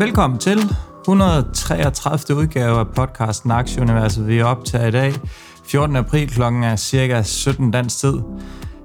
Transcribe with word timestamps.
Velkommen 0.00 0.38
til 0.38 0.58
133. 1.00 2.36
udgave 2.36 2.78
af 2.78 2.88
podcasten 2.88 3.50
Aktieuniverset. 3.50 4.28
Vi 4.28 4.38
er 4.38 4.44
optaget 4.44 4.88
i 4.88 4.90
dag, 4.90 5.12
14. 5.64 5.96
april 5.96 6.30
klokken 6.30 6.64
er 6.64 6.76
cirka 6.76 7.22
17 7.22 7.70
dansk 7.70 7.98
tid. 7.98 8.14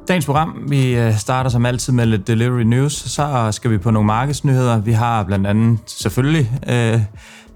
Dagens 0.08 0.26
program, 0.26 0.66
vi 0.68 0.96
øh, 0.98 1.18
starter 1.18 1.50
som 1.50 1.66
altid 1.66 1.94
med 1.94 2.06
lidt 2.06 2.28
delivery 2.28 2.62
news. 2.62 2.94
Så 2.94 3.50
skal 3.52 3.72
vi 3.72 3.78
på 3.78 3.92
nogle 3.92 4.08
markedsnyheder. 4.08 4.80
Vi 4.80 4.92
har 4.92 5.24
blandt 5.24 5.48
andet 5.48 5.80
selvfølgelig 5.86 6.52
øh, 6.70 7.00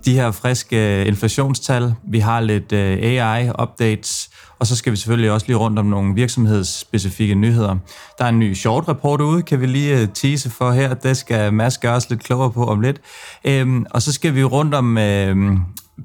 de 0.05 0.13
her 0.13 0.31
friske 0.31 1.01
øh, 1.01 1.07
inflationstal. 1.07 1.93
Vi 2.03 2.19
har 2.19 2.39
lidt 2.39 2.71
øh, 2.71 2.97
AI-updates, 3.01 4.29
og 4.59 4.67
så 4.67 4.75
skal 4.75 4.91
vi 4.91 4.97
selvfølgelig 4.97 5.31
også 5.31 5.47
lige 5.47 5.57
rundt 5.57 5.79
om 5.79 5.85
nogle 5.85 6.15
virksomhedsspecifikke 6.15 7.35
nyheder. 7.35 7.75
Der 8.17 8.25
er 8.25 8.29
en 8.29 8.39
ny 8.39 8.53
short 8.53 8.87
report 8.87 9.21
ude, 9.21 9.41
kan 9.41 9.61
vi 9.61 9.65
lige 9.65 10.01
øh, 10.01 10.07
tease 10.13 10.49
for 10.49 10.71
her. 10.71 10.93
Det 10.93 11.17
skal 11.17 11.53
Mads 11.53 11.77
gøre 11.77 11.95
os 11.95 12.09
lidt 12.09 12.23
klogere 12.23 12.51
på 12.51 12.65
om 12.65 12.81
lidt. 12.81 13.01
Øhm, 13.43 13.85
og 13.91 14.01
så 14.01 14.11
skal 14.13 14.35
vi 14.35 14.43
rundt 14.43 14.73
om 14.73 14.97
øhm, 14.97 15.59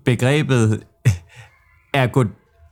begrebet 0.04 0.82
ergod 1.94 2.26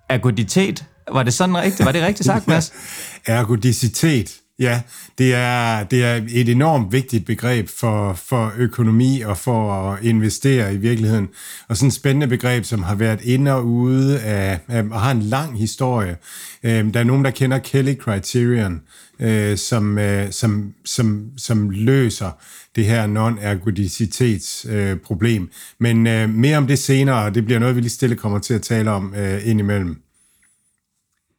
ergoditet. 0.09 0.85
Var 1.13 1.23
det 1.23 1.35
sådan 1.35 1.57
rigtigt? 1.57 1.87
Var 1.87 1.93
det 1.93 2.03
rigtigt 2.03 2.27
sagt, 2.27 2.49
Mads? 2.49 2.73
Ergodicitet. 3.27 4.42
Ja, 4.63 4.81
det 5.19 5.35
er, 5.35 5.85
det 5.85 6.05
er 6.05 6.21
et 6.29 6.49
enormt 6.49 6.93
vigtigt 6.93 7.27
begreb 7.27 7.69
for, 7.69 8.13
for 8.13 8.53
økonomi 8.59 9.21
og 9.21 9.39
for 9.39 9.73
at 9.73 10.05
investere 10.05 10.75
i 10.75 10.77
virkeligheden. 10.77 11.29
Og 11.69 11.77
sådan 11.77 11.89
et 11.89 11.95
spændende 11.95 12.27
begreb, 12.27 12.65
som 12.65 12.83
har 12.83 12.95
været 12.95 13.25
inde 13.25 13.53
og 13.53 13.67
ude 13.67 14.21
af, 14.21 14.59
af 14.69 14.85
og 14.91 15.01
har 15.01 15.11
en 15.11 15.23
lang 15.23 15.59
historie. 15.59 16.17
Øh, 16.63 16.95
der 16.95 17.01
er 17.01 17.05
nogen, 17.05 17.25
der 17.25 17.31
kender 17.31 17.59
Kelly 17.59 17.95
Criterion, 17.95 18.81
øh, 19.21 19.57
som, 19.57 19.99
øh, 19.99 20.33
som, 20.33 20.73
som, 20.85 21.25
som 21.37 21.71
løser 21.71 22.31
det 22.77 22.85
her 22.85 23.07
non-ergodicitetsproblem. 23.07 25.43
Øh, 25.43 25.49
Men 25.79 26.07
øh, 26.07 26.31
mere 26.31 26.57
om 26.57 26.67
det 26.67 26.79
senere, 26.79 27.25
og 27.25 27.35
det 27.35 27.45
bliver 27.45 27.59
noget, 27.59 27.77
vi 27.77 27.81
lige 27.81 27.91
stille 27.91 28.17
kommer 28.17 28.39
til 28.39 28.55
at 28.55 28.63
tale 28.63 28.91
om 28.91 29.15
øh, 29.15 29.49
indimellem. 29.49 30.03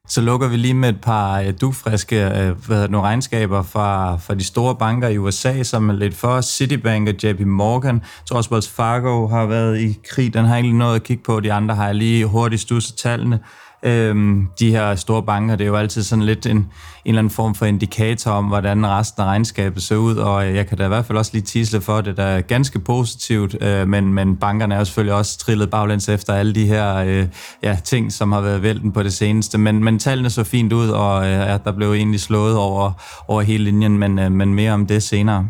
Så 0.07 0.21
lukker 0.21 0.47
vi 0.47 0.57
lige 0.57 0.73
med 0.73 0.89
et 0.89 1.01
par 1.01 1.39
øh, 1.39 1.53
dufriske 1.61 2.25
øh, 2.25 2.65
hvad 2.67 2.87
nogle 2.87 3.07
regnskaber 3.07 3.63
fra, 3.63 4.17
fra 4.17 4.33
de 4.35 4.43
store 4.43 4.75
banker 4.75 5.07
i 5.07 5.17
USA, 5.17 5.63
som 5.63 5.89
er 5.89 5.93
lidt 5.93 6.15
for 6.15 6.41
Citibank 6.41 7.09
og 7.09 7.15
JP 7.23 7.39
Morgan. 7.39 8.01
Så 8.25 8.33
også 8.33 8.51
Wells 8.51 8.69
Fargo 8.69 9.27
har 9.27 9.45
været 9.45 9.79
i 9.79 9.99
krig. 10.09 10.33
Den 10.33 10.45
har 10.45 10.55
jeg 10.55 10.65
ikke 10.65 10.77
noget 10.77 10.95
at 10.95 11.03
kigge 11.03 11.23
på. 11.23 11.39
De 11.39 11.53
andre 11.53 11.75
har 11.75 11.85
jeg 11.85 11.95
lige 11.95 12.25
hurtigt 12.25 12.61
stusset 12.61 12.95
tallene. 12.95 13.39
Øhm, 13.85 14.47
de 14.59 14.71
her 14.71 14.95
store 14.95 15.23
banker, 15.23 15.55
det 15.55 15.63
er 15.63 15.67
jo 15.67 15.75
altid 15.75 16.03
sådan 16.03 16.25
lidt 16.25 16.45
en, 16.45 16.57
en 16.57 16.67
eller 17.05 17.19
anden 17.19 17.31
form 17.31 17.55
for 17.55 17.65
indikator 17.65 18.31
om, 18.31 18.45
hvordan 18.45 18.87
resten 18.87 19.21
af 19.21 19.25
regnskabet 19.25 19.83
ser 19.83 19.95
ud, 19.95 20.15
og 20.15 20.47
øh, 20.47 20.55
jeg 20.55 20.67
kan 20.67 20.77
da 20.77 20.85
i 20.85 20.87
hvert 20.87 21.05
fald 21.05 21.17
også 21.17 21.31
lige 21.33 21.43
tisle 21.43 21.81
for 21.81 22.01
det, 22.01 22.17
der 22.17 22.23
er 22.23 22.41
ganske 22.41 22.79
positivt, 22.79 23.63
øh, 23.63 23.87
men, 23.87 24.13
men 24.13 24.35
bankerne 24.35 24.75
er 24.75 24.79
jo 24.79 24.85
selvfølgelig 24.85 25.15
også 25.15 25.37
trillet 25.37 25.69
baglæns 25.69 26.09
efter 26.09 26.33
alle 26.33 26.55
de 26.55 26.65
her 26.65 26.95
øh, 26.95 27.27
ja, 27.63 27.77
ting, 27.83 28.13
som 28.13 28.31
har 28.31 28.41
været 28.41 28.63
vælten 28.63 28.91
på 28.91 29.03
det 29.03 29.13
seneste, 29.13 29.57
men, 29.57 29.83
men 29.83 29.99
tallene 29.99 30.29
så 30.29 30.43
fint 30.43 30.73
ud, 30.73 30.89
og 30.89 31.25
øh, 31.25 31.31
ja, 31.31 31.57
der 31.57 31.71
blev 31.71 31.93
egentlig 31.93 32.19
slået 32.19 32.57
over, 32.57 32.91
over 33.27 33.41
hele 33.41 33.63
linjen, 33.63 33.97
men, 33.97 34.19
øh, 34.19 34.31
men 34.31 34.53
mere 34.53 34.71
om 34.71 34.85
det 34.85 35.03
senere. 35.03 35.49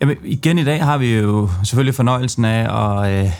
Jamen, 0.00 0.16
igen 0.24 0.58
i 0.58 0.64
dag 0.64 0.84
har 0.84 0.98
vi 0.98 1.18
jo 1.18 1.48
selvfølgelig 1.64 1.94
fornøjelsen 1.94 2.44
af 2.44 3.02
at... 3.04 3.24
Øh, 3.24 3.30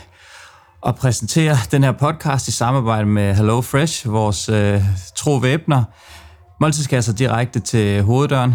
at 0.85 0.95
præsentere 0.95 1.57
den 1.71 1.83
her 1.83 1.91
podcast 1.91 2.47
i 2.47 2.51
samarbejde 2.51 3.05
med 3.05 3.35
Hello 3.35 3.61
Fresh, 3.61 4.11
vores 4.11 4.49
øh, 4.49 4.81
tro 5.15 5.35
væbner. 5.35 5.83
Måltidskasser 6.61 7.13
direkte 7.13 7.59
til 7.59 8.01
hoveddøren. 8.03 8.53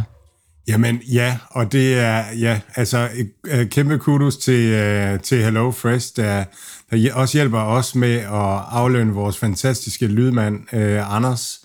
Jamen 0.69 1.01
ja, 1.13 1.39
og 1.51 1.73
det 1.73 1.99
er 1.99 2.25
ja, 2.41 2.61
altså 2.75 3.09
øh, 3.47 3.69
kæmpe 3.69 3.99
kudos 3.99 4.37
til, 4.37 4.71
øh, 4.73 5.21
til 5.21 5.45
Hello 5.45 5.71
Fresh, 5.71 6.17
der, 6.17 6.45
der 6.91 7.15
også 7.15 7.39
hjælper 7.39 7.61
os 7.61 7.95
med 7.95 8.17
at 8.17 8.61
aflønne 8.71 9.13
vores 9.13 9.39
fantastiske 9.39 10.07
lydmand 10.07 10.75
øh, 10.75 11.17
Anders, 11.17 11.62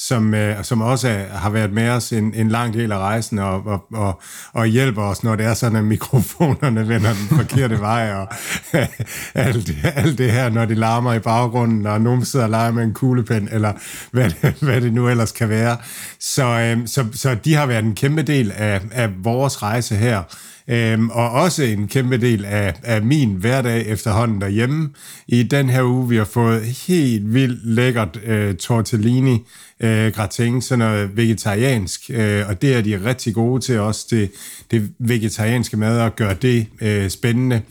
som, 0.00 0.34
øh, 0.34 0.64
som 0.64 0.80
også 0.80 1.08
er, 1.08 1.24
har 1.38 1.50
været 1.50 1.72
med 1.72 1.88
os 1.88 2.12
en, 2.12 2.34
en 2.34 2.48
lang 2.48 2.74
del 2.74 2.92
af 2.92 2.98
rejsen 2.98 3.38
og, 3.38 3.66
og, 3.66 3.86
og, 3.92 4.20
og 4.52 4.66
hjælper 4.66 5.02
os, 5.02 5.22
når 5.22 5.36
det 5.36 5.46
er 5.46 5.54
sådan, 5.54 5.76
at 5.76 5.84
mikrofonerne 5.84 6.88
vender 6.88 7.12
den 7.12 7.38
forkerte 7.38 7.80
vej, 7.80 8.12
og 8.14 8.28
alt, 9.34 9.66
det, 9.66 9.76
alt 9.82 10.18
det 10.18 10.32
her, 10.32 10.50
når 10.50 10.64
de 10.64 10.74
larmer 10.74 11.14
i 11.14 11.18
baggrunden, 11.18 11.86
og 11.86 12.00
nogen 12.00 12.24
sidder 12.24 12.44
og 12.44 12.50
leger 12.50 12.72
med 12.72 12.84
en 12.84 12.94
kuglepen, 12.94 13.48
eller 13.52 13.72
hvad, 14.10 14.30
hvad 14.60 14.80
det 14.80 14.92
nu 14.92 15.08
ellers 15.08 15.32
kan 15.32 15.48
være. 15.48 15.76
Så, 16.20 16.44
øh, 16.44 16.86
så, 16.86 17.06
så 17.12 17.34
de 17.34 17.54
har 17.54 17.66
været 17.66 17.84
en 17.84 17.94
kæmpe 17.94 18.22
del 18.22 18.52
af, 18.56 18.80
af 18.92 19.10
vores 19.24 19.62
rejse 19.62 19.96
her, 19.96 20.22
Øhm, 20.70 21.10
og 21.10 21.30
også 21.30 21.62
en 21.62 21.88
kæmpe 21.88 22.16
del 22.16 22.44
af, 22.44 22.74
af 22.82 23.02
min 23.02 23.34
hverdag 23.34 23.86
efterhånden 23.86 24.40
derhjemme. 24.40 24.90
I 25.28 25.42
den 25.42 25.70
her 25.70 25.82
uge, 25.82 26.08
vi 26.08 26.16
har 26.16 26.24
fået 26.24 26.62
helt 26.62 27.34
vildt 27.34 27.66
lækkert 27.66 28.20
øh, 28.24 28.54
tortellini 28.54 29.38
øh, 29.80 30.12
gratin, 30.12 30.62
sådan 30.62 30.78
noget 30.78 31.16
vegetariansk, 31.16 32.10
øh, 32.10 32.48
og 32.48 32.62
det 32.62 32.74
er 32.74 32.80
de 32.80 33.04
rigtig 33.04 33.34
gode 33.34 33.62
til 33.62 33.80
også, 33.80 34.06
det, 34.10 34.30
det 34.70 34.90
vegetarianske 34.98 35.76
mad, 35.76 36.00
at 36.00 36.16
gøre 36.16 36.34
det 36.34 36.66
øh, 36.80 37.10
spændende. 37.10 37.62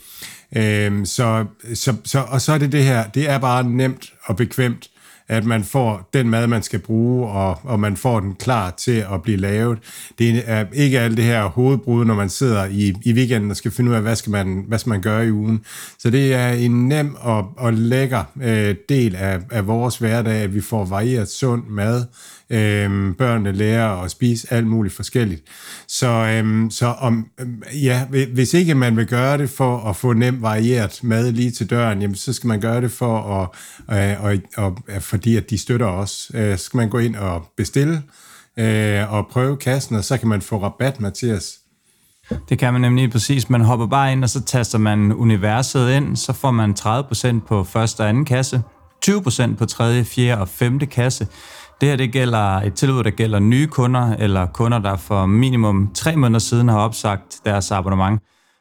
Øh, 0.56 1.06
så, 1.06 1.44
så, 1.74 1.94
så, 2.04 2.24
og 2.28 2.40
så 2.40 2.52
er 2.52 2.58
det 2.58 2.72
det 2.72 2.84
her, 2.84 3.04
det 3.08 3.30
er 3.30 3.38
bare 3.38 3.64
nemt 3.64 4.12
og 4.24 4.36
bekvemt, 4.36 4.89
at 5.30 5.44
man 5.44 5.64
får 5.64 6.08
den 6.14 6.30
mad, 6.30 6.46
man 6.46 6.62
skal 6.62 6.78
bruge, 6.78 7.26
og, 7.28 7.58
og 7.62 7.80
man 7.80 7.96
får 7.96 8.20
den 8.20 8.34
klar 8.34 8.70
til 8.70 9.04
at 9.12 9.22
blive 9.22 9.36
lavet. 9.36 9.78
Det 10.18 10.42
er 10.46 10.64
ikke 10.72 11.00
alt 11.00 11.16
det 11.16 11.24
her 11.24 11.44
hovedbrud, 11.44 12.04
når 12.04 12.14
man 12.14 12.28
sidder 12.28 12.64
i, 12.64 12.94
i 13.04 13.12
weekenden 13.12 13.50
og 13.50 13.56
skal 13.56 13.70
finde 13.70 13.90
ud 13.90 13.96
af, 13.96 14.02
hvad 14.02 14.16
skal 14.16 14.30
man, 14.30 14.64
hvad 14.68 14.78
skal 14.78 14.90
man 14.90 15.00
gøre 15.00 15.26
i 15.26 15.30
ugen. 15.30 15.60
Så 15.98 16.10
det 16.10 16.34
er 16.34 16.48
en 16.48 16.88
nem 16.88 17.16
og, 17.20 17.52
og 17.56 17.72
lækker 17.72 18.24
øh, 18.42 18.74
del 18.88 19.16
af, 19.16 19.38
af 19.50 19.66
vores 19.66 19.98
hverdag, 19.98 20.34
at 20.34 20.54
vi 20.54 20.60
får 20.60 20.84
varieret 20.84 21.28
sund 21.28 21.62
mad, 21.68 22.04
Øhm, 22.52 23.14
børnene 23.14 23.52
lærer 23.52 24.02
at 24.02 24.10
spise 24.10 24.52
alt 24.52 24.66
muligt 24.66 24.94
forskelligt. 24.94 25.42
Så, 25.88 26.08
øhm, 26.08 26.70
så 26.70 26.86
om, 26.86 27.26
øhm, 27.40 27.62
ja, 27.72 28.04
hvis 28.34 28.54
ikke 28.54 28.74
man 28.74 28.96
vil 28.96 29.06
gøre 29.06 29.38
det 29.38 29.50
for 29.50 29.88
at 29.88 29.96
få 29.96 30.12
nemt 30.12 30.42
varieret 30.42 31.00
mad 31.02 31.32
lige 31.32 31.50
til 31.50 31.70
døren, 31.70 32.02
jamen, 32.02 32.14
så 32.14 32.32
skal 32.32 32.48
man 32.48 32.60
gøre 32.60 32.80
det 32.80 32.90
for 32.90 33.18
at, 33.18 33.48
øh, 33.98 34.24
og, 34.24 34.36
og, 34.56 34.78
og, 34.88 35.02
fordi 35.20 35.36
at 35.36 35.50
de 35.50 35.58
støtter 35.58 35.86
os. 35.86 36.30
Øh, 36.34 36.58
så 36.58 36.64
skal 36.64 36.76
man 36.76 36.88
gå 36.88 36.98
ind 36.98 37.16
og 37.16 37.46
bestille 37.56 38.02
øh, 38.56 39.12
og 39.12 39.26
prøve 39.30 39.56
kassen, 39.56 39.96
og 39.96 40.04
så 40.04 40.18
kan 40.18 40.28
man 40.28 40.42
få 40.42 40.62
rabat, 40.62 41.00
Mathias. 41.00 41.58
Det 42.48 42.58
kan 42.58 42.72
man 42.72 42.80
nemlig 42.80 43.10
præcis. 43.10 43.50
Man 43.50 43.60
hopper 43.60 43.86
bare 43.86 44.12
ind, 44.12 44.24
og 44.24 44.30
så 44.30 44.42
taster 44.42 44.78
man 44.78 45.12
universet 45.12 45.96
ind, 45.96 46.16
så 46.16 46.32
får 46.32 46.50
man 46.50 46.74
30% 46.78 47.46
på 47.46 47.64
første 47.64 48.00
og 48.00 48.08
anden 48.08 48.24
kasse, 48.24 48.62
20% 49.06 49.56
på 49.56 49.66
tredje, 49.66 50.04
fjerde 50.04 50.40
og 50.40 50.48
femte 50.48 50.86
kasse. 50.86 51.26
Det 51.80 51.88
her 51.88 51.96
det 51.96 52.12
gælder 52.12 52.60
et 52.62 52.74
tilbud, 52.74 53.04
der 53.04 53.10
gælder 53.10 53.38
nye 53.38 53.66
kunder, 53.66 54.16
eller 54.18 54.46
kunder, 54.46 54.78
der 54.78 54.96
for 54.96 55.26
minimum 55.26 55.90
tre 55.94 56.16
måneder 56.16 56.38
siden 56.38 56.68
har 56.68 56.78
opsagt 56.78 57.40
deres 57.44 57.70
abonnement. 57.70 58.20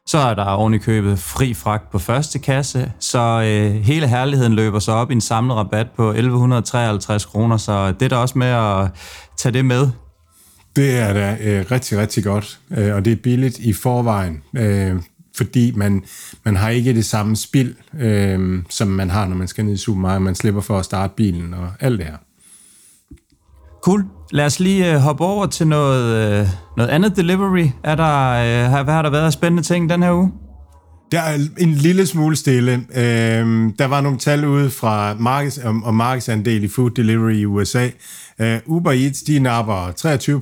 Så 0.09 0.17
er 0.17 0.33
der 0.33 0.43
oven 0.45 0.73
i 0.73 0.77
købet 0.77 1.19
fri 1.19 1.53
fragt 1.53 1.91
på 1.91 1.99
første 1.99 2.39
kasse, 2.39 2.91
så 2.99 3.19
øh, 3.19 3.81
hele 3.81 4.07
herligheden 4.07 4.53
løber 4.53 4.79
så 4.79 4.91
op 4.91 5.11
i 5.11 5.13
en 5.13 5.21
samlet 5.21 5.57
rabat 5.57 5.87
på 5.95 6.09
1153 6.09 7.25
kroner, 7.25 7.57
så 7.57 7.91
det 7.91 8.01
er 8.01 8.09
der 8.09 8.15
også 8.15 8.37
med 8.37 8.47
at 8.47 8.89
tage 9.37 9.53
det 9.53 9.65
med. 9.65 9.87
Det 10.75 10.97
er 10.97 11.13
da 11.13 11.37
øh, 11.41 11.65
rigtig, 11.71 11.97
rigtig 11.97 12.23
godt, 12.23 12.59
øh, 12.77 12.95
og 12.95 13.05
det 13.05 13.13
er 13.13 13.17
billigt 13.23 13.59
i 13.59 13.73
forvejen, 13.73 14.41
øh, 14.57 14.95
fordi 15.37 15.71
man, 15.75 16.03
man 16.43 16.55
har 16.55 16.69
ikke 16.69 16.93
det 16.93 17.05
samme 17.05 17.35
spild, 17.35 17.75
øh, 17.99 18.63
som 18.69 18.87
man 18.87 19.09
har, 19.09 19.27
når 19.27 19.35
man 19.35 19.47
skal 19.47 19.65
ned 19.65 19.73
i 19.73 19.77
supermarkedet. 19.77 20.21
Man 20.21 20.35
slipper 20.35 20.61
for 20.61 20.79
at 20.79 20.85
starte 20.85 21.13
bilen 21.15 21.53
og 21.53 21.71
alt 21.79 21.99
det 21.99 22.07
her. 22.07 22.17
Cool. 23.81 24.05
Lad 24.31 24.45
os 24.45 24.59
lige 24.59 24.93
øh, 24.93 24.99
hoppe 24.99 25.23
over 25.23 25.45
til 25.45 25.67
noget, 25.67 26.15
øh, 26.15 26.47
noget 26.77 26.89
andet 26.89 27.15
delivery. 27.15 27.67
Er 27.83 27.95
der, 27.95 28.31
uh, 28.77 28.83
hvad 28.83 28.93
har 28.93 29.01
der 29.01 29.09
været 29.09 29.25
af 29.25 29.33
spændende 29.33 29.63
ting 29.63 29.89
den 29.89 30.03
her 30.03 30.13
uge? 30.13 30.31
Der 31.11 31.21
er 31.21 31.37
en 31.57 31.73
lille 31.73 32.05
smule 32.05 32.35
stille. 32.35 32.73
Øhm, 32.73 33.73
der 33.79 33.85
var 33.85 34.01
nogle 34.01 34.17
tal 34.17 34.45
ude 34.45 34.69
fra 34.69 35.15
markeds, 35.19 35.57
om, 35.57 35.83
om 35.83 35.95
markedsandel 35.95 36.63
i 36.63 36.67
food 36.67 36.91
delivery 36.91 37.33
i 37.33 37.45
USA. 37.45 37.89
Øh, 38.39 38.59
Uber 38.65 38.91
Eats, 38.91 39.21
de 39.21 39.39
napper 39.39 39.91
23 39.91 40.41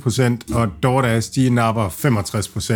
og 0.54 0.68
DoorDash, 0.84 1.36
de 1.36 1.50
napper 1.50 1.90
65 1.90 2.72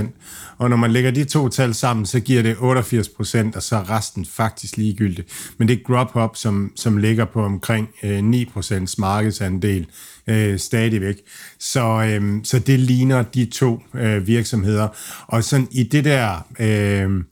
Og 0.58 0.70
når 0.70 0.78
man 0.78 0.92
lægger 0.92 1.12
de 1.12 1.24
to 1.24 1.50
tal 1.50 1.74
sammen, 1.74 2.06
så 2.06 2.20
giver 2.20 2.44
det 2.44 2.54
88% 2.56 3.56
og 3.56 3.64
så 3.64 3.76
er 3.76 3.90
resten 3.90 4.26
faktisk 4.26 4.78
ligegyldigt. 4.78 5.54
Men 5.58 5.68
det 5.68 5.80
er 5.80 5.84
Grubhub, 5.84 6.36
som, 6.36 6.72
som 6.76 6.98
ligger 6.98 7.26
på 7.26 7.44
omkring 7.44 7.90
øh, 8.04 8.20
9% 8.20 8.96
markedsandel 8.98 9.88
øh, 10.28 10.60
stadigvæk. 10.60 11.16
Så, 11.60 12.04
øh, 12.04 12.40
så 12.44 12.60
det 12.60 12.80
ligner 12.80 13.24
de 13.24 13.46
to 13.46 13.84
øh, 13.94 14.28
virksomheder. 14.28 14.88
Og 15.28 15.44
sådan 15.44 15.68
i 15.72 15.84
det 15.84 16.06
der... 16.06 16.46
Øh, 16.60 17.24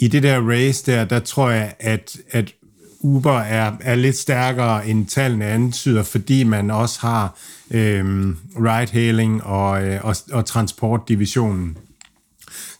i 0.00 0.08
det 0.08 0.22
der 0.22 0.40
race 0.50 0.92
der, 0.92 1.04
der 1.04 1.18
tror 1.18 1.50
jeg, 1.50 1.74
at, 1.80 2.16
at 2.30 2.54
Uber 3.00 3.38
er, 3.38 3.72
er 3.80 3.94
lidt 3.94 4.16
stærkere 4.16 4.88
end 4.88 5.06
tallene 5.06 5.44
antyder, 5.44 6.02
fordi 6.02 6.44
man 6.44 6.70
også 6.70 7.00
har 7.00 7.38
øh, 7.70 8.28
ride-hailing 8.56 9.44
og, 9.44 9.84
øh, 9.86 10.04
og, 10.04 10.16
og 10.32 10.46
transportdivisionen. 10.46 11.76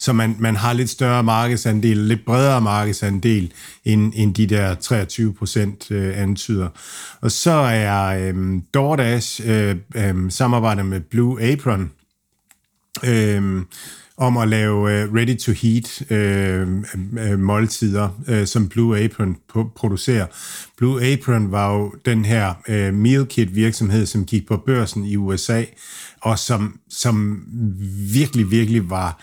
Så 0.01 0.13
man, 0.13 0.37
man 0.39 0.57
har 0.57 0.73
lidt 0.73 0.91
større 0.91 1.23
markedsandel, 1.23 1.97
lidt 1.97 2.25
bredere 2.25 2.61
markedsandel, 2.61 3.53
end, 3.85 4.13
end 4.17 4.35
de 4.35 4.47
der 4.47 4.75
23 4.75 5.35
procent 5.35 5.91
øh, 5.91 6.19
antyder. 6.19 6.69
Og 7.21 7.31
så 7.31 7.51
er 7.51 8.29
øh, 8.33 8.63
DoorDash 8.75 9.41
øh, 9.45 9.77
øh, 9.95 10.31
samarbejder 10.31 10.83
med 10.83 11.01
Blue 11.01 11.43
Apron, 11.43 11.91
øh, 13.05 13.63
om 14.21 14.37
at 14.37 14.49
lave 14.49 14.77
uh, 14.77 15.15
ready-to-heat 15.15 16.03
uh, 16.11 17.39
måltider, 17.39 18.09
øh, 18.29 18.47
som 18.47 18.69
Blue 18.69 18.99
Apron 19.05 19.37
producerer. 19.77 20.27
Blue 20.77 21.13
Apron 21.13 21.53
var 21.53 21.75
jo 21.75 21.95
den 22.05 22.25
her 22.25 22.55
øh, 22.69 22.95
meal 22.95 23.27
kit 23.27 23.55
virksomhed, 23.55 24.07
som 24.07 24.25
gik 24.25 24.49
på 24.49 24.57
børsen 24.57 25.05
i 25.05 25.17
USA, 25.17 25.65
og 26.23 26.39
som, 26.39 26.79
som 26.89 27.45
virkelig, 28.13 28.51
virkelig 28.51 28.91
var, 28.91 29.23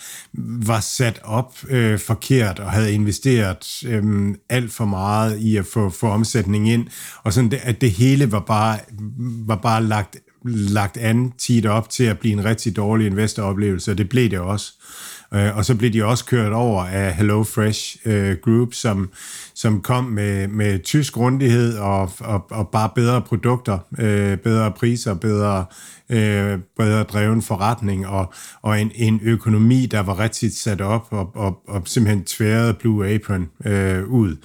var 0.67 0.79
sat 0.79 1.19
op 1.23 1.57
øh, 1.69 1.99
forkert 1.99 2.59
og 2.59 2.71
havde 2.71 2.94
investeret 2.94 3.83
øh, 3.85 4.35
alt 4.49 4.71
for 4.71 4.85
meget 4.85 5.39
i 5.39 5.57
at 5.57 5.65
få, 5.65 5.89
få 5.89 6.07
omsætning 6.07 6.69
ind, 6.69 6.88
og 7.23 7.33
sådan 7.33 7.51
det, 7.51 7.59
at 7.63 7.81
det 7.81 7.91
hele 7.91 8.31
var 8.31 8.39
bare, 8.39 8.79
var 9.47 9.55
bare 9.55 9.83
lagt 9.83 10.17
lagt 10.49 10.97
an 10.97 11.33
tit 11.38 11.65
op 11.65 11.89
til 11.89 12.03
at 12.03 12.19
blive 12.19 12.33
en 12.33 12.45
rigtig 12.45 12.75
dårlig 12.75 13.07
investoroplevelse, 13.07 13.91
og 13.91 13.97
det 13.97 14.09
blev 14.09 14.29
det 14.29 14.39
også. 14.39 14.73
Øh, 14.79 15.16
Øh, 15.33 15.57
og 15.57 15.65
så 15.65 15.75
blev 15.75 15.94
de 15.94 16.06
også 16.06 16.25
kørt 16.25 16.53
over 16.53 16.83
af 16.83 17.13
Hello 17.13 17.44
Fresh 17.44 17.97
øh, 18.06 18.38
Group, 18.44 18.74
som, 18.74 19.09
som 19.53 19.81
kom 19.81 20.03
med, 20.03 20.47
med 20.47 20.79
tysk 20.79 21.13
grundighed 21.13 21.77
og, 21.77 22.12
og, 22.19 22.45
og 22.51 22.69
bare 22.69 22.89
bedre 22.95 23.21
produkter, 23.21 23.77
øh, 24.00 24.38
bedre 24.38 24.71
priser, 24.71 25.13
bedre, 25.13 25.65
øh, 26.09 26.59
bedre 26.77 27.03
dreven 27.03 27.41
forretning 27.41 28.07
og, 28.07 28.33
og 28.62 28.81
en, 28.81 28.91
en 28.95 29.19
økonomi, 29.24 29.85
der 29.85 30.00
var 30.00 30.19
rigtig 30.19 30.57
sat 30.57 30.81
op 30.81 31.07
og, 31.09 31.31
og, 31.35 31.62
og 31.68 31.81
simpelthen 31.85 32.25
tværede 32.25 32.73
Blue 32.73 33.07
Apron 33.07 33.50
øh, 33.65 34.03
ud 34.09 34.35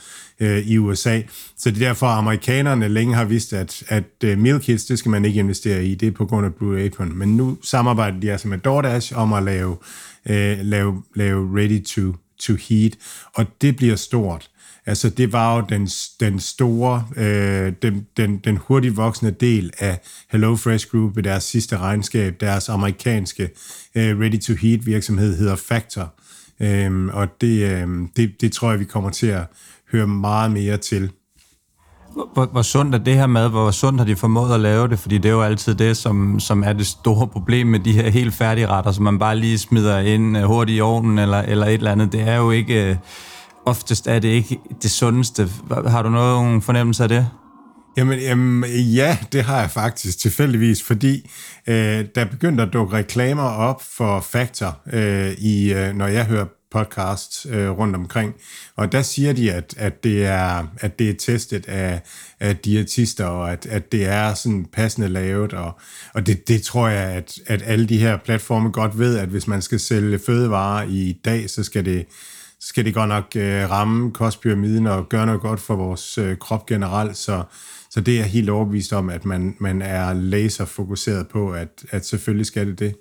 øh, 0.42 0.58
i 0.58 0.78
USA. 0.78 1.20
Så 1.56 1.70
det 1.70 1.82
er 1.82 1.86
derfor, 1.86 2.06
at 2.06 2.18
amerikanerne 2.18 2.88
længe 2.88 3.14
har 3.14 3.24
vidst, 3.24 3.52
at, 3.52 3.82
at 3.88 4.04
uh, 4.24 4.38
meal 4.38 4.60
kits, 4.60 4.84
det 4.84 4.98
skal 4.98 5.10
man 5.10 5.24
ikke 5.24 5.40
investere 5.40 5.84
i. 5.84 5.94
Det 5.94 6.08
er 6.08 6.12
på 6.12 6.26
grund 6.26 6.46
af 6.46 6.54
Blue 6.54 6.80
Apron. 6.84 7.18
Men 7.18 7.36
nu 7.36 7.58
samarbejder 7.62 8.20
de 8.20 8.32
altså 8.32 8.48
med 8.48 8.58
DoorDash 8.58 9.18
om 9.18 9.32
at 9.32 9.42
lave, 9.42 9.76
øh, 10.28 10.58
lave, 10.60 11.02
lave 11.14 11.58
ready 11.58 11.84
to, 11.84 12.16
to 12.38 12.54
heat, 12.68 12.92
og 13.34 13.46
det 13.60 13.76
bliver 13.76 13.96
stort. 13.96 14.48
Altså, 14.86 15.10
det 15.10 15.32
var 15.32 15.56
jo 15.56 15.64
den, 15.68 15.88
den 16.20 16.40
store, 16.40 17.08
øh, 17.16 17.72
den, 17.82 18.06
den, 18.16 18.38
den 18.38 18.56
hurtigt 18.56 18.96
voksende 18.96 19.32
del 19.32 19.72
af 19.78 20.00
Hello 20.30 20.56
Fresh 20.56 20.88
Group 20.90 21.16
ved 21.16 21.22
deres 21.22 21.44
sidste 21.44 21.78
regnskab. 21.78 22.40
Deres 22.40 22.68
amerikanske 22.68 23.50
øh, 23.94 24.20
ready-to-heat 24.20 24.86
virksomhed 24.86 25.36
hedder 25.36 25.56
Factor. 25.56 26.14
Øh, 26.60 27.06
og 27.06 27.28
det, 27.40 27.70
øh, 27.70 27.88
det, 28.16 28.40
det 28.40 28.52
tror 28.52 28.70
jeg, 28.70 28.80
vi 28.80 28.84
kommer 28.84 29.10
til 29.10 29.26
at 29.26 29.46
høre 29.92 30.06
meget 30.06 30.52
mere 30.52 30.76
til. 30.76 31.10
Hvor, 32.12 32.48
hvor 32.52 32.62
sundt 32.62 32.94
er 32.94 32.98
det 32.98 33.14
her 33.14 33.26
mad? 33.26 33.48
Hvor 33.48 33.70
sundt 33.70 34.00
har 34.00 34.06
de 34.06 34.16
formået 34.16 34.54
at 34.54 34.60
lave 34.60 34.88
det? 34.88 34.98
Fordi 34.98 35.18
det 35.18 35.28
er 35.28 35.32
jo 35.32 35.42
altid 35.42 35.74
det, 35.74 35.96
som, 35.96 36.40
som 36.40 36.62
er 36.62 36.72
det 36.72 36.86
store 36.86 37.26
problem 37.26 37.66
med 37.66 37.80
de 37.80 37.92
her 37.92 38.10
helt 38.10 38.34
færdige 38.34 38.66
retter, 38.66 38.92
som 38.92 39.04
man 39.04 39.18
bare 39.18 39.36
lige 39.36 39.58
smider 39.58 39.98
ind 39.98 40.38
øh, 40.38 40.44
hurtigt 40.44 40.78
i 40.78 40.80
ovnen 40.80 41.18
eller, 41.18 41.38
eller 41.38 41.66
et 41.66 41.74
eller 41.74 41.92
andet. 41.92 42.12
Det 42.12 42.20
er 42.28 42.36
jo 42.36 42.50
ikke... 42.50 42.90
Øh, 42.90 42.96
oftest 43.66 44.06
er 44.06 44.18
det 44.18 44.28
ikke 44.28 44.58
det 44.82 44.90
sundeste. 44.90 45.48
Har 45.86 46.02
du 46.02 46.08
nogen 46.08 46.62
fornemmelse 46.62 47.02
af 47.02 47.08
det? 47.08 47.28
Jamen, 47.96 48.18
jamen, 48.18 48.70
ja, 48.70 49.18
det 49.32 49.42
har 49.42 49.60
jeg 49.60 49.70
faktisk 49.70 50.18
tilfældigvis, 50.18 50.82
fordi 50.82 51.30
øh, 51.66 52.04
der 52.14 52.24
begyndte 52.24 52.62
at 52.62 52.72
dukke 52.72 52.96
reklamer 52.96 53.42
op 53.42 53.82
for 53.96 54.20
Factor, 54.20 54.78
øh, 54.92 55.32
i, 55.38 55.72
øh, 55.72 55.94
når 55.94 56.06
jeg 56.06 56.24
hører 56.24 56.44
podcasts 56.72 57.46
øh, 57.50 57.70
rundt 57.70 57.96
omkring. 57.96 58.34
Og 58.76 58.92
der 58.92 59.02
siger 59.02 59.32
de, 59.32 59.52
at, 59.52 59.74
at, 59.76 60.04
det, 60.04 60.26
er, 60.26 60.66
at 60.78 60.98
det 60.98 61.10
er 61.10 61.14
testet 61.18 61.68
af, 61.68 62.00
af 62.40 62.56
diætister, 62.56 63.24
og 63.24 63.52
at, 63.52 63.66
at 63.66 63.92
det 63.92 64.06
er 64.06 64.34
sådan 64.34 64.66
passende 64.72 65.08
lavet. 65.08 65.52
Og, 65.52 65.80
og 66.14 66.26
det, 66.26 66.48
det 66.48 66.62
tror 66.62 66.88
jeg, 66.88 67.04
at, 67.04 67.38
at 67.46 67.62
alle 67.64 67.86
de 67.86 67.98
her 67.98 68.16
platforme 68.16 68.70
godt 68.70 68.98
ved, 68.98 69.18
at 69.18 69.28
hvis 69.28 69.46
man 69.46 69.62
skal 69.62 69.80
sælge 69.80 70.18
fødevarer 70.18 70.86
i 70.88 71.20
dag, 71.24 71.50
så 71.50 71.62
skal 71.62 71.84
det, 71.84 72.06
skal 72.60 72.84
det 72.84 72.94
godt 72.94 73.08
nok 73.08 73.32
øh, 73.36 73.70
ramme 73.70 74.12
kostpyramiden 74.12 74.86
og 74.86 75.08
gøre 75.08 75.26
noget 75.26 75.40
godt 75.40 75.60
for 75.60 75.76
vores 75.76 76.18
øh, 76.18 76.36
krop 76.36 76.66
generelt. 76.66 77.16
Så, 77.16 77.42
så 77.90 78.00
det 78.00 78.20
er 78.20 78.24
helt 78.24 78.50
overbevist 78.50 78.92
om, 78.92 79.10
at 79.10 79.24
man, 79.24 79.56
man 79.60 79.82
er 79.82 80.12
laserfokuseret 80.12 81.28
på, 81.28 81.52
at, 81.52 81.84
at 81.90 82.06
selvfølgelig 82.06 82.46
skal 82.46 82.66
det 82.66 82.78
det. 82.78 82.94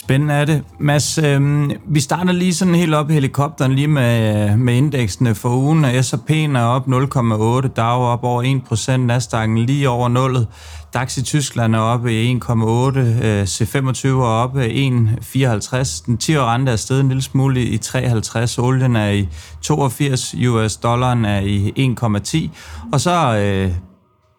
Spændende 0.00 0.34
er 0.34 0.44
det. 0.44 0.62
Mads, 0.78 1.18
øh, 1.18 1.70
vi 1.88 2.00
starter 2.00 2.32
lige 2.32 2.54
sådan 2.54 2.74
helt 2.74 2.94
op 2.94 3.10
i 3.10 3.12
helikopteren, 3.12 3.72
lige 3.72 3.88
med, 3.88 4.56
med 4.56 4.74
indeksene 4.74 5.34
for 5.34 5.48
ugen. 5.48 5.84
S&P'en 5.84 6.56
er 6.58 6.64
op 6.64 6.86
0,8, 6.86 7.68
Dow 7.68 8.00
op 8.00 8.24
over 8.24 8.42
1%, 8.42 9.12
Nasdaq'en 9.12 9.66
lige 9.66 9.88
over 9.88 10.08
0. 10.08 10.46
DAX 10.94 11.16
i 11.16 11.22
Tyskland 11.22 11.74
er 11.74 11.78
oppe 11.78 12.22
i 12.22 12.34
1,8, 12.34 12.98
øh, 12.98 13.42
C25 13.42 14.06
er 14.08 14.22
oppe 14.22 14.66
1,54. 14.66 16.02
Den 16.06 16.18
10 16.18 16.38
rente 16.38 16.72
er 16.72 16.76
steget 16.76 17.00
en 17.00 17.08
lille 17.08 17.22
smule 17.22 17.64
i 17.64 17.78
53, 17.78 18.58
olien 18.58 18.96
er 18.96 19.10
i 19.10 19.28
82, 19.62 20.34
US 20.48 20.76
dollaren 20.76 21.24
er 21.24 21.40
i 21.40 21.72
1,10. 22.00 22.48
Og 22.92 23.00
så 23.00 23.36
øh, 23.36 23.72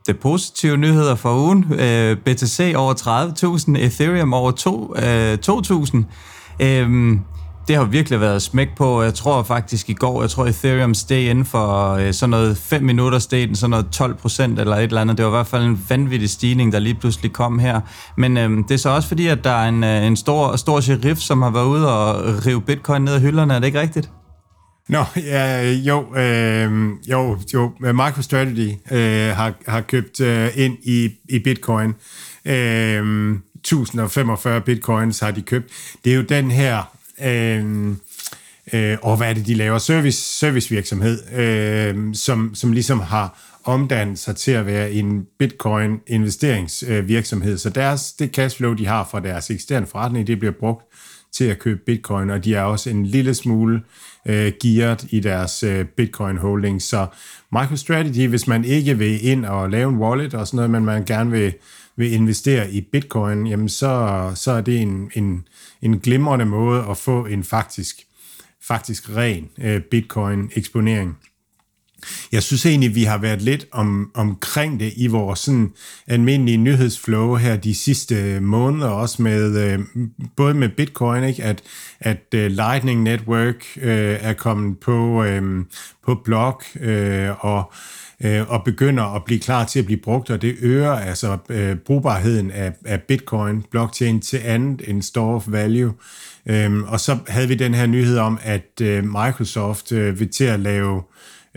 det 0.07 0.19
positive 0.19 0.77
nyheder 0.77 1.15
for 1.15 1.35
ugen. 1.35 1.65
Øh, 1.73 2.17
BTC 2.17 2.73
over 2.75 2.93
30.000, 2.93 3.85
Ethereum 3.85 4.33
over 4.33 4.51
2.000. 4.51 6.03
Øh, 6.59 6.81
øhm, 6.81 7.21
det 7.67 7.75
har 7.75 7.83
virkelig 7.83 8.21
været 8.21 8.41
smæk 8.41 8.67
på. 8.77 9.01
Jeg 9.01 9.13
tror 9.13 9.43
faktisk 9.43 9.89
i 9.89 9.93
går, 9.93 10.21
jeg 10.21 10.29
tror 10.29 10.45
Ethereum 10.45 10.93
steg 10.93 11.29
inden 11.29 11.45
for 11.45 11.93
øh, 11.93 12.13
sådan 12.13 12.29
noget 12.29 12.57
5 12.57 12.83
minutter 12.83 13.19
steg 13.19 13.47
den 13.47 13.55
sådan 13.55 13.69
noget 13.69 13.87
12 13.91 14.15
procent 14.15 14.59
eller 14.59 14.75
et 14.75 14.83
eller 14.83 15.01
andet. 15.01 15.17
Det 15.17 15.25
var 15.25 15.31
i 15.31 15.35
hvert 15.35 15.47
fald 15.47 15.63
en 15.63 15.85
vanvittig 15.89 16.29
stigning, 16.29 16.71
der 16.71 16.79
lige 16.79 16.95
pludselig 16.95 17.33
kom 17.33 17.59
her. 17.59 17.81
Men 18.17 18.37
øh, 18.37 18.49
det 18.49 18.71
er 18.71 18.77
så 18.77 18.89
også 18.89 19.07
fordi, 19.07 19.27
at 19.27 19.43
der 19.43 19.51
er 19.51 19.69
en, 19.69 19.83
øh, 19.83 20.05
en 20.05 20.15
stor, 20.15 20.55
stor 20.55 20.79
sheriff, 20.79 21.19
som 21.19 21.41
har 21.41 21.49
været 21.49 21.65
ude 21.65 21.93
og 21.93 22.23
rive 22.45 22.61
bitcoin 22.61 23.01
ned 23.01 23.13
af 23.13 23.21
hylderne. 23.21 23.53
Er 23.53 23.59
det 23.59 23.67
ikke 23.67 23.81
rigtigt? 23.81 24.11
Nå, 24.89 25.03
ja, 25.15 25.71
jo, 25.71 26.15
øh, 26.15 26.89
jo, 27.09 27.39
jo, 27.53 27.71
MicroStrategy 27.79 28.71
øh, 28.91 29.35
har, 29.35 29.53
har 29.67 29.81
købt 29.81 30.19
øh, 30.19 30.49
ind 30.55 30.77
i, 30.83 31.09
i 31.29 31.39
Bitcoin. 31.39 31.93
Øh, 32.45 33.35
1045 33.55 34.61
bitcoins 34.61 35.19
har 35.19 35.31
de 35.31 35.41
købt. 35.41 35.71
Det 36.05 36.11
er 36.11 36.15
jo 36.15 36.21
den 36.21 36.51
her, 36.51 36.97
øh, 37.23 37.87
øh, 38.73 38.97
og 39.01 39.17
hvad 39.17 39.29
er 39.29 39.33
det, 39.33 39.47
de 39.47 39.53
laver? 39.53 39.77
Service, 39.77 40.39
servicevirksomhed, 40.39 41.33
øh, 41.33 42.15
som, 42.15 42.55
som 42.55 42.71
ligesom 42.71 42.99
har 42.99 43.39
omdannet 43.63 44.19
sig 44.19 44.35
til 44.35 44.51
at 44.51 44.65
være 44.65 44.91
en 44.91 45.25
bitcoin-investeringsvirksomhed. 45.39 47.57
Så 47.57 47.69
deres, 47.69 48.13
det 48.13 48.31
cashflow, 48.31 48.73
de 48.73 48.87
har 48.87 49.07
fra 49.11 49.19
deres 49.19 49.49
eksisterende 49.49 49.87
forretning, 49.87 50.27
det 50.27 50.39
bliver 50.39 50.53
brugt 50.59 50.85
til 51.33 51.43
at 51.43 51.59
købe 51.59 51.81
bitcoin, 51.85 52.29
og 52.29 52.45
de 52.45 52.55
er 52.55 52.61
også 52.61 52.89
en 52.89 53.05
lille 53.05 53.33
smule 53.33 53.81
øh, 54.25 54.51
gearet 54.61 55.07
i 55.09 55.19
deres 55.19 55.63
øh, 55.63 55.85
bitcoin 55.85 56.37
holding. 56.37 56.81
Så 56.81 57.07
MicroStrategy, 57.51 58.27
hvis 58.27 58.47
man 58.47 58.65
ikke 58.65 58.97
vil 58.97 59.25
ind 59.25 59.45
og 59.45 59.69
lave 59.69 59.89
en 59.89 59.97
wallet 59.97 60.33
og 60.33 60.47
sådan 60.47 60.55
noget, 60.55 60.71
men 60.71 60.85
man 60.85 61.05
gerne 61.05 61.31
vil, 61.31 61.53
vil 61.95 62.13
investere 62.13 62.71
i 62.71 62.81
bitcoin, 62.81 63.47
jamen 63.47 63.69
så, 63.69 64.31
så 64.35 64.51
er 64.51 64.61
det 64.61 64.81
en, 64.81 65.11
en, 65.15 65.47
en 65.81 65.99
glimrende 65.99 66.45
måde 66.45 66.85
at 66.89 66.97
få 66.97 67.25
en 67.25 67.43
faktisk, 67.43 68.01
faktisk 68.67 69.09
ren 69.15 69.49
øh, 69.57 69.81
bitcoin 69.81 70.51
eksponering. 70.55 71.17
Jeg 72.31 72.43
synes 72.43 72.65
egentlig, 72.65 72.95
vi 72.95 73.03
har 73.03 73.17
været 73.17 73.41
lidt 73.41 73.65
om, 73.71 74.11
omkring 74.13 74.79
det 74.79 74.93
i 74.95 75.07
vores 75.07 75.39
sådan 75.39 75.71
almindelige 76.07 76.57
nyhedsflow 76.57 77.35
her 77.35 77.55
de 77.55 77.75
sidste 77.75 78.39
måneder, 78.39 78.87
også 78.87 79.21
med 79.21 79.71
øh, 79.71 79.79
både 80.35 80.53
med 80.53 80.69
Bitcoin, 80.69 81.23
ikke? 81.23 81.43
at, 81.43 81.61
at 81.99 82.23
uh, 82.35 82.39
Lightning 82.39 83.03
Network 83.03 83.65
øh, 83.81 84.17
er 84.21 84.33
kommet 84.33 84.79
på, 84.79 85.23
øh, 85.23 85.65
på 86.05 86.15
blog, 86.15 86.61
øh, 86.79 87.45
og 87.45 87.73
øh, 88.23 88.51
og 88.51 88.63
begynder 88.63 89.15
at 89.15 89.23
blive 89.23 89.39
klar 89.39 89.65
til 89.65 89.79
at 89.79 89.85
blive 89.85 89.99
brugt, 90.03 90.29
og 90.29 90.41
det 90.41 90.55
øger 90.61 90.91
altså 90.91 91.37
øh, 91.49 91.75
brugbarheden 91.75 92.51
af, 92.51 92.73
af 92.85 93.01
Bitcoin 93.01 93.65
blockchain 93.71 94.21
til 94.21 94.37
andet 94.37 94.81
end 94.89 95.01
store 95.01 95.35
of 95.35 95.45
value. 95.47 95.93
Øhm, 96.45 96.83
og 96.83 96.99
så 96.99 97.17
havde 97.27 97.47
vi 97.47 97.55
den 97.55 97.73
her 97.73 97.85
nyhed 97.85 98.17
om, 98.17 98.39
at 98.43 98.81
øh, 98.81 99.03
Microsoft 99.03 99.91
øh, 99.91 100.19
vil 100.19 100.29
til 100.29 100.43
at 100.43 100.59
lave 100.59 100.95
øh, 100.97 101.03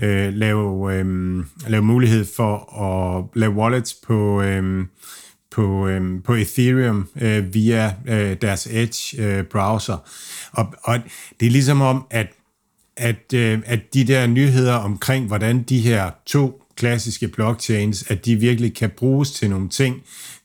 Øh, 0.02 0.34
lave, 0.34 0.94
øh, 0.94 1.44
lave 1.66 1.82
mulighed 1.82 2.24
for 2.36 2.82
at 2.82 3.24
lave 3.34 3.52
wallets 3.52 3.94
på, 4.06 4.42
øh, 4.42 4.86
på, 5.50 5.88
øh, 5.88 6.22
på 6.24 6.34
Ethereum 6.34 7.08
øh, 7.20 7.54
via 7.54 7.94
øh, 8.06 8.36
deres 8.42 8.68
Edge 8.70 9.22
øh, 9.22 9.44
browser. 9.44 9.96
Og, 10.52 10.74
og 10.82 10.98
det 11.40 11.46
er 11.46 11.50
ligesom 11.50 11.80
om, 11.80 12.06
at 12.10 12.26
at, 12.96 13.34
øh, 13.34 13.62
at 13.66 13.94
de 13.94 14.04
der 14.04 14.26
nyheder 14.26 14.74
omkring, 14.74 15.26
hvordan 15.26 15.62
de 15.62 15.80
her 15.80 16.10
to 16.26 16.63
klassiske 16.76 17.28
blockchains, 17.28 18.10
at 18.10 18.24
de 18.24 18.36
virkelig 18.36 18.74
kan 18.74 18.90
bruges 18.90 19.30
til 19.30 19.50
nogle 19.50 19.68
ting. 19.68 20.02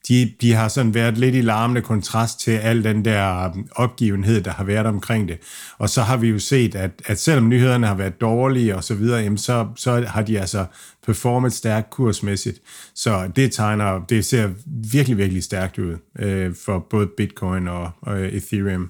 De, 0.07 0.33
de 0.41 0.53
har 0.53 0.67
sådan 0.67 0.93
været 0.93 1.17
lidt 1.17 1.35
i 1.35 1.41
larmende 1.41 1.81
kontrast 1.81 2.39
til 2.39 2.51
al 2.51 2.83
den 2.83 3.05
der 3.05 3.51
um, 3.55 3.67
opgivenhed, 3.75 4.41
der 4.41 4.51
har 4.51 4.63
været 4.63 4.85
omkring 4.85 5.27
det. 5.27 5.37
Og 5.77 5.89
så 5.89 6.01
har 6.01 6.17
vi 6.17 6.27
jo 6.27 6.39
set, 6.39 6.75
at, 6.75 6.91
at 7.05 7.19
selvom 7.19 7.49
nyhederne 7.49 7.87
har 7.87 7.95
været 7.95 8.21
dårlige 8.21 8.75
og 8.75 8.83
så 8.83 8.95
videre, 8.95 9.19
jamen 9.19 9.37
så, 9.37 9.67
så 9.75 10.05
har 10.07 10.21
de 10.21 10.39
altså 10.39 10.65
performet 11.05 11.53
stærkt 11.53 11.89
kursmæssigt. 11.89 12.59
Så 12.95 13.31
det 13.35 13.51
tegner, 13.51 14.05
det 14.09 14.25
ser 14.25 14.49
virkelig, 14.91 15.17
virkelig 15.17 15.43
stærkt 15.43 15.77
ud 15.77 15.97
øh, 16.19 16.55
for 16.65 16.87
både 16.89 17.07
Bitcoin 17.17 17.67
og, 17.67 17.91
og 18.01 18.21
Ethereum. 18.21 18.89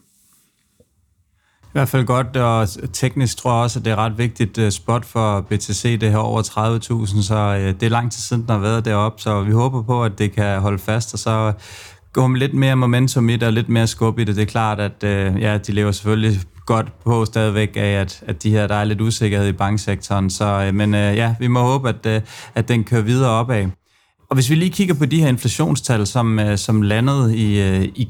I 1.70 1.72
hvert 1.72 1.90
fald 1.90 2.06
godt, 2.06 2.38
og 2.38 2.68
teknisk 2.94 3.38
tror 3.38 3.52
jeg 3.52 3.64
også, 3.64 3.80
at 3.80 3.86
det 3.86 3.92
er 3.92 3.96
ret 3.96 4.18
vigtigt 4.18 4.58
øh, 4.58 4.72
spot 4.72 5.06
for 5.06 5.42
BTC, 5.42 6.00
det 6.00 6.12
her 6.12 6.18
over 6.18 6.42
30.000, 6.42 7.22
så 7.22 7.36
øh, 7.36 7.74
det 7.74 7.84
er 7.84 7.90
lang 7.90 8.12
tid 8.12 8.22
siden, 8.22 8.42
den 8.42 8.50
har 8.50 8.58
været 8.58 8.86
deroppe, 8.86 9.22
så 9.22 9.42
vi 9.42 9.52
håber 9.52 9.82
på, 9.82 10.04
at 10.04 10.20
det 10.20 10.32
kan 10.32 10.60
holde 10.60 10.80
fast, 10.80 11.14
og 11.14 11.20
så 11.20 11.30
øh, 11.30 11.54
gå 12.14 12.28
med 12.28 12.40
lidt 12.40 12.54
mere 12.54 12.76
momentum 12.76 13.30
i 13.30 13.34
det, 13.34 13.44
og 13.44 13.54
lidt 13.54 13.70
mere 13.70 13.88
skub 13.88 14.20
i 14.20 14.24
det. 14.24 14.36
Det 14.36 14.42
er 14.42 14.46
klart, 14.46 14.80
at 14.80 15.04
ja, 15.42 15.58
de 15.58 15.72
lever 15.72 15.92
selvfølgelig 15.92 16.40
godt 16.66 17.04
på 17.04 17.26
stadigvæk 17.26 17.72
af, 17.76 18.02
at, 18.02 18.24
at 18.28 18.44
de 18.44 18.52
her, 18.52 18.68
der 18.68 18.76
er 18.76 18.84
lidt 18.84 19.02
usikkerhed 19.02 19.48
i 19.48 19.54
banksektoren, 19.54 20.30
så, 20.30 20.72
men 20.74 20.94
ja, 20.94 21.36
vi 21.40 21.48
må 21.48 21.60
håbe, 21.62 21.90
at, 21.90 22.24
at 22.56 22.68
den 22.68 22.84
kører 22.84 23.02
videre 23.02 23.32
opad. 23.32 23.66
Og 24.30 24.34
hvis 24.34 24.50
vi 24.50 24.56
lige 24.56 24.72
kigger 24.72 24.96
på 24.96 25.06
de 25.06 25.22
her 25.22 25.28
inflationstal, 25.28 26.08
som, 26.08 26.40
som 26.56 26.82
landede 26.82 27.38
i, 27.38 27.84
i 27.84 28.10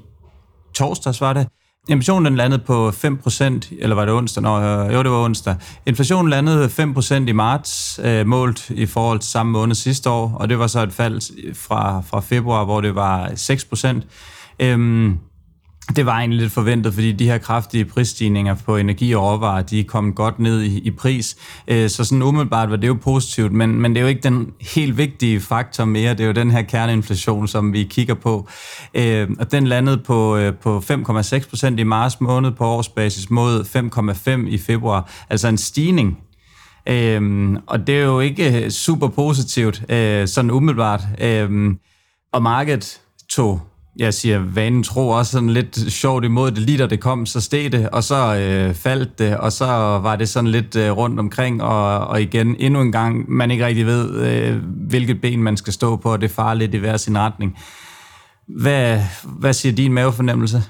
torsdags, 0.73 1.21
var 1.21 1.33
det, 1.33 1.47
Inflationen 1.89 2.25
den 2.25 2.35
landede 2.35 2.61
på 2.61 2.89
5%, 2.89 3.43
eller 3.79 3.95
var 3.95 4.05
det 4.05 4.13
onsdag? 4.13 4.43
Nå, 4.43 4.61
øh, 4.61 4.93
jo, 4.93 5.03
det 5.03 5.11
var 5.11 5.25
onsdag. 5.25 5.55
Inflationen 5.85 6.29
landede 6.29 6.69
5% 6.69 7.13
i 7.27 7.31
marts, 7.31 7.99
øh, 8.03 8.27
målt 8.27 8.69
i 8.69 8.85
forhold 8.85 9.19
til 9.19 9.31
samme 9.31 9.51
måned 9.51 9.75
sidste 9.75 10.09
år, 10.09 10.37
og 10.39 10.49
det 10.49 10.59
var 10.59 10.67
så 10.67 10.83
et 10.83 10.93
fald 10.93 11.21
fra, 11.55 12.01
fra 12.01 12.19
februar, 12.19 12.65
hvor 12.65 12.81
det 12.81 12.95
var 12.95 13.29
6%. 13.35 14.07
Øhm, 14.59 15.17
det 15.95 16.05
var 16.05 16.17
egentlig 16.17 16.39
lidt 16.41 16.51
forventet, 16.51 16.93
fordi 16.93 17.11
de 17.11 17.25
her 17.25 17.37
kraftige 17.37 17.85
prisstigninger 17.85 18.55
på 18.65 18.77
energi 18.77 19.13
og 19.13 19.23
råvarer, 19.23 19.61
de 19.61 19.83
kom 19.83 20.13
godt 20.13 20.39
ned 20.39 20.61
i, 20.61 20.79
i 20.79 20.91
pris. 20.91 21.37
Øh, 21.67 21.89
så 21.89 22.03
sådan 22.03 22.21
umiddelbart 22.21 22.69
var 22.69 22.75
det 22.75 22.87
jo 22.87 22.97
positivt, 23.01 23.51
men, 23.51 23.81
men 23.81 23.91
det 23.91 23.97
er 23.97 24.01
jo 24.01 24.07
ikke 24.07 24.21
den 24.21 24.53
helt 24.75 24.97
vigtige 24.97 25.39
faktor 25.39 25.85
mere. 25.85 26.11
Det 26.11 26.19
er 26.19 26.27
jo 26.27 26.33
den 26.33 26.51
her 26.51 26.61
kerneinflation, 26.61 27.47
som 27.47 27.73
vi 27.73 27.83
kigger 27.83 28.13
på. 28.13 28.47
Øh, 28.93 29.29
og 29.39 29.51
den 29.51 29.67
landede 29.67 29.97
på, 29.97 30.37
øh, 30.37 30.53
på 30.53 30.83
5,6 30.91 31.49
procent 31.49 31.79
i 31.79 31.83
marts 31.83 32.21
måned 32.21 32.51
på 32.51 32.65
årsbasis 32.65 33.29
mod 33.29 33.63
5,5 34.45 34.47
i 34.49 34.57
februar. 34.57 35.11
Altså 35.29 35.47
en 35.47 35.57
stigning 35.57 36.17
Øhm, 36.87 37.57
og 37.67 37.87
det 37.87 37.95
er 37.95 38.03
jo 38.03 38.19
ikke 38.19 38.63
øh, 38.63 38.69
super 38.69 39.07
positivt, 39.07 39.83
øh, 39.89 40.27
sådan 40.27 40.51
umiddelbart. 40.51 41.01
Øhm, 41.21 41.79
og 42.33 42.41
markedet 42.41 43.01
tog 43.29 43.61
jeg 43.95 44.13
siger, 44.13 44.39
vanen 44.39 44.83
tro 44.83 45.09
også 45.09 45.31
sådan 45.31 45.49
lidt 45.49 45.91
sjovt 45.91 46.25
imod 46.25 46.51
det. 46.51 46.57
Lige 46.57 46.77
da 46.77 46.87
det 46.87 46.99
kom, 46.99 47.25
så 47.25 47.41
steg 47.41 47.71
det, 47.71 47.89
og 47.89 48.03
så 48.03 48.35
øh, 48.35 48.73
faldt 48.73 49.19
det, 49.19 49.37
og 49.37 49.51
så 49.51 49.65
var 50.03 50.15
det 50.15 50.29
sådan 50.29 50.49
lidt 50.49 50.75
øh, 50.75 50.91
rundt 50.91 51.19
omkring, 51.19 51.63
og, 51.63 52.07
og 52.07 52.21
igen, 52.21 52.55
endnu 52.59 52.81
en 52.81 52.91
gang, 52.91 53.31
man 53.31 53.51
ikke 53.51 53.65
rigtig 53.65 53.85
ved, 53.85 54.15
øh, 54.15 54.61
hvilket 54.89 55.21
ben 55.21 55.43
man 55.43 55.57
skal 55.57 55.73
stå 55.73 55.95
på, 55.95 56.11
og 56.11 56.21
det 56.21 56.31
farer 56.31 56.53
lidt 56.53 56.73
i 56.73 56.77
hver 56.77 56.97
sin 56.97 57.17
retning. 57.17 57.57
Hvad, 58.47 59.01
hvad 59.25 59.53
siger 59.53 59.75
din 59.75 59.93
mavefornemmelse? 59.93 60.63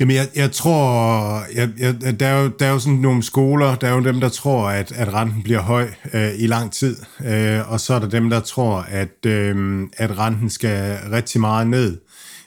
Jamen, 0.00 0.16
jeg, 0.16 0.28
jeg 0.34 0.52
tror, 0.52 1.42
jeg, 1.54 1.70
jeg, 1.78 2.20
der, 2.20 2.26
er 2.26 2.42
jo, 2.42 2.50
der 2.58 2.66
er 2.66 2.70
jo 2.70 2.78
sådan 2.78 2.98
nogle 2.98 3.22
skoler, 3.22 3.74
der 3.74 3.88
er 3.88 3.92
jo 3.92 4.04
dem, 4.04 4.20
der 4.20 4.28
tror, 4.28 4.68
at, 4.68 4.92
at 4.92 5.14
renten 5.14 5.42
bliver 5.42 5.60
høj 5.60 5.88
øh, 6.14 6.30
i 6.36 6.46
lang 6.46 6.72
tid, 6.72 6.96
øh, 7.24 7.72
og 7.72 7.80
så 7.80 7.94
er 7.94 7.98
der 7.98 8.08
dem, 8.08 8.30
der 8.30 8.40
tror, 8.40 8.86
at, 8.88 9.26
øh, 9.26 9.82
at 9.96 10.18
renten 10.18 10.50
skal 10.50 10.98
rigtig 11.12 11.40
meget 11.40 11.66
ned. 11.66 11.98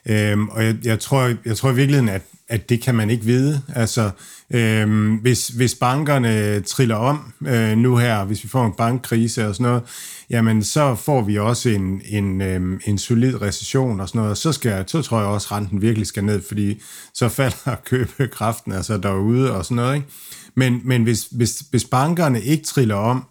Øh, 0.05 0.39
og 0.39 0.65
jeg, 0.65 0.75
jeg, 0.83 0.99
tror, 0.99 1.33
jeg 1.45 1.57
tror 1.57 1.71
i 1.71 1.75
virkeligheden, 1.75 2.09
at, 2.09 2.21
at 2.49 2.69
det 2.69 2.81
kan 2.81 2.95
man 2.95 3.09
ikke 3.09 3.25
vide. 3.25 3.61
Altså, 3.75 4.09
øh, 4.51 5.11
hvis, 5.21 5.47
hvis 5.47 5.75
bankerne 5.75 6.61
triller 6.61 6.95
om 6.95 7.33
øh, 7.47 7.77
nu 7.77 7.97
her, 7.97 8.23
hvis 8.23 8.43
vi 8.43 8.49
får 8.49 8.65
en 8.65 8.73
bankkrise 8.77 9.47
og 9.47 9.55
sådan 9.55 9.63
noget, 9.63 9.83
jamen 10.31 10.63
så 10.63 10.95
får 10.95 11.21
vi 11.21 11.37
også 11.37 11.69
en, 11.69 12.01
en, 12.05 12.41
øh, 12.41 12.79
en 12.85 12.97
solid 12.97 13.41
recession 13.41 13.99
og 13.99 14.07
sådan 14.07 14.19
noget, 14.19 14.31
og 14.31 14.37
så, 14.37 14.51
skal, 14.51 14.83
så 14.87 15.01
tror 15.01 15.19
jeg 15.19 15.27
også, 15.27 15.47
at 15.47 15.51
renten 15.51 15.81
virkelig 15.81 16.07
skal 16.07 16.23
ned, 16.23 16.41
fordi 16.47 16.81
så 17.13 17.29
falder 17.29 17.75
købekraften 17.89 18.71
altså 18.71 18.97
derude 18.97 19.55
og 19.55 19.65
sådan 19.65 19.75
noget. 19.75 19.95
Ikke? 19.95 20.07
Men, 20.55 20.81
men 20.83 21.03
hvis, 21.03 21.27
hvis, 21.31 21.63
hvis 21.69 21.85
bankerne 21.85 22.41
ikke 22.41 22.63
triller 22.63 22.95
om, 22.95 23.23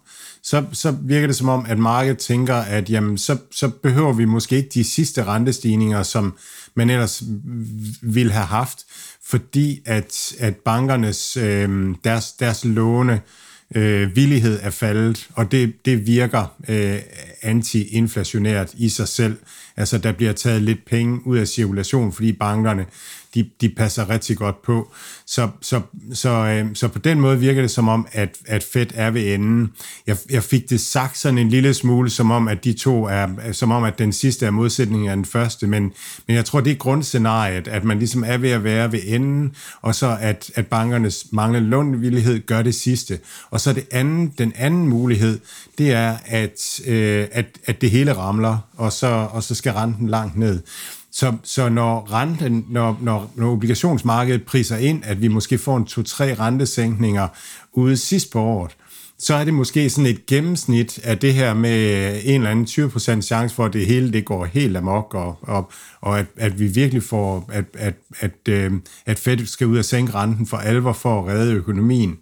så, 0.43 0.65
så 0.71 0.97
virker 1.01 1.27
det 1.27 1.35
som 1.35 1.49
om, 1.49 1.65
at 1.67 1.79
markedet 1.79 2.17
tænker, 2.17 2.55
at 2.55 2.89
jamen, 2.89 3.17
så, 3.17 3.37
så 3.51 3.69
behøver 3.69 4.13
vi 4.13 4.25
måske 4.25 4.57
ikke 4.57 4.69
de 4.73 4.83
sidste 4.83 5.23
rentestigninger, 5.23 6.03
som 6.03 6.37
man 6.75 6.89
ellers 6.89 7.23
ville 8.01 8.31
have 8.31 8.45
haft, 8.45 8.79
fordi 9.25 9.79
at, 9.85 10.33
at 10.39 10.55
bankernes, 10.55 11.37
øh, 11.37 11.95
deres, 12.03 12.31
deres 12.31 12.65
låne, 12.65 13.13
øh, 13.13 13.19
øh, 13.75 14.15
villighed 14.15 14.59
er 14.61 14.69
faldet, 14.69 15.29
og 15.33 15.51
det, 15.51 15.85
det 15.85 16.07
virker 16.07 16.55
øh, 16.67 16.97
anti-inflationært 17.41 18.73
i 18.77 18.89
sig 18.89 19.07
selv. 19.07 19.37
Altså, 19.77 19.97
der 19.97 20.11
bliver 20.11 20.33
taget 20.33 20.61
lidt 20.61 20.85
penge 20.85 21.27
ud 21.27 21.37
af 21.37 21.47
cirkulation, 21.47 22.13
fordi 22.13 22.31
bankerne 22.31 22.85
de, 23.35 23.49
de 23.61 23.69
passer 23.69 24.09
rigtig 24.09 24.37
godt 24.37 24.61
på. 24.61 24.91
Så, 25.25 25.49
så, 25.61 25.81
så, 26.13 26.29
øh, 26.29 26.65
så 26.73 26.87
på 26.87 26.99
den 26.99 27.19
måde 27.19 27.39
virker 27.39 27.61
det 27.61 27.71
som 27.71 27.87
om, 27.87 28.07
at, 28.11 28.37
at 28.45 28.63
Fed 28.63 28.85
er 28.93 29.11
ved 29.11 29.33
enden. 29.33 29.71
Jeg, 30.07 30.17
jeg 30.29 30.43
fik 30.43 30.69
det 30.69 30.81
sagt 30.81 31.17
sådan 31.17 31.37
en 31.37 31.49
lille 31.49 31.73
smule, 31.73 32.09
som 32.09 32.31
om, 32.31 32.47
at 32.47 32.63
de 32.63 32.73
to 32.73 33.05
er, 33.05 33.51
som 33.51 33.71
om, 33.71 33.83
at 33.83 33.99
den 33.99 34.13
sidste 34.13 34.45
er 34.45 34.51
modsætningen 34.51 35.09
af 35.09 35.15
den 35.15 35.25
første, 35.25 35.67
men, 35.67 35.83
men 36.27 36.35
jeg 36.35 36.45
tror, 36.45 36.61
det 36.61 36.71
er 36.71 36.75
grundscenariet, 36.75 37.67
at 37.67 37.83
man 37.83 37.99
ligesom 37.99 38.23
er 38.23 38.37
ved 38.37 38.49
at 38.49 38.63
være 38.63 38.91
ved 38.91 38.99
enden, 39.05 39.55
og 39.81 39.95
så 39.95 40.17
at, 40.21 40.51
at 40.55 40.67
bankernes 40.67 41.27
manglende 41.31 41.69
lånvillighed 41.69 42.45
gør 42.45 42.61
det 42.61 42.75
sidste. 42.75 43.19
Og 43.49 43.61
så 43.61 43.73
det 43.73 43.87
anden, 43.91 44.33
den 44.37 44.53
anden 44.55 44.87
mulighed, 44.87 45.39
det 45.77 45.91
er, 45.91 46.17
at, 46.25 46.81
øh, 46.87 47.27
at, 47.31 47.45
at 47.65 47.81
det 47.81 47.91
hele 47.91 48.13
ramler, 48.13 48.57
og 48.77 48.91
så, 48.91 49.07
og 49.07 49.43
så 49.43 49.55
skal 49.55 49.73
renten 49.73 50.07
langt 50.07 50.37
ned. 50.37 50.61
Så, 51.11 51.33
så 51.43 51.69
når, 51.69 52.13
renten, 52.13 52.65
når, 52.69 52.97
når, 53.01 53.31
når 53.35 53.51
obligationsmarkedet 53.51 54.43
priser 54.43 54.77
ind, 54.77 55.01
at 55.05 55.21
vi 55.21 55.27
måske 55.27 55.57
får 55.57 55.77
en 55.77 55.85
to-tre 55.85 56.33
rentesænkninger 56.33 57.27
ude 57.73 57.97
sidst 57.97 58.31
på 58.31 58.39
året, 58.41 58.75
så 59.21 59.33
er 59.35 59.43
det 59.43 59.53
måske 59.53 59.89
sådan 59.89 60.05
et 60.05 60.25
gennemsnit 60.25 60.99
af 61.03 61.17
det 61.17 61.33
her 61.33 61.53
med 61.53 62.19
en 62.23 62.41
eller 62.41 62.49
anden 62.49 62.65
20% 62.65 63.21
chance 63.21 63.55
for, 63.55 63.65
at 63.65 63.73
det 63.73 63.85
hele 63.85 64.13
det 64.13 64.25
går 64.25 64.45
helt 64.45 64.77
amok, 64.77 65.13
og, 65.13 65.37
og, 65.41 65.71
og 66.01 66.19
at, 66.19 66.25
at 66.37 66.59
vi 66.59 66.67
virkelig 66.67 67.03
får, 67.03 67.49
at, 67.51 67.65
at, 67.73 67.93
at, 68.19 68.47
øh, 68.49 68.71
at 69.05 69.19
Fed 69.19 69.45
skal 69.45 69.67
ud 69.67 69.77
og 69.77 69.85
sænke 69.85 70.13
renten 70.13 70.47
for 70.47 70.57
alvor 70.57 70.93
for 70.93 71.19
at 71.19 71.27
redde 71.27 71.53
økonomien. 71.53 72.17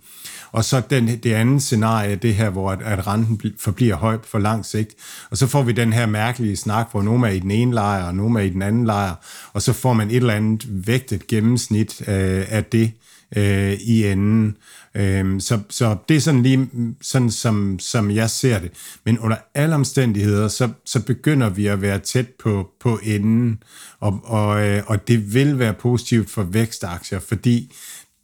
Og 0.52 0.66
så 0.66 0.82
den, 0.90 1.08
det 1.08 1.34
andet 1.34 1.64
scenarie, 1.64 2.16
det 2.16 2.36
her, 2.36 2.50
hvor 2.50 2.72
at, 2.72 2.82
at 2.82 3.08
renten 3.08 3.42
forbliver 3.60 3.96
høj 3.96 4.18
for 4.24 4.40
lang 4.40 4.66
sigt. 4.66 4.96
Og 5.30 5.38
så 5.38 5.48
får 5.48 5.62
vi 5.62 5.72
den 5.72 5.94
her 5.94 6.06
mærkelige 6.06 6.58
snak, 6.58 6.88
hvor 6.92 7.02
nogen 7.02 7.24
er 7.24 7.30
i 7.30 7.40
den 7.40 7.52
ene 7.52 7.74
lejr, 7.74 8.04
og 8.04 8.16
nogen 8.16 8.36
er 8.36 8.42
i 8.42 8.50
den 8.50 8.62
anden 8.62 8.86
lejr, 8.86 9.16
og 9.54 9.62
så 9.62 9.74
får 9.74 9.94
man 9.94 10.10
et 10.10 10.16
eller 10.16 10.34
andet 10.34 10.88
vægtet 10.88 11.28
gennemsnit 11.28 12.02
øh, 12.02 12.46
af 12.50 12.64
det 12.64 12.92
øh, 13.38 13.74
i 13.74 14.06
enden. 14.06 14.58
Øh, 14.96 15.42
så, 15.42 15.60
så 15.70 15.98
det 16.10 16.18
er 16.18 16.22
sådan 16.22 16.44
lige 16.44 16.70
sådan, 17.02 17.32
som, 17.32 17.80
som 17.80 18.12
jeg 18.12 18.30
ser 18.30 18.60
det. 18.60 18.72
Men 19.06 19.20
under 19.20 19.38
alle 19.56 19.76
omstændigheder, 19.76 20.48
så, 20.48 20.70
så 20.86 21.00
begynder 21.00 21.50
vi 21.50 21.68
at 21.68 21.82
være 21.82 22.00
tæt 22.00 22.28
på, 22.28 22.70
på 22.80 23.00
enden, 23.04 23.64
og, 24.00 24.20
og, 24.24 24.68
øh, 24.68 24.84
og 24.88 25.08
det 25.08 25.34
vil 25.34 25.60
være 25.60 25.74
positivt 25.74 26.30
for 26.30 26.44
vækstaktier, 26.44 27.20
fordi 27.20 27.76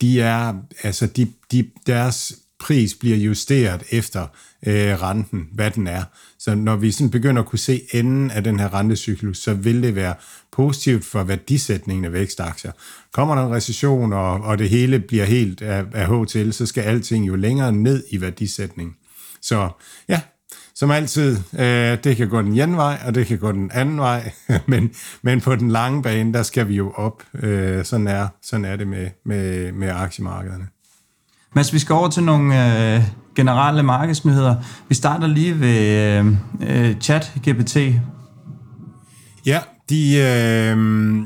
de 0.01 0.21
er, 0.21 0.53
altså 0.83 1.07
de, 1.07 1.27
de, 1.51 1.69
deres 1.87 2.33
pris 2.59 2.95
bliver 2.95 3.17
justeret 3.17 3.83
efter 3.91 4.27
øh, 4.67 5.01
renten, 5.01 5.47
hvad 5.51 5.71
den 5.71 5.87
er. 5.87 6.03
Så 6.39 6.55
når 6.55 6.75
vi 6.75 6.91
sådan 6.91 7.09
begynder 7.09 7.41
at 7.41 7.47
kunne 7.47 7.59
se 7.59 7.81
enden 7.93 8.31
af 8.31 8.43
den 8.43 8.59
her 8.59 8.73
rentecyklus, 8.73 9.37
så 9.37 9.53
vil 9.53 9.83
det 9.83 9.95
være 9.95 10.15
positivt 10.51 11.05
for 11.05 11.23
værdisætningen 11.23 12.05
af 12.05 12.13
vækstaktier. 12.13 12.71
Kommer 13.13 13.35
der 13.35 13.45
en 13.45 13.55
recession, 13.55 14.13
og, 14.13 14.41
og 14.41 14.57
det 14.57 14.69
hele 14.69 14.99
bliver 14.99 15.25
helt 15.25 15.61
af, 15.61 15.85
af 15.93 16.07
HTL, 16.07 16.51
så 16.51 16.65
skal 16.65 16.81
alting 16.81 17.27
jo 17.27 17.35
længere 17.35 17.71
ned 17.71 18.03
i 18.09 18.21
værdisætningen. 18.21 18.95
Så 19.41 19.69
ja, 20.09 20.21
som 20.75 20.91
altid, 20.91 21.37
øh, 21.59 21.97
det 22.03 22.17
kan 22.17 22.29
gå 22.29 22.41
den 22.41 22.59
ene 22.59 22.77
vej, 22.77 22.99
og 23.05 23.15
det 23.15 23.27
kan 23.27 23.37
gå 23.37 23.51
den 23.51 23.71
anden 23.73 23.97
vej, 23.97 24.31
men, 24.67 24.91
men 25.21 25.41
på 25.41 25.55
den 25.55 25.71
lange 25.71 26.01
bane, 26.01 26.33
der 26.33 26.43
skal 26.43 26.67
vi 26.67 26.75
jo 26.75 26.91
op. 26.95 27.23
Øh, 27.33 27.85
sådan, 27.85 28.07
er, 28.07 28.27
sådan 28.41 28.65
er 28.65 28.75
det 28.75 28.87
med, 28.87 29.09
med, 29.25 29.71
med 29.71 29.89
aktiemarkederne. 29.89 30.67
Mads, 31.53 31.73
vi 31.73 31.79
skal 31.79 31.93
over 31.93 32.09
til 32.09 32.23
nogle 32.23 32.95
øh, 32.95 33.03
generelle 33.35 33.83
markedsnyheder. 33.83 34.55
Vi 34.89 34.95
starter 34.95 35.27
lige 35.27 35.59
ved 35.59 35.79
øh, 35.79 36.25
øh, 36.61 36.95
chat-GPT. 37.03 37.79
Ja, 39.45 39.59
de... 39.89 40.17
Øh, 40.17 41.25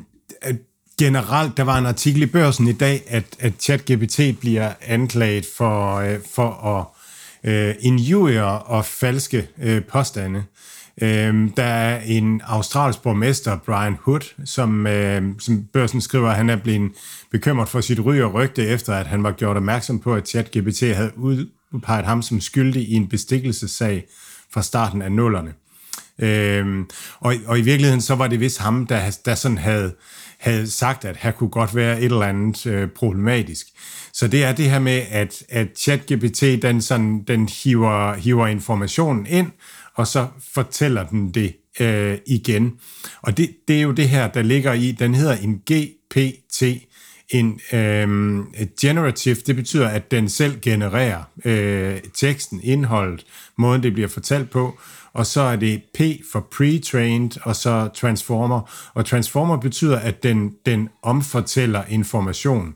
generelt, 1.00 1.58
der 1.58 1.64
var 1.64 1.78
en 1.78 1.86
artikel 1.86 2.22
i 2.22 2.26
børsen 2.26 2.68
i 2.68 2.74
dag, 2.74 3.04
at, 3.08 3.26
at 3.40 3.54
ChatGPT 3.60 4.40
bliver 4.40 4.72
anklaget 4.82 5.46
for, 5.58 5.96
øh, 5.96 6.20
for 6.36 6.50
at 6.50 6.86
øh, 7.44 7.76
injurier 7.80 8.44
og 8.44 8.86
falske 8.86 9.48
øh, 9.62 9.84
påstande. 9.84 10.44
Øh, 11.02 11.50
der 11.58 11.64
er 11.64 12.02
en 12.06 12.42
australsk 12.46 13.02
borgmester, 13.02 13.58
Brian 13.58 13.98
Hood, 14.02 14.46
som, 14.46 14.88
øh, 14.88 15.24
som 15.40 15.64
børsen 15.74 16.02
skriver, 16.02 16.30
at 16.30 16.36
han 16.36 16.50
er 16.50 16.56
blevet 16.56 16.92
bekymret 17.32 17.70
for 17.70 17.82
sit 17.82 18.00
ry 18.00 18.20
og 18.20 18.34
rygte, 18.34 18.68
efter 18.68 18.94
at 18.94 19.08
han 19.08 19.24
var 19.24 19.32
gjort 19.32 19.58
opmærksom 19.58 20.00
på, 20.00 20.16
at 20.16 20.28
ChatGPT 20.28 20.82
havde 20.82 21.18
udpeget 21.18 22.06
ham 22.06 22.22
som 22.22 22.42
skyldig 22.42 22.90
i 22.90 22.94
en 22.94 23.08
bestikkelsessag 23.08 24.06
fra 24.54 24.62
starten 24.62 25.02
af 25.02 25.12
nullerne. 25.12 25.54
Øh, 26.20 26.86
og, 27.20 27.36
og 27.46 27.60
i 27.60 27.62
virkeligheden 27.62 28.02
så 28.02 28.16
var 28.16 28.28
det 28.28 28.40
vist 28.40 28.60
ham, 28.60 28.88
der, 28.88 29.18
der 29.26 29.36
sådan 29.36 29.58
havde, 29.58 29.96
havde 30.40 30.72
sagt, 30.72 31.06
at 31.06 31.18
her 31.18 31.32
kunne 31.32 31.50
godt 31.50 31.76
være 31.76 32.00
et 32.00 32.06
eller 32.06 32.22
andet 32.22 32.66
øh, 32.66 32.90
problematisk. 32.90 33.68
Så 34.14 34.28
det 34.28 34.44
er 34.44 34.52
det 34.52 34.72
her 34.72 34.80
med, 34.80 35.02
at, 35.10 35.44
at 35.50 35.68
ChatGPT, 35.78 36.42
den, 36.42 36.82
sådan, 36.82 37.24
den 37.28 37.50
hiver, 37.64 38.14
hiver 38.14 38.48
informationen 38.48 39.26
ind, 39.30 39.52
og 39.96 40.08
så 40.08 40.28
fortæller 40.54 41.08
den 41.08 41.32
det 41.32 41.56
øh, 41.80 42.18
igen. 42.26 42.74
Og 43.22 43.38
det, 43.38 43.56
det 43.68 43.78
er 43.78 43.82
jo 43.82 43.92
det 43.92 44.10
her, 44.10 44.28
der 44.28 44.42
ligger 44.42 44.74
i, 44.74 44.92
den 44.92 45.16
hedder 45.16 45.36
en 45.36 45.62
GPT, 45.72 46.64
en 47.30 47.60
øh, 47.74 48.08
generative, 48.82 49.36
det 49.36 49.56
betyder, 49.56 49.88
at 49.88 50.12
den 50.12 50.30
selv 50.30 50.60
genererer 50.62 51.24
øh, 51.46 52.00
teksten, 52.14 52.62
indholdet, 52.64 53.26
måden 53.58 53.84
det 53.84 53.94
bliver 53.94 54.08
fortalt 54.08 54.50
på, 54.50 54.80
og 55.14 55.26
så 55.26 55.42
er 55.42 55.56
det 55.56 55.82
P 55.94 56.02
for 56.32 56.48
pre-trained, 56.56 57.38
og 57.44 57.56
så 57.56 57.90
transformer. 57.94 58.92
Og 58.94 59.06
transformer 59.06 59.58
betyder, 59.58 60.00
at 60.00 60.24
den, 60.24 60.52
den 60.66 60.90
omfortæller 61.04 61.84
information. 61.90 62.74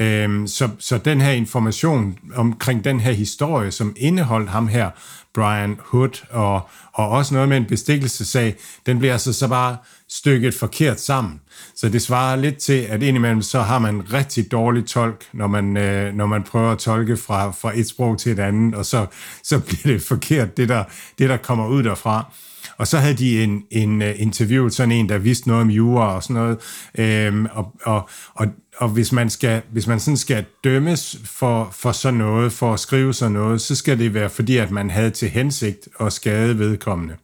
Øhm, 0.00 0.46
så, 0.46 0.68
så 0.78 0.98
den 0.98 1.20
her 1.20 1.30
information 1.30 2.18
omkring 2.34 2.84
den 2.84 3.00
her 3.00 3.12
historie, 3.12 3.70
som 3.70 3.94
indeholdt 3.96 4.50
ham 4.50 4.68
her, 4.68 4.90
Brian 5.38 5.80
Hood, 5.84 6.26
og, 6.30 6.68
og 6.92 7.08
også 7.08 7.34
noget 7.34 7.48
med 7.48 7.56
en 7.56 7.66
bestikkelsesag, 7.66 8.56
den 8.86 8.98
bliver 8.98 9.12
altså 9.12 9.32
så 9.32 9.48
bare 9.48 9.76
stykket 10.08 10.54
forkert 10.54 11.00
sammen. 11.00 11.40
Så 11.76 11.88
det 11.88 12.02
svarer 12.02 12.36
lidt 12.36 12.56
til, 12.56 12.72
at 12.88 13.02
indimellem 13.02 13.42
så 13.42 13.60
har 13.60 13.78
man 13.78 14.12
rigtig 14.12 14.52
dårlig 14.52 14.86
tolk, 14.86 15.24
når 15.32 15.46
man, 15.46 15.76
øh, 15.76 16.14
når 16.14 16.26
man 16.26 16.42
prøver 16.42 16.72
at 16.72 16.78
tolke 16.78 17.16
fra, 17.16 17.50
fra 17.50 17.72
et 17.74 17.88
sprog 17.88 18.18
til 18.18 18.32
et 18.32 18.38
andet, 18.38 18.74
og 18.74 18.86
så, 18.86 19.06
så 19.42 19.60
bliver 19.60 19.82
det 19.84 20.02
forkert, 20.02 20.56
det 20.56 20.68
der, 20.68 20.84
det 21.18 21.28
der 21.28 21.36
kommer 21.36 21.68
ud 21.68 21.82
derfra. 21.82 22.32
Og 22.78 22.86
så 22.86 22.98
havde 22.98 23.14
de 23.14 23.42
en, 23.42 23.62
en 23.70 24.02
øh, 24.02 24.08
uh, 24.08 24.22
interview, 24.22 24.68
sådan 24.68 24.92
en, 24.92 25.08
der 25.08 25.18
vidste 25.18 25.48
noget 25.48 25.62
om 25.62 25.70
jura 25.70 26.14
og 26.14 26.22
sådan 26.22 26.42
noget. 26.42 26.58
Øhm, 26.98 27.46
og, 27.52 27.72
og, 27.84 28.08
og, 28.34 28.46
og 28.76 28.88
hvis 28.88 29.12
man, 29.12 29.30
skal, 29.30 29.62
hvis 29.72 29.86
man 29.86 30.00
sådan 30.00 30.16
skal 30.16 30.44
dømmes 30.64 31.16
for, 31.24 31.68
for 31.72 31.92
sådan 31.92 32.18
noget, 32.18 32.52
for 32.52 32.72
at 32.72 32.80
skrive 32.80 33.14
sådan 33.14 33.32
noget, 33.32 33.60
så 33.60 33.74
skal 33.74 33.98
det 33.98 34.14
være 34.14 34.30
fordi, 34.30 34.56
at 34.56 34.70
man 34.70 34.90
havde 34.90 35.10
til 35.10 35.28
hensigt 35.28 35.88
at 36.00 36.12
skade 36.12 36.58
vedkommende. 36.58 37.14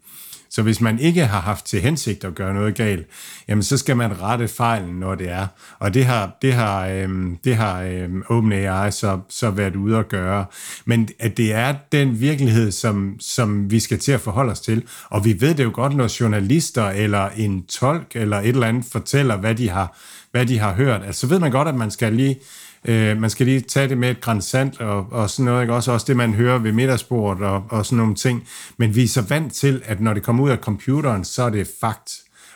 Så 0.54 0.62
hvis 0.62 0.80
man 0.80 0.98
ikke 0.98 1.26
har 1.26 1.40
haft 1.40 1.64
til 1.64 1.80
hensigt 1.80 2.24
at 2.24 2.34
gøre 2.34 2.54
noget 2.54 2.74
galt, 2.74 3.06
jamen 3.48 3.62
så 3.62 3.76
skal 3.76 3.96
man 3.96 4.20
rette 4.22 4.48
fejlen, 4.48 4.94
når 4.94 5.14
det 5.14 5.30
er. 5.30 5.46
Og 5.78 5.94
det 5.94 6.04
har, 6.04 6.38
det 6.42 6.52
har, 6.52 6.88
øhm, 6.88 7.36
det 7.44 7.56
har 7.56 7.82
øhm, 7.82 8.22
OpenAI 8.28 8.90
så, 8.90 9.20
så 9.28 9.50
været 9.50 9.76
ude 9.76 9.98
at 9.98 10.08
gøre. 10.08 10.44
Men 10.84 11.08
at 11.18 11.36
det 11.36 11.52
er 11.52 11.74
den 11.92 12.20
virkelighed, 12.20 12.72
som, 12.72 13.16
som 13.20 13.70
vi 13.70 13.80
skal 13.80 13.98
til 13.98 14.12
at 14.12 14.20
forholde 14.20 14.52
os 14.52 14.60
til. 14.60 14.82
Og 15.10 15.24
vi 15.24 15.40
ved 15.40 15.54
det 15.54 15.64
jo 15.64 15.70
godt, 15.74 15.96
når 15.96 16.20
journalister 16.20 16.84
eller 16.84 17.28
en 17.36 17.66
tolk 17.66 18.16
eller 18.16 18.38
et 18.38 18.48
eller 18.48 18.66
andet 18.66 18.84
fortæller, 18.92 19.36
hvad 19.36 19.54
de 19.54 19.68
har, 19.70 19.98
hvad 20.30 20.46
de 20.46 20.58
har 20.58 20.74
hørt. 20.74 21.02
Altså 21.04 21.20
så 21.20 21.26
ved 21.26 21.38
man 21.38 21.50
godt, 21.50 21.68
at 21.68 21.74
man 21.74 21.90
skal 21.90 22.12
lige 22.12 22.36
Øh, 22.84 23.20
man 23.20 23.30
skal 23.30 23.46
lige 23.46 23.60
tage 23.60 23.88
det 23.88 23.98
med 23.98 24.10
et 24.10 24.20
grænsant 24.20 24.80
og, 24.80 25.06
og 25.10 25.30
sådan 25.30 25.44
noget, 25.44 25.62
ikke? 25.62 25.74
Også, 25.74 25.92
også 25.92 26.06
det, 26.08 26.16
man 26.16 26.34
hører 26.34 26.58
ved 26.58 26.72
middagsbordet 26.72 27.46
og, 27.46 27.64
og 27.68 27.86
sådan 27.86 27.98
nogle 27.98 28.14
ting. 28.14 28.48
Men 28.76 28.94
vi 28.94 29.02
er 29.02 29.08
så 29.08 29.22
vant 29.22 29.52
til, 29.52 29.82
at 29.84 30.00
når 30.00 30.14
det 30.14 30.22
kommer 30.22 30.44
ud 30.44 30.50
af 30.50 30.58
computeren, 30.58 31.24
så 31.24 31.42
er 31.42 31.50
det 31.50 31.70
fakt. 31.80 32.12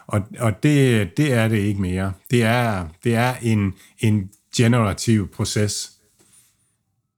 Og, 0.06 0.20
og 0.38 0.62
det, 0.62 1.08
det 1.16 1.32
er 1.32 1.48
det 1.48 1.58
ikke 1.58 1.80
mere. 1.80 2.12
Det 2.30 2.42
er, 2.42 2.86
det 3.04 3.14
er 3.14 3.34
en, 3.42 3.74
en 3.98 4.30
generativ 4.56 5.28
proces. 5.30 5.90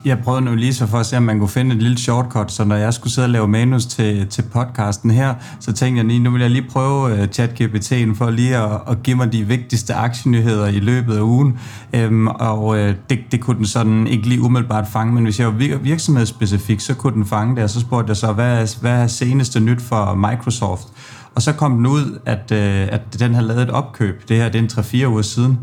Jeg 0.04 0.18
prøvede 0.24 0.44
nu 0.44 0.54
lige 0.54 0.74
så 0.74 0.86
for 0.86 0.98
at 0.98 1.06
se, 1.06 1.16
om 1.16 1.22
man 1.22 1.38
kunne 1.38 1.48
finde 1.48 1.74
et 1.74 1.82
lille 1.82 1.98
shortcut, 1.98 2.52
så 2.52 2.64
når 2.64 2.76
jeg 2.76 2.94
skulle 2.94 3.12
sidde 3.12 3.26
og 3.26 3.30
lave 3.30 3.48
manus 3.48 3.86
til, 3.86 4.26
til 4.26 4.42
podcasten 4.42 5.10
her, 5.10 5.34
så 5.60 5.72
tænkte 5.72 5.98
jeg 5.98 6.06
lige, 6.06 6.18
nu 6.18 6.30
vil 6.30 6.40
jeg 6.40 6.50
lige 6.50 6.66
prøve 6.70 7.12
uh, 7.12 7.18
ChatGPT'en 7.18 8.14
for 8.14 8.30
lige 8.30 8.56
at, 8.56 8.80
at 8.88 9.02
give 9.02 9.16
mig 9.16 9.32
de 9.32 9.44
vigtigste 9.44 9.94
aktienyheder 9.94 10.66
i 10.66 10.80
løbet 10.80 11.16
af 11.16 11.20
ugen. 11.20 11.58
Um, 12.06 12.26
og 12.26 12.64
uh, 12.64 12.78
det, 12.78 13.18
det 13.32 13.40
kunne 13.40 13.56
den 13.56 13.66
sådan 13.66 14.06
ikke 14.06 14.28
lige 14.28 14.40
umiddelbart 14.40 14.88
fange, 14.88 15.14
men 15.14 15.24
hvis 15.24 15.40
jeg 15.40 15.46
var 15.46 15.78
virksomhedsspecifik, 15.78 16.80
så 16.80 16.94
kunne 16.94 17.14
den 17.14 17.26
fange 17.26 17.56
det, 17.56 17.64
og 17.64 17.70
så 17.70 17.80
spurgte 17.80 18.10
jeg 18.10 18.16
så, 18.16 18.32
hvad 18.32 18.62
er, 18.62 18.76
hvad 18.80 19.02
er 19.02 19.06
seneste 19.06 19.60
nyt 19.60 19.82
for 19.82 20.14
Microsoft? 20.14 20.88
Og 21.34 21.42
så 21.42 21.52
kom 21.52 21.76
den 21.76 21.86
ud, 21.86 22.18
at, 22.26 22.52
uh, 22.52 22.94
at 22.94 23.18
den 23.18 23.34
havde 23.34 23.46
lavet 23.46 23.62
et 23.62 23.70
opkøb. 23.70 24.28
Det 24.28 24.36
her 24.36 24.48
det 24.48 24.58
er 24.58 24.62
en 24.62 25.04
3-4 25.04 25.06
uger 25.06 25.22
siden. 25.22 25.58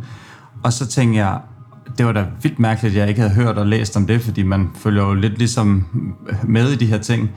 Og 0.64 0.74
så 0.74 0.86
tænkte 0.86 1.20
jeg, 1.20 1.40
det 1.98 2.06
var 2.06 2.12
da 2.12 2.26
vildt 2.42 2.60
mærkeligt, 2.60 2.96
at 2.96 3.00
jeg 3.00 3.10
ikke 3.10 3.22
havde 3.22 3.34
hørt 3.34 3.58
og 3.58 3.68
læst 3.68 3.98
om 3.98 4.08
det, 4.08 4.22
fordi 4.22 4.44
man 4.44 4.70
følger 4.76 5.04
jo 5.04 5.14
lidt 5.14 5.38
ligesom 5.38 5.86
med 6.44 6.72
i 6.72 6.76
de 6.76 6.86
her 6.86 6.98
ting. 6.98 7.32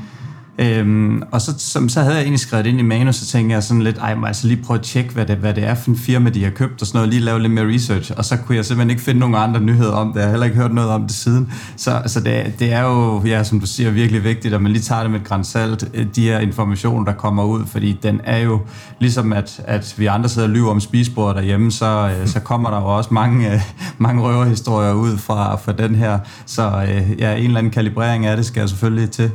Øhm, 0.58 1.22
og 1.30 1.40
så, 1.40 1.54
som, 1.58 1.88
så 1.88 2.00
havde 2.00 2.14
jeg 2.14 2.22
egentlig 2.22 2.40
skrevet 2.40 2.66
ind 2.66 2.78
i 2.80 2.82
manus, 2.82 3.16
så 3.16 3.26
tænkte 3.26 3.54
jeg 3.54 3.62
sådan 3.62 3.82
lidt, 3.82 3.98
ej, 3.98 4.14
må 4.14 4.20
jeg 4.20 4.28
altså 4.28 4.46
lige 4.46 4.62
prøve 4.62 4.78
at 4.78 4.84
tjekke, 4.84 5.14
hvad 5.14 5.26
det, 5.26 5.36
hvad 5.36 5.54
det 5.54 5.64
er 5.64 5.74
for 5.74 5.90
en 5.90 5.96
firma, 5.96 6.30
de 6.30 6.44
har 6.44 6.50
købt 6.50 6.80
og 6.80 6.86
sådan 6.86 6.98
noget, 6.98 7.08
lige 7.08 7.20
lave 7.20 7.40
lidt 7.40 7.52
mere 7.52 7.74
research. 7.74 8.12
Og 8.16 8.24
så 8.24 8.36
kunne 8.36 8.56
jeg 8.56 8.64
simpelthen 8.64 8.90
ikke 8.90 9.02
finde 9.02 9.20
nogen 9.20 9.34
andre 9.34 9.60
nyheder 9.60 9.92
om 9.92 10.12
det. 10.12 10.16
Jeg 10.16 10.24
har 10.24 10.30
heller 10.30 10.46
ikke 10.46 10.58
hørt 10.58 10.74
noget 10.74 10.90
om 10.90 11.02
det 11.02 11.10
siden. 11.10 11.52
Så, 11.76 12.02
så 12.06 12.20
det, 12.20 12.54
det 12.58 12.72
er 12.72 12.82
jo, 12.82 13.22
ja, 13.26 13.44
som 13.44 13.60
du 13.60 13.66
siger, 13.66 13.90
virkelig 13.90 14.24
vigtigt, 14.24 14.54
at 14.54 14.62
man 14.62 14.72
lige 14.72 14.82
tager 14.82 15.02
det 15.02 15.10
med 15.10 15.20
et 15.20 15.26
græns 15.26 15.46
salt, 15.46 15.90
øh, 15.94 16.06
de 16.14 16.22
her 16.22 16.38
informationer, 16.38 17.04
der 17.04 17.12
kommer 17.12 17.44
ud, 17.44 17.66
fordi 17.66 17.98
den 18.02 18.20
er 18.24 18.38
jo, 18.38 18.60
ligesom 18.98 19.32
at, 19.32 19.60
at 19.64 19.94
vi 19.98 20.06
andre 20.06 20.28
sidder 20.28 20.48
og 20.48 20.54
lyver 20.54 20.70
om 20.70 20.80
spisbordet 20.80 21.36
derhjemme, 21.36 21.72
så, 21.72 22.10
øh, 22.20 22.28
så 22.28 22.40
kommer 22.40 22.70
der 22.70 22.80
jo 22.80 22.96
også 22.96 23.14
mange, 23.14 23.54
øh, 23.54 23.60
mange 23.98 24.22
røverhistorier 24.22 24.92
ud 24.92 25.16
fra, 25.16 25.56
fra 25.56 25.72
den 25.72 25.94
her. 25.94 26.18
Så 26.46 26.70
ja, 27.18 27.34
en 27.34 27.44
eller 27.44 27.58
anden 27.58 27.72
kalibrering 27.72 28.26
af 28.26 28.36
det 28.36 28.46
skal 28.46 28.60
jeg 28.60 28.68
selvfølgelig 28.68 29.10
til. 29.10 29.30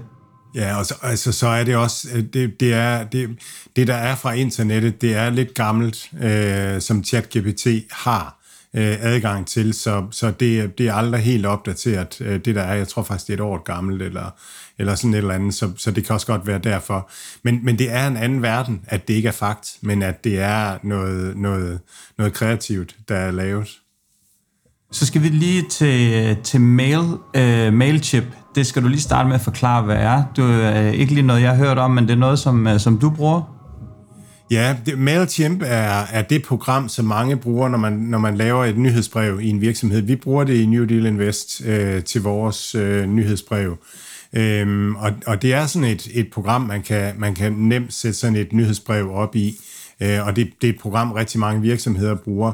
Ja, 0.55 0.77
og 0.77 0.85
så, 0.85 0.95
altså, 1.01 1.31
så 1.31 1.47
er 1.47 1.63
det 1.63 1.75
også, 1.75 2.07
øh, 2.13 2.23
det, 2.33 2.59
det, 2.59 2.73
er, 2.73 3.03
det, 3.03 3.29
det 3.75 3.87
der 3.87 3.95
er 3.95 4.15
fra 4.15 4.31
internettet, 4.31 5.01
det 5.01 5.15
er 5.15 5.29
lidt 5.29 5.53
gammelt, 5.53 6.09
øh, 6.21 6.81
som 6.81 7.03
ChatGPT 7.03 7.67
har 7.91 8.41
øh, 8.75 8.97
adgang 8.99 9.47
til, 9.47 9.73
så, 9.73 10.05
så 10.11 10.31
det, 10.31 10.77
det 10.77 10.87
er 10.87 10.93
aldrig 10.93 11.21
helt 11.21 11.45
opdateret, 11.45 12.21
øh, 12.21 12.39
det 12.45 12.55
der 12.55 12.61
er, 12.61 12.73
jeg 12.73 12.87
tror 12.87 13.03
faktisk, 13.03 13.27
det 13.27 13.33
er 13.33 13.37
et 13.37 13.41
år 13.41 13.63
gammelt, 13.63 14.01
eller, 14.01 14.29
eller 14.77 14.95
sådan 14.95 15.13
et 15.13 15.17
eller 15.17 15.33
andet, 15.33 15.53
så, 15.53 15.71
så 15.77 15.91
det 15.91 16.05
kan 16.05 16.13
også 16.13 16.27
godt 16.27 16.47
være 16.47 16.59
derfor. 16.59 17.09
Men, 17.43 17.59
men 17.63 17.79
det 17.79 17.91
er 17.91 18.07
en 18.07 18.17
anden 18.17 18.41
verden, 18.41 18.81
at 18.87 19.07
det 19.07 19.13
ikke 19.13 19.27
er 19.27 19.31
fakt, 19.31 19.77
men 19.81 20.03
at 20.03 20.23
det 20.23 20.39
er 20.39 20.77
noget, 20.83 21.37
noget, 21.37 21.79
noget 22.17 22.33
kreativt, 22.33 22.95
der 23.09 23.15
er 23.15 23.31
lavet. 23.31 23.81
Så 24.91 25.05
skal 25.05 25.23
vi 25.23 25.27
lige 25.27 25.69
til, 25.69 26.37
til 26.43 26.61
mail, 26.61 26.99
uh, 27.37 27.73
Mailchimp. 27.73 28.44
Det 28.55 28.67
skal 28.67 28.83
du 28.83 28.87
lige 28.87 29.01
starte 29.01 29.27
med 29.27 29.35
at 29.35 29.41
forklare, 29.41 29.83
hvad 29.83 29.95
er. 29.95 30.23
Det 30.35 30.43
er 30.43 30.87
øh, 30.87 30.93
ikke 30.93 31.13
lige 31.13 31.27
noget, 31.27 31.41
jeg 31.41 31.49
har 31.49 31.57
hørt 31.57 31.77
om, 31.77 31.91
men 31.91 32.03
det 32.03 32.13
er 32.13 32.17
noget, 32.17 32.39
som, 32.39 32.67
øh, 32.67 32.79
som 32.79 32.97
du 32.97 33.09
bruger. 33.09 33.55
Ja, 34.51 34.75
det, 34.85 34.99
MailChimp 34.99 35.61
er, 35.65 36.03
er 36.11 36.21
det 36.21 36.43
program, 36.43 36.89
som 36.89 37.05
mange 37.05 37.37
bruger, 37.37 37.69
når 37.69 37.77
man, 37.77 37.93
når 37.93 38.17
man 38.17 38.37
laver 38.37 38.65
et 38.65 38.77
nyhedsbrev 38.77 39.39
i 39.41 39.49
en 39.49 39.61
virksomhed. 39.61 40.01
Vi 40.01 40.15
bruger 40.15 40.43
det 40.43 40.53
i 40.53 40.65
New 40.65 40.85
Deal 40.85 41.05
Invest 41.05 41.65
øh, 41.65 42.03
til 42.03 42.21
vores 42.21 42.75
øh, 42.75 43.05
nyhedsbrev. 43.05 43.77
Øhm, 44.33 44.95
og, 44.95 45.11
og 45.25 45.41
det 45.41 45.53
er 45.53 45.65
sådan 45.65 45.89
et, 45.89 46.07
et 46.13 46.27
program, 46.33 46.61
man 46.61 46.81
kan, 46.81 47.13
man 47.17 47.35
kan 47.35 47.51
nemt 47.51 47.93
sætte 47.93 48.17
sådan 48.17 48.35
et 48.35 48.53
nyhedsbrev 48.53 49.11
op 49.11 49.35
i. 49.35 49.57
Øh, 50.01 50.25
og 50.25 50.35
det, 50.35 50.49
det 50.61 50.69
er 50.69 50.73
et 50.73 50.79
program, 50.79 51.11
rigtig 51.11 51.39
mange 51.39 51.61
virksomheder 51.61 52.15
bruger. 52.15 52.51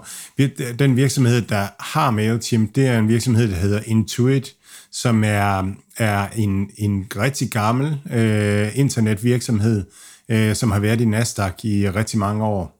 Den 0.80 0.96
virksomhed, 0.96 1.42
der 1.42 1.68
har 1.80 2.12
MailChimp, 2.12 2.76
det 2.76 2.88
er 2.88 3.00
en 3.00 3.08
virksomhed, 3.08 3.48
der 3.48 3.56
hedder 3.56 3.80
Intuit, 3.86 4.56
som 4.91 5.23
er, 5.23 5.73
er 5.97 6.27
en, 6.36 6.69
en 6.77 7.08
rigtig 7.15 7.51
gammel 7.51 7.99
øh, 8.13 8.80
internetvirksomhed, 8.80 9.86
øh, 10.30 10.56
som 10.56 10.71
har 10.71 10.80
været 10.80 11.01
i 11.01 11.06
Nasdaq 11.06 11.65
i 11.65 11.89
rigtig 11.89 12.19
mange 12.19 12.43
år. 12.43 12.77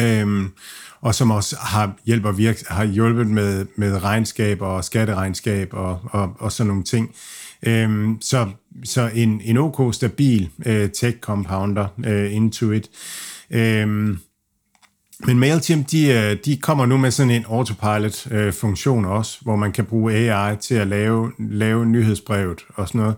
Øhm, 0.00 0.52
og 1.00 1.14
som 1.14 1.30
også 1.30 1.56
har, 1.56 1.94
hjælper 2.06 2.32
virk, 2.32 2.56
har 2.68 2.84
hjulpet 2.84 3.26
med, 3.26 3.66
med 3.76 4.02
regnskab 4.02 4.62
og 4.62 4.84
skatteregnskab 4.84 5.68
og, 5.72 6.00
og, 6.04 6.36
og 6.38 6.52
sådan 6.52 6.68
nogle 6.68 6.84
ting. 6.84 7.14
Øhm, 7.62 8.18
så, 8.20 8.50
så 8.84 9.10
en, 9.14 9.40
en 9.44 9.56
OK 9.56 9.94
stabil 9.94 10.50
øh, 10.66 10.90
tech-compounder, 10.90 11.86
øh, 12.06 12.32
Intuit. 12.32 12.90
Øhm, 13.50 14.18
men 15.20 15.38
MailChimp, 15.38 15.90
de, 15.90 16.08
øh, 16.08 16.36
de 16.44 16.56
kommer 16.56 16.86
nu 16.86 16.96
med 16.96 17.10
sådan 17.10 17.30
en 17.30 17.44
autopilot-funktion 17.48 19.04
øh, 19.04 19.10
også, 19.10 19.38
hvor 19.42 19.56
man 19.56 19.72
kan 19.72 19.84
bruge 19.84 20.14
AI 20.14 20.56
til 20.56 20.74
at 20.74 20.86
lave, 20.86 21.32
lave 21.38 21.86
nyhedsbrevet 21.86 22.64
og 22.74 22.88
sådan 22.88 23.00
noget. 23.00 23.16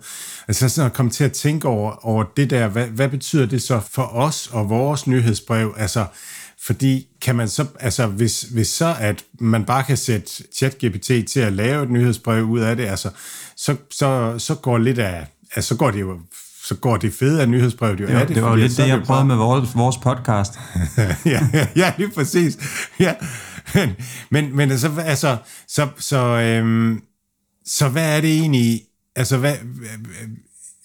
Altså 0.48 0.68
sådan 0.68 0.86
at 0.86 0.96
komme 0.96 1.10
til 1.10 1.24
at 1.24 1.32
tænke 1.32 1.68
over, 1.68 2.06
over 2.06 2.24
det 2.36 2.50
der, 2.50 2.68
hvad, 2.68 2.86
hvad 2.86 3.08
betyder 3.08 3.46
det 3.46 3.62
så 3.62 3.80
for 3.90 4.02
os 4.02 4.50
og 4.52 4.70
vores 4.70 5.06
nyhedsbrev? 5.06 5.74
Altså, 5.78 6.04
fordi 6.60 7.06
kan 7.22 7.36
man 7.36 7.48
så, 7.48 7.66
altså 7.80 8.06
hvis, 8.06 8.42
hvis 8.42 8.68
så, 8.68 8.96
at 9.00 9.24
man 9.40 9.64
bare 9.64 9.84
kan 9.84 9.96
sætte 9.96 10.30
ChatGPT 10.54 11.10
til 11.28 11.40
at 11.40 11.52
lave 11.52 11.82
et 11.82 11.90
nyhedsbrev 11.90 12.44
ud 12.44 12.60
af 12.60 12.76
det, 12.76 12.86
altså, 12.86 13.10
så, 13.56 13.76
så, 13.90 14.34
så 14.38 14.54
går 14.54 14.78
lidt 14.78 14.98
af, 14.98 15.26
altså, 15.54 15.68
så 15.68 15.76
går 15.76 15.90
det 15.90 16.00
jo 16.00 16.18
så 16.68 16.74
går 16.74 16.96
det 16.96 17.12
fede 17.12 17.42
af 17.42 17.48
nyhedsbrevet 17.48 18.00
jo, 18.00 18.08
jo 18.08 18.18
af 18.18 18.26
det. 18.26 18.36
Det 18.36 18.44
var 18.44 18.56
lidt 18.56 18.76
det, 18.76 18.88
jeg 18.88 19.02
prøvede 19.02 19.24
med 19.24 19.36
vores, 19.36 19.76
vores 19.76 19.96
podcast. 19.96 20.58
ja, 20.98 21.16
ja, 21.54 21.66
ja, 21.76 21.92
lige 21.98 22.10
præcis. 22.10 22.58
Ja. 23.00 23.14
Men, 23.74 23.90
men, 24.30 24.56
men 24.56 24.70
altså, 24.70 24.90
altså 25.04 25.36
så, 25.68 25.88
så, 25.98 26.18
øhm, 26.18 27.02
så 27.66 27.88
hvad 27.88 28.16
er 28.16 28.20
det 28.20 28.30
egentlig, 28.30 28.82
altså 29.16 29.36
hvad, 29.38 29.54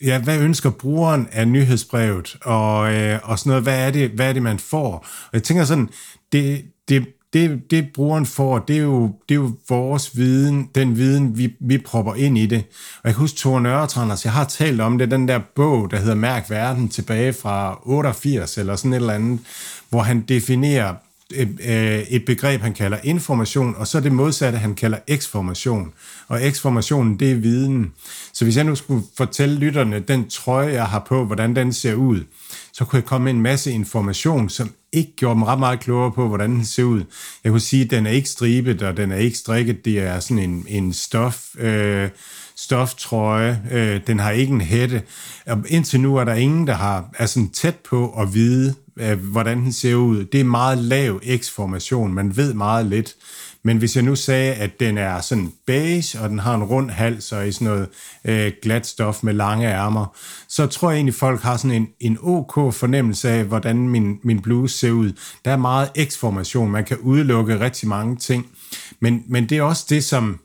ja, 0.02 0.20
hvad 0.20 0.40
ønsker 0.40 0.70
brugeren 0.70 1.28
af 1.32 1.48
nyhedsbrevet, 1.48 2.38
og, 2.42 2.94
øh, 2.94 3.20
og 3.24 3.40
sådan 3.40 3.50
noget, 3.50 3.64
hvad 3.64 3.88
er, 3.88 3.92
det, 3.92 4.10
hvad 4.10 4.30
er 4.30 4.34
det, 4.34 4.44
man 4.44 4.60
får? 4.60 4.94
Og 5.24 5.30
jeg 5.34 5.44
tænker 5.44 5.64
sådan, 5.66 5.90
det, 6.32 6.66
det, 6.90 7.08
det, 7.34 7.72
det 7.72 7.88
brugeren 7.94 8.26
får, 8.26 8.60
det 8.60 8.78
er, 8.78 8.82
jo, 8.82 9.16
det 9.30 9.36
er 9.36 9.40
jo 9.40 9.52
vores 9.70 10.18
viden, 10.18 10.70
den 10.76 10.98
viden, 10.98 11.38
vi, 11.38 11.54
vi 11.60 11.78
propper 11.78 12.16
ind 12.16 12.38
i 12.38 12.46
det. 12.46 12.64
Og 12.98 13.02
jeg 13.04 13.14
kan 13.14 13.22
huske 13.22 13.38
Thor 13.38 13.60
Nørretranders, 13.60 14.26
jeg 14.26 14.34
har 14.34 14.46
talt 14.46 14.82
om 14.82 14.98
det, 14.98 15.12
den 15.12 15.28
der 15.28 15.40
bog, 15.56 15.92
der 15.92 15.98
hedder 15.98 16.16
Mærk 16.16 16.50
Verden, 16.50 16.90
tilbage 16.90 17.34
fra 17.34 17.80
88 17.84 18.58
eller 18.58 18.76
sådan 18.76 18.94
et 18.94 18.96
eller 18.96 19.14
andet, 19.14 19.40
hvor 19.90 20.02
han 20.02 20.22
definerer 20.22 20.94
et, 21.36 21.58
et 22.10 22.26
begreb, 22.26 22.62
han 22.62 22.74
kalder 22.74 22.98
information, 23.04 23.76
og 23.78 23.88
så 23.88 24.00
det 24.00 24.12
modsatte, 24.12 24.58
han 24.58 24.76
kalder 24.76 24.98
eksformation. 25.08 25.94
Og 26.28 26.48
eksformationen, 26.48 27.20
det 27.20 27.32
er 27.32 27.36
viden. 27.36 27.94
Så 28.34 28.46
hvis 28.46 28.58
jeg 28.58 28.64
nu 28.64 28.76
skulle 28.76 29.04
fortælle 29.18 29.56
lytterne 29.56 30.00
den 30.00 30.30
trøje, 30.30 30.74
jeg 30.74 30.86
har 30.86 31.00
på, 31.00 31.26
hvordan 31.26 31.56
den 31.56 31.74
ser 31.74 31.94
ud, 31.94 32.24
så 32.74 32.86
kunne 32.86 32.98
jeg 32.98 33.06
komme 33.06 33.26
med 33.26 33.34
en 33.34 33.42
masse 33.42 33.72
information, 33.72 34.50
som 34.50 34.70
ikke 34.94 35.16
gjorde 35.16 35.40
mig 35.40 35.48
ret 35.48 35.60
meget 35.60 35.80
klogere 35.80 36.12
på, 36.12 36.28
hvordan 36.28 36.52
den 36.52 36.66
ser 36.66 36.84
ud. 36.84 37.04
Jeg 37.44 37.52
kunne 37.52 37.60
sige, 37.60 37.84
at 37.84 37.92
den 37.92 38.06
er 38.06 38.12
ikke 38.12 38.30
stribet, 38.30 38.82
og 38.82 38.98
den 38.98 39.12
er 39.12 39.18
ikke 39.18 39.38
strikket. 39.38 39.86
Det 39.86 40.00
er 40.00 40.20
sådan 40.20 40.50
en, 40.50 40.66
en 40.70 40.94
stof, 40.94 41.56
øh, 41.58 42.10
stoftrøje. 42.56 43.62
Øh, 43.72 44.02
den 44.08 44.20
har 44.20 44.32
ikke 44.32 44.54
en 44.54 44.62
hætte. 44.62 45.02
Og 45.48 45.64
indtil 45.68 46.00
nu 46.00 46.16
er 46.16 46.24
der 46.24 46.34
ingen, 46.34 46.68
der 46.68 46.74
har, 46.74 47.10
er 47.18 47.26
sådan 47.26 47.50
tæt 47.50 47.76
på 47.76 48.14
at 48.20 48.34
vide, 48.34 48.76
øh, 48.98 49.20
hvordan 49.20 49.58
den 49.58 49.74
ser 49.74 49.96
ud. 49.96 50.26
Det 50.26 50.40
er 50.40 50.44
meget 50.44 50.78
lav 50.78 51.22
X-formation. 51.38 52.14
Man 52.14 52.38
ved 52.38 52.54
meget 52.54 52.86
lidt. 52.86 53.16
Men 53.64 53.78
hvis 53.78 53.96
jeg 53.96 54.04
nu 54.04 54.16
sagde, 54.16 54.54
at 54.54 54.80
den 54.80 54.98
er 54.98 55.22
sådan 55.22 55.54
beige, 55.68 56.20
og 56.20 56.30
den 56.30 56.40
har 56.40 56.56
en 56.56 56.64
rund 56.64 56.90
hals 56.90 57.32
og 57.32 57.48
i 57.48 57.52
sådan 57.52 57.68
noget 57.68 57.88
øh, 58.26 58.52
glat 58.62 58.88
stof 58.88 59.24
med 59.24 59.34
lange 59.34 59.68
ærmer, 59.68 60.18
så 60.48 60.68
tror 60.68 60.92
jeg 60.92 60.98
egentlig, 60.98 61.16
folk 61.16 61.42
har 61.42 61.58
sådan 61.58 61.78
en, 61.78 61.88
en 62.00 62.18
ok 62.22 62.74
fornemmelse 62.74 63.30
af, 63.30 63.44
hvordan 63.44 63.90
min, 63.90 64.20
min 64.24 64.42
bluse 64.42 64.78
ser 64.78 64.92
ud. 64.92 65.12
Der 65.46 65.52
er 65.52 65.58
meget 65.58 65.90
X-formation. 65.98 66.72
Man 66.72 66.86
kan 66.86 66.98
udelukke 66.98 67.60
rigtig 67.60 67.88
mange 67.88 68.16
ting. 68.16 68.48
Men, 69.00 69.24
men 69.28 69.50
det 69.50 69.58
er 69.58 69.62
også 69.62 69.86
det, 69.90 70.04
som... 70.04 70.40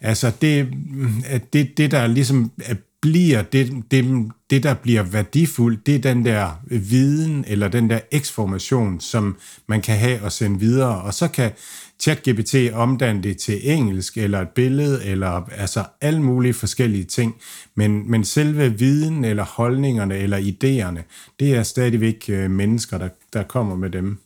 Altså, 0.00 0.32
det, 0.40 0.68
mm, 0.90 1.22
det, 1.52 1.76
det 1.76 1.90
der 1.90 2.06
ligesom 2.06 2.52
bliver 3.02 3.42
det, 3.42 3.84
det, 3.90 4.30
det, 4.50 4.62
der 4.62 4.74
bliver 4.74 5.02
værdifuldt, 5.02 5.86
det 5.86 5.94
er 5.94 5.98
den 5.98 6.24
der 6.24 6.60
viden 6.66 7.44
eller 7.48 7.68
den 7.68 7.90
der 7.90 8.00
eksformation, 8.10 9.00
som 9.00 9.36
man 9.68 9.82
kan 9.82 9.98
have 9.98 10.22
og 10.22 10.32
sende 10.32 10.60
videre. 10.60 11.02
Og 11.02 11.14
så 11.14 11.28
kan 11.28 11.50
ChatGPT 12.02 12.54
omdanne 12.74 13.22
det 13.22 13.36
til 13.36 13.60
engelsk 13.62 14.18
eller 14.18 14.40
et 14.40 14.48
billede 14.48 15.04
eller 15.04 15.48
altså 15.56 15.84
alle 16.00 16.22
mulige 16.22 16.54
forskellige 16.54 17.04
ting. 17.04 17.34
Men, 17.74 18.10
men 18.10 18.24
selve 18.24 18.78
viden 18.78 19.24
eller 19.24 19.44
holdningerne 19.44 20.16
eller 20.16 20.38
idéerne, 20.38 21.02
det 21.40 21.56
er 21.56 21.62
stadigvæk 21.62 22.24
øh, 22.28 22.50
mennesker, 22.50 22.98
der, 22.98 23.08
der 23.32 23.42
kommer 23.42 23.76
med 23.76 23.90
dem. 23.90 24.18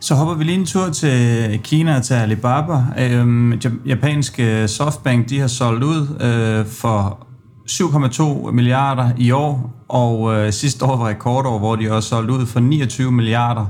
Så 0.00 0.14
hopper 0.14 0.34
vi 0.34 0.44
lige 0.44 0.58
en 0.58 0.66
tur 0.66 0.90
til 0.90 1.60
Kina 1.64 1.96
og 1.96 2.02
til 2.02 2.14
Alibaba. 2.14 2.84
Øhm, 2.98 3.60
japanske 3.86 4.62
øh, 4.62 4.68
Softbank, 4.68 5.28
de 5.28 5.40
har 5.40 5.46
solgt 5.46 5.84
ud 5.84 6.06
øh, 6.20 6.66
for 6.66 7.26
7,2 7.70 8.50
milliarder 8.50 9.10
i 9.18 9.30
år, 9.30 9.84
og 9.88 10.34
øh, 10.34 10.52
sidste 10.52 10.84
år 10.84 10.96
var 10.96 11.08
rekordår, 11.08 11.58
hvor 11.58 11.76
de 11.76 11.92
også 11.92 12.08
solgte 12.08 12.34
ud 12.34 12.46
for 12.46 12.60
29 12.60 13.12
milliarder. 13.12 13.66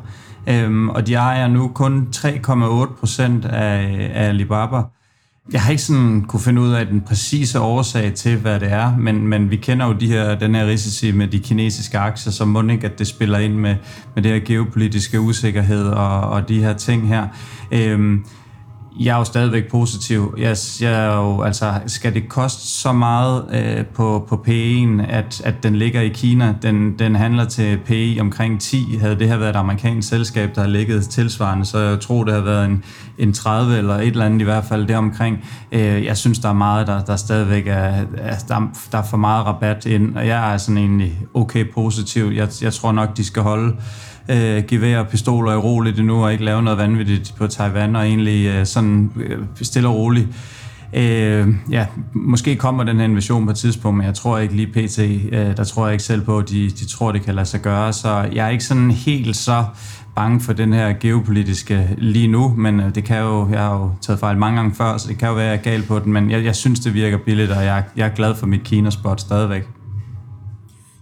Øhm, 0.50 0.88
og 0.88 1.06
de 1.06 1.14
ejer 1.14 1.48
nu 1.48 1.68
kun 1.68 2.08
3,8 2.16 2.98
procent 2.98 3.44
af, 3.44 4.10
af 4.14 4.28
Alibaba. 4.28 4.82
Jeg 5.52 5.62
har 5.62 5.70
ikke 5.70 5.82
sådan 5.82 6.24
kunne 6.28 6.40
finde 6.40 6.62
ud 6.62 6.72
af 6.72 6.86
den 6.86 7.00
præcise 7.00 7.60
årsag 7.60 8.14
til, 8.14 8.36
hvad 8.36 8.60
det 8.60 8.72
er, 8.72 8.96
men, 8.96 9.26
men 9.26 9.50
vi 9.50 9.56
kender 9.56 9.86
jo 9.86 9.92
de 9.92 10.06
her, 10.06 10.34
den 10.34 10.54
her 10.54 10.66
risici 10.66 11.12
med 11.12 11.28
de 11.28 11.38
kinesiske 11.38 11.98
aktier, 11.98 12.32
så 12.32 12.44
må 12.44 12.62
ikke, 12.62 12.86
at 12.86 12.98
det 12.98 13.06
spiller 13.06 13.38
ind 13.38 13.54
med, 13.54 13.76
med 14.14 14.22
det 14.22 14.32
her 14.32 14.40
geopolitiske 14.40 15.20
usikkerhed 15.20 15.86
og, 15.88 16.20
og 16.20 16.48
de 16.48 16.60
her 16.60 16.72
ting 16.72 17.08
her. 17.08 17.28
Øhm, 17.72 18.24
jeg 18.98 19.14
er 19.14 19.18
jo 19.18 19.24
stadigvæk 19.24 19.70
positiv. 19.70 20.34
Jeg, 20.38 20.56
jeg 20.80 20.92
er 20.92 21.16
jo, 21.16 21.42
altså, 21.42 21.80
skal 21.86 22.14
det 22.14 22.28
koste 22.28 22.66
så 22.66 22.92
meget 22.92 23.44
øh, 23.52 23.86
på, 23.86 24.26
på 24.28 24.44
P1, 24.48 25.02
at, 25.08 25.42
at 25.44 25.62
den 25.62 25.76
ligger 25.76 26.00
i 26.00 26.08
Kina? 26.08 26.54
Den, 26.62 26.98
den 26.98 27.14
handler 27.14 27.44
til 27.44 27.78
PE 27.86 28.16
omkring 28.20 28.60
10. 28.60 28.96
Havde 29.00 29.18
det 29.18 29.28
her 29.28 29.36
været 29.36 29.50
et 29.50 29.56
amerikansk 29.56 30.08
selskab, 30.08 30.54
der 30.54 30.60
har 30.60 30.68
ligget 30.68 31.08
tilsvarende, 31.08 31.64
så 31.64 31.78
jeg 31.78 32.00
tror, 32.00 32.24
det 32.24 32.34
har 32.34 32.40
været 32.40 32.64
en, 32.64 32.84
en 33.18 33.32
30 33.32 33.78
eller 33.78 33.94
et 33.94 34.06
eller 34.06 34.26
andet 34.26 34.40
i 34.40 34.44
hvert 34.44 34.64
fald 34.64 34.86
deromkring. 34.86 35.44
Øh, 35.72 36.04
jeg 36.04 36.16
synes, 36.16 36.38
der 36.38 36.48
er 36.48 36.52
meget, 36.52 36.86
der, 36.86 37.04
der 37.04 37.16
stadigvæk 37.16 37.66
er, 37.66 38.04
altså, 38.18 38.46
der, 38.48 38.70
der 38.92 38.98
er 38.98 39.06
for 39.10 39.16
meget 39.16 39.46
rabat 39.46 39.86
ind, 39.86 40.16
og 40.16 40.26
jeg 40.26 40.54
er 40.54 40.56
sådan 40.56 40.78
egentlig 40.78 41.18
okay 41.34 41.72
positiv. 41.74 42.32
Jeg, 42.34 42.48
jeg 42.62 42.72
tror 42.72 42.92
nok, 42.92 43.16
de 43.16 43.24
skal 43.24 43.42
holde 43.42 43.76
øh, 44.30 44.64
geværer 44.68 45.00
og 45.00 45.08
pistoler 45.08 45.52
i 45.52 45.56
roligt 45.56 45.98
endnu, 45.98 46.24
og 46.24 46.32
ikke 46.32 46.44
lave 46.44 46.62
noget 46.62 46.78
vanvittigt 46.78 47.34
på 47.38 47.46
Taiwan, 47.46 47.96
og 47.96 48.06
egentlig 48.06 48.46
øh, 48.46 48.66
sådan 48.66 49.10
øh, 49.16 49.38
stille 49.62 49.88
og 49.88 49.94
roligt. 49.94 50.28
Øh, 50.94 51.48
ja, 51.70 51.86
måske 52.12 52.56
kommer 52.56 52.84
den 52.84 52.96
her 52.96 53.04
invasion 53.04 53.44
på 53.44 53.50
et 53.50 53.56
tidspunkt, 53.56 53.96
men 53.96 54.06
jeg 54.06 54.14
tror 54.14 54.38
ikke 54.38 54.56
lige 54.56 54.66
pt. 54.66 54.98
Øh, 54.98 55.56
der 55.56 55.64
tror 55.64 55.86
jeg 55.86 55.92
ikke 55.92 56.04
selv 56.04 56.20
på, 56.20 56.38
at 56.38 56.48
de, 56.48 56.70
de 56.70 56.86
tror, 56.86 57.12
det 57.12 57.22
kan 57.22 57.34
lade 57.34 57.46
sig 57.46 57.60
gøre. 57.60 57.92
Så 57.92 58.28
jeg 58.32 58.46
er 58.46 58.50
ikke 58.50 58.64
sådan 58.64 58.90
helt 58.90 59.36
så 59.36 59.64
bange 60.16 60.40
for 60.40 60.52
den 60.52 60.72
her 60.72 60.94
geopolitiske 61.00 61.88
lige 61.98 62.28
nu, 62.28 62.54
men 62.56 62.80
øh, 62.80 62.94
det 62.94 63.04
kan 63.04 63.18
jo, 63.18 63.48
jeg 63.50 63.60
har 63.60 63.74
jo 63.74 63.90
taget 64.00 64.20
fejl 64.20 64.38
mange 64.38 64.56
gange 64.56 64.74
før, 64.74 64.96
så 64.96 65.08
det 65.08 65.18
kan 65.18 65.28
jo 65.28 65.34
være, 65.34 65.44
at 65.44 65.50
jeg 65.50 65.58
er 65.58 65.76
gal 65.76 65.82
på 65.82 65.98
den, 65.98 66.12
men 66.12 66.30
jeg, 66.30 66.44
jeg 66.44 66.56
synes, 66.56 66.80
det 66.80 66.94
virker 66.94 67.18
billigt, 67.18 67.50
og 67.50 67.64
jeg, 67.64 67.84
jeg 67.96 68.06
er 68.06 68.14
glad 68.14 68.34
for 68.34 68.46
mit 68.46 68.62
Kina-spot 68.64 69.20
stadigvæk. 69.20 69.79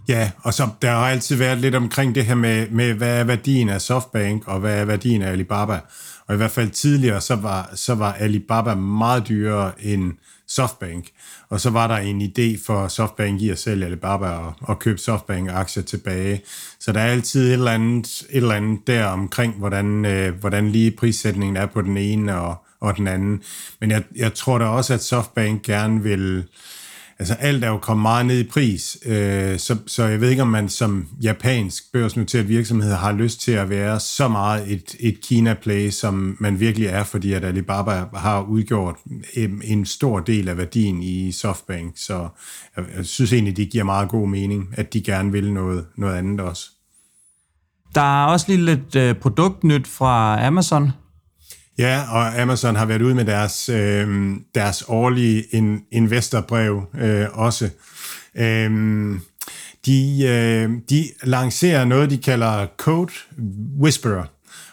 Ja, 0.09 0.31
og 0.43 0.53
så 0.53 0.67
der 0.81 0.91
har 0.91 1.09
altid 1.09 1.35
været 1.35 1.57
lidt 1.57 1.75
omkring 1.75 2.15
det 2.15 2.25
her 2.25 2.35
med, 2.35 2.69
med, 2.69 2.93
hvad 2.93 3.19
er 3.19 3.23
værdien 3.23 3.69
af 3.69 3.81
Softbank, 3.81 4.47
og 4.47 4.59
hvad 4.59 4.79
er 4.79 4.85
værdien 4.85 5.21
af 5.21 5.31
Alibaba. 5.31 5.79
Og 6.27 6.33
i 6.33 6.37
hvert 6.37 6.51
fald 6.51 6.69
tidligere, 6.69 7.21
så 7.21 7.35
var, 7.35 7.69
så 7.75 7.95
var 7.95 8.13
Alibaba 8.13 8.75
meget 8.75 9.27
dyrere 9.27 9.71
end 9.79 10.13
Softbank. 10.47 11.05
Og 11.49 11.61
så 11.61 11.69
var 11.69 11.87
der 11.87 11.97
en 11.97 12.21
idé 12.21 12.65
for 12.65 12.87
Softbank 12.87 13.41
i 13.41 13.49
at 13.49 13.59
sælge 13.59 13.85
Alibaba 13.85 14.27
og, 14.27 14.53
og 14.61 14.79
købe 14.79 14.99
Softbank-aktier 14.99 15.83
tilbage. 15.83 16.41
Så 16.79 16.91
der 16.91 16.99
er 16.99 17.11
altid 17.11 17.47
et 17.47 17.53
eller 17.53 17.71
andet, 17.71 18.07
et 18.29 18.37
eller 18.37 18.55
andet 18.55 18.79
der 18.87 19.05
omkring, 19.05 19.53
hvordan, 19.53 20.05
øh, 20.05 20.35
hvordan 20.39 20.69
lige 20.69 20.91
prissætningen 20.91 21.57
er 21.57 21.65
på 21.65 21.81
den 21.81 21.97
ene 21.97 22.39
og, 22.39 22.55
og 22.79 22.97
den 22.97 23.07
anden. 23.07 23.41
Men 23.81 23.91
jeg, 23.91 24.03
jeg 24.15 24.33
tror 24.33 24.57
da 24.57 24.65
også, 24.65 24.93
at 24.93 25.03
Softbank 25.03 25.61
gerne 25.61 26.03
vil 26.03 26.43
altså 27.19 27.33
alt 27.33 27.63
er 27.63 27.67
jo 27.67 27.77
kommet 27.77 28.01
meget 28.01 28.25
ned 28.25 28.39
i 28.39 28.47
pris, 28.47 28.97
øh, 29.05 29.59
så, 29.59 29.77
så 29.87 30.03
jeg 30.03 30.21
ved 30.21 30.29
ikke, 30.29 30.41
om 30.41 30.47
man 30.47 30.69
som 30.69 31.07
japansk 31.21 31.91
børsnoteret 31.93 32.47
virksomhed 32.47 32.93
har 32.93 33.11
lyst 33.11 33.41
til 33.41 33.51
at 33.51 33.69
være 33.69 33.99
så 33.99 34.27
meget 34.27 34.71
et, 34.71 34.95
et 34.99 35.21
Kina-play, 35.21 35.89
som 35.89 36.37
man 36.39 36.59
virkelig 36.59 36.87
er, 36.87 37.03
fordi 37.03 37.33
at 37.33 37.45
Alibaba 37.45 38.05
har 38.15 38.41
udgjort 38.41 38.95
en, 39.33 39.61
en 39.63 39.85
stor 39.85 40.19
del 40.19 40.49
af 40.49 40.57
værdien 40.57 41.03
i 41.03 41.31
Softbank, 41.31 41.93
så 41.95 42.27
jeg, 42.77 42.85
jeg 42.97 43.05
synes 43.05 43.33
egentlig, 43.33 43.57
det 43.57 43.69
giver 43.69 43.83
meget 43.83 44.09
god 44.09 44.27
mening, 44.27 44.69
at 44.73 44.93
de 44.93 45.01
gerne 45.01 45.31
vil 45.31 45.53
noget, 45.53 45.85
noget 45.97 46.15
andet 46.15 46.39
også. 46.39 46.69
Der 47.95 48.23
er 48.23 48.25
også 48.25 48.45
lige 48.49 48.65
lidt 48.65 48.95
øh, 48.95 49.15
produktnyt 49.15 49.87
fra 49.87 50.45
Amazon. 50.45 50.91
Ja, 51.79 52.03
og 52.11 52.41
Amazon 52.41 52.75
har 52.75 52.85
været 52.85 53.01
ude 53.01 53.15
med 53.15 53.25
deres, 53.25 53.69
øh, 53.69 54.35
deres 54.55 54.83
årlige 54.87 55.43
in, 55.51 55.81
investorbrev 55.91 56.83
øh, 56.99 57.27
også. 57.33 57.69
Øh, 58.35 58.71
de, 59.85 60.25
øh, 60.27 60.71
de 60.89 61.05
lancerer 61.23 61.85
noget, 61.85 62.09
de 62.09 62.17
kalder 62.17 62.67
Code 62.77 63.11
Whisperer, 63.81 64.23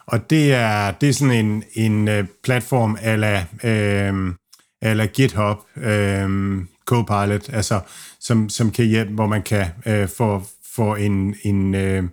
og 0.06 0.30
det 0.30 0.52
er, 0.52 0.90
det 0.90 1.08
er 1.08 1.12
sådan 1.12 1.46
en, 1.46 1.62
en 1.74 2.08
øh, 2.08 2.24
platform 2.44 2.98
ala, 3.02 3.44
øh, 3.64 4.34
ala 4.82 5.06
GitHub, 5.06 5.58
øh, 5.76 6.58
Copilot, 6.86 7.48
altså, 7.52 7.80
som, 8.20 8.48
som 8.48 8.70
kan 8.70 8.86
hjælpe, 8.86 9.12
hvor 9.12 9.26
man 9.26 9.42
kan 9.42 9.66
øh, 9.86 10.08
få, 10.08 10.42
får 10.76 10.96
en, 10.96 11.34
en 11.42 11.74
øh, 11.74 12.04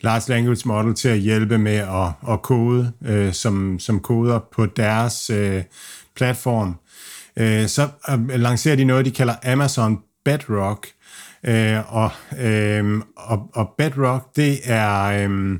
large 0.00 0.22
language 0.28 0.62
model 0.64 0.94
til 0.94 1.08
at 1.08 1.18
hjælpe 1.18 1.58
med 1.58 1.76
at, 1.76 2.32
at 2.32 2.42
kode 2.42 2.92
øh, 3.04 3.32
som, 3.32 3.78
som 3.78 4.00
koder 4.00 4.40
på 4.52 4.66
deres 4.66 5.30
øh, 5.30 5.62
platform. 6.16 6.74
Øh, 7.36 7.68
så 7.68 7.88
øh, 8.10 8.40
lancerer 8.40 8.76
de 8.76 8.84
noget, 8.84 9.04
de 9.06 9.10
kalder 9.10 9.34
Amazon 9.52 9.98
Bedrock, 10.24 10.86
øh, 11.46 11.94
og, 11.94 12.10
øh, 12.40 13.00
og, 13.16 13.50
og 13.54 13.70
Bedrock, 13.78 14.36
det 14.36 14.58
er... 14.64 15.02
Øh, 15.04 15.58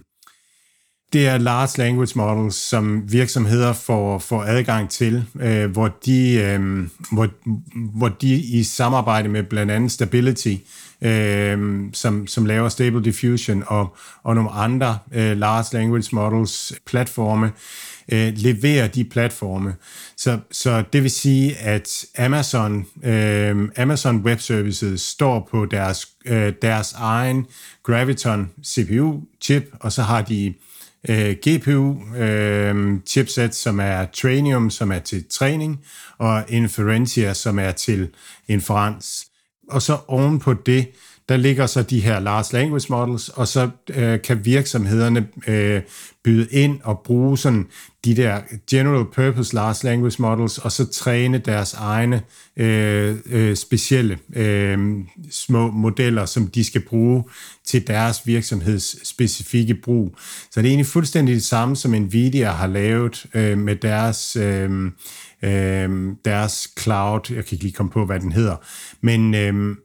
det 1.13 1.29
er 1.29 1.39
large 1.39 1.79
language 1.79 2.13
models, 2.15 2.55
som 2.55 3.13
virksomheder 3.13 3.73
får, 3.73 4.19
får 4.19 4.43
adgang 4.43 4.91
til, 4.91 5.25
øh, 5.41 5.71
hvor, 5.71 5.89
de, 6.07 6.35
øh, 6.35 6.89
hvor, 7.13 7.29
hvor 7.99 8.09
de 8.09 8.35
i 8.35 8.63
samarbejde 8.63 9.29
med 9.29 9.43
blandt 9.43 9.73
andet 9.73 9.93
Stability, 9.93 10.55
øh, 11.03 11.81
som, 11.93 12.27
som 12.27 12.47
laver 12.47 12.69
Stable 12.69 13.05
Diffusion 13.05 13.65
og, 13.67 13.97
og 14.23 14.35
nogle 14.35 14.51
andre 14.51 14.99
øh, 15.13 15.37
large 15.37 15.67
language 15.73 16.09
models 16.13 16.73
platforme, 16.87 17.53
øh, 18.13 18.33
leverer 18.37 18.89
de 18.89 19.05
platforme. 19.05 19.75
Så, 20.17 20.39
så 20.51 20.85
det 20.93 21.03
vil 21.03 21.11
sige, 21.11 21.57
at 21.57 22.05
Amazon, 22.19 22.87
øh, 23.05 23.69
Amazon 23.77 24.17
Web 24.17 24.41
Services 24.41 25.01
står 25.01 25.49
på 25.51 25.67
deres, 25.67 26.09
øh, 26.25 26.53
deres 26.63 26.93
egen 26.93 27.47
Graviton 27.83 28.51
CPU-chip, 28.67 29.65
og 29.81 29.93
så 29.93 30.03
har 30.03 30.23
de 30.23 30.55
øh, 31.09 31.37
GPU 31.49 32.15
øh, 32.17 32.99
som 33.51 33.81
er 33.81 34.07
Trainium, 34.07 34.71
som 34.71 34.93
er 34.93 34.99
til 34.99 35.25
træning, 35.31 35.81
og 36.19 36.45
Inferentia, 36.49 37.35
som 37.35 37.59
er 37.59 37.71
til 37.71 38.09
inferens. 38.49 39.30
Og 39.71 39.83
så 39.83 39.99
oven 40.09 40.39
på 40.39 40.55
det, 40.55 40.87
der 41.29 41.37
ligger 41.37 41.67
så 41.67 41.83
de 41.83 42.01
her 42.01 42.21
large 42.21 42.45
language 42.53 42.87
models, 42.89 43.29
og 43.29 43.49
så 43.49 43.71
øh, 43.91 44.23
kan 44.23 44.45
virksomhederne 44.45 45.29
øh, 45.47 45.83
byde 46.25 46.49
ind 46.51 46.79
og 46.85 47.01
bruge 47.05 47.39
sådan 47.39 47.67
de 48.05 48.17
der 48.17 48.41
general 48.71 49.05
purpose 49.15 49.55
large 49.55 49.85
language 49.85 50.17
models, 50.19 50.59
og 50.59 50.73
så 50.73 50.87
træne 50.87 51.39
deres 51.39 51.75
egne 51.75 52.23
øh, 52.57 53.17
øh, 53.27 53.57
specielle 53.57 54.19
øh, 54.37 54.79
små 55.31 55.71
modeller, 55.71 56.25
som 56.27 56.47
de 56.47 56.65
skal 56.65 56.81
bruge 56.81 57.25
til 57.67 57.87
deres 57.87 58.21
virksomheds 58.25 59.09
specifikke 59.09 59.75
brug. 59.75 60.17
Så 60.51 60.61
det 60.61 60.67
er 60.67 60.71
egentlig 60.71 60.87
fuldstændig 60.87 61.35
det 61.35 61.45
samme, 61.45 61.77
som 61.77 61.91
Nvidia 61.91 62.51
har 62.51 62.67
lavet 62.67 63.27
øh, 63.35 63.59
med 63.59 63.77
deres... 63.77 64.37
Øh, 64.37 64.91
øh, 65.43 66.15
deres 66.25 66.69
cloud, 66.81 67.21
jeg 67.31 67.45
kan 67.45 67.53
ikke 67.53 67.65
lige 67.65 67.73
komme 67.73 67.93
på, 67.93 68.07
hvad 68.07 68.21
den 68.21 68.33
hedder, 68.33 68.57
men, 69.01 69.35
øh, 69.35 69.77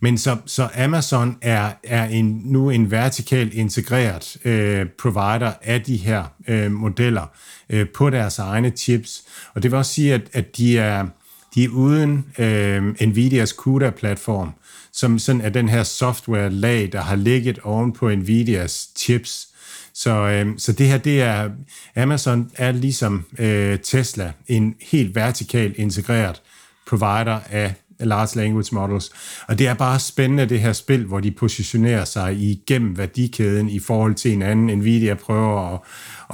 men 0.00 0.18
så, 0.18 0.36
så 0.46 0.68
Amazon 0.84 1.36
er, 1.42 1.72
er 1.84 2.04
en, 2.04 2.42
nu 2.44 2.70
en 2.70 2.90
vertikalt 2.90 3.54
integreret 3.54 4.36
øh, 4.44 4.86
provider 4.98 5.52
af 5.62 5.82
de 5.82 5.96
her 5.96 6.24
øh, 6.48 6.72
modeller 6.72 7.26
øh, 7.70 7.88
på 7.88 8.10
deres 8.10 8.38
egne 8.38 8.70
chips. 8.70 9.22
Og 9.54 9.62
det 9.62 9.70
vil 9.70 9.78
også 9.78 9.92
sige, 9.92 10.14
at, 10.14 10.22
at 10.32 10.56
de, 10.56 10.78
er, 10.78 11.06
de 11.54 11.64
er 11.64 11.68
uden 11.68 12.26
øh, 12.38 12.82
Nvidias 13.06 13.50
CUDA-platform, 13.50 14.50
som 14.92 15.18
sådan 15.18 15.40
er 15.40 15.48
den 15.48 15.68
her 15.68 15.82
software-lag, 15.82 16.88
der 16.92 17.00
har 17.00 17.16
ligget 17.16 17.58
oven 17.58 17.92
på 17.92 18.08
Nvidias 18.08 18.90
chips. 18.98 19.48
Så, 19.94 20.10
øh, 20.10 20.46
så 20.58 20.72
det 20.72 20.86
her, 20.86 20.98
det 20.98 21.22
er, 21.22 21.50
Amazon 21.96 22.50
er 22.56 22.72
ligesom 22.72 23.24
øh, 23.38 23.78
Tesla, 23.78 24.32
en 24.46 24.74
helt 24.90 25.14
vertikalt 25.14 25.76
integreret 25.76 26.42
provider 26.86 27.38
af 27.50 27.74
large 28.00 28.36
language 28.36 28.74
models. 28.74 29.10
Og 29.48 29.58
det 29.58 29.66
er 29.68 29.74
bare 29.74 29.98
spændende, 30.00 30.46
det 30.46 30.60
her 30.60 30.72
spil, 30.72 31.04
hvor 31.04 31.20
de 31.20 31.30
positionerer 31.30 32.04
sig 32.04 32.36
igennem 32.36 32.98
værdikæden 32.98 33.68
i 33.68 33.78
forhold 33.78 34.14
til 34.14 34.32
en 34.32 34.42
anden. 34.42 34.78
Nvidia 34.78 35.14
prøver 35.14 35.74
at, 35.74 35.80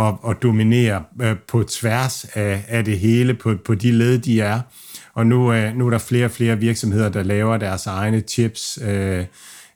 at, 0.06 0.30
at 0.30 0.42
dominere 0.42 1.02
øh, 1.22 1.36
på 1.48 1.62
tværs 1.62 2.24
af, 2.24 2.64
af 2.68 2.84
det 2.84 2.98
hele, 2.98 3.34
på, 3.34 3.54
på 3.64 3.74
de 3.74 3.92
led, 3.92 4.18
de 4.18 4.40
er. 4.40 4.60
Og 5.14 5.26
nu, 5.26 5.52
øh, 5.52 5.76
nu 5.76 5.86
er 5.86 5.90
der 5.90 5.98
flere 5.98 6.24
og 6.24 6.30
flere 6.30 6.58
virksomheder, 6.58 7.08
der 7.08 7.22
laver 7.22 7.56
deres 7.56 7.86
egne 7.86 8.20
chips, 8.20 8.78
øh, 8.82 9.24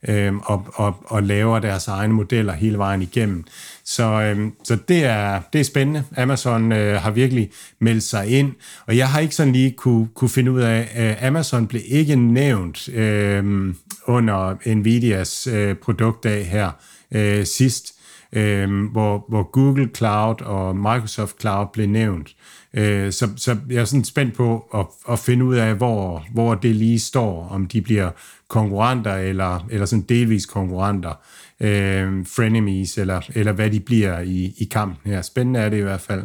øh, 0.08 0.36
og, 0.36 0.66
og, 0.74 0.96
og 1.04 1.22
laver 1.22 1.58
deres 1.58 1.88
egne 1.88 2.12
modeller 2.14 2.52
hele 2.52 2.78
vejen 2.78 3.02
igennem. 3.02 3.44
Så, 3.84 4.22
øh, 4.22 4.50
så 4.64 4.76
det, 4.88 5.04
er, 5.04 5.40
det 5.52 5.60
er 5.60 5.64
spændende. 5.64 6.04
Amazon 6.16 6.72
øh, 6.72 7.00
har 7.00 7.10
virkelig 7.10 7.50
meldt 7.80 8.02
sig 8.02 8.28
ind, 8.28 8.52
og 8.86 8.96
jeg 8.96 9.08
har 9.08 9.20
ikke 9.20 9.34
sådan 9.34 9.52
lige 9.52 9.70
kunne, 9.70 10.08
kunne 10.14 10.30
finde 10.30 10.52
ud 10.52 10.60
af, 10.60 10.88
at 10.94 11.26
Amazon 11.26 11.66
blev 11.66 11.82
ikke 11.86 12.16
nævnt 12.16 12.88
øh, 12.88 13.74
under 14.06 14.74
Nvidias 14.74 15.46
øh, 15.46 15.76
produktdag 15.76 16.46
her 16.46 16.70
øh, 17.14 17.44
sidst, 17.46 17.94
øh, 18.32 18.84
hvor, 18.92 19.24
hvor 19.28 19.50
Google 19.50 19.90
Cloud 19.96 20.42
og 20.42 20.76
Microsoft 20.76 21.40
Cloud 21.40 21.66
blev 21.72 21.88
nævnt. 21.88 22.28
Øh, 22.76 23.12
så, 23.12 23.28
så 23.36 23.56
jeg 23.70 23.80
er 23.80 23.84
sådan 23.84 24.04
spændt 24.04 24.34
på 24.34 24.68
at, 24.74 24.86
at 25.12 25.18
finde 25.18 25.44
ud 25.44 25.56
af, 25.56 25.74
hvor, 25.74 26.24
hvor 26.32 26.54
det 26.54 26.76
lige 26.76 27.00
står, 27.00 27.48
om 27.48 27.66
de 27.66 27.80
bliver 27.80 28.10
konkurrenter 28.48 29.14
eller, 29.14 29.66
eller 29.70 29.86
sådan 29.86 30.02
delvis 30.02 30.46
konkurrenter, 30.46 31.12
øh, 31.60 32.26
frenemies, 32.26 32.98
eller, 32.98 33.20
eller 33.34 33.52
hvad 33.52 33.70
de 33.70 33.80
bliver 33.80 34.20
i, 34.20 34.54
i 34.58 34.64
kampen 34.64 35.12
her. 35.12 35.22
Spændende 35.22 35.60
er 35.60 35.68
det 35.68 35.76
i 35.76 35.82
hvert 35.82 36.00
fald. 36.00 36.22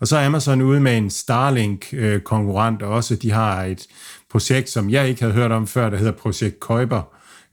Og 0.00 0.08
så 0.08 0.16
er 0.16 0.26
Amazon 0.26 0.62
ude 0.62 0.80
med 0.80 0.98
en 0.98 1.10
Starlink-konkurrent 1.10 2.82
også. 2.82 3.16
De 3.16 3.30
har 3.30 3.62
et 3.64 3.86
projekt, 4.30 4.70
som 4.70 4.90
jeg 4.90 5.08
ikke 5.08 5.20
havde 5.20 5.34
hørt 5.34 5.52
om 5.52 5.66
før, 5.66 5.90
der 5.90 5.96
hedder 5.96 6.12
Projekt 6.12 6.60
Kuiper, 6.60 7.02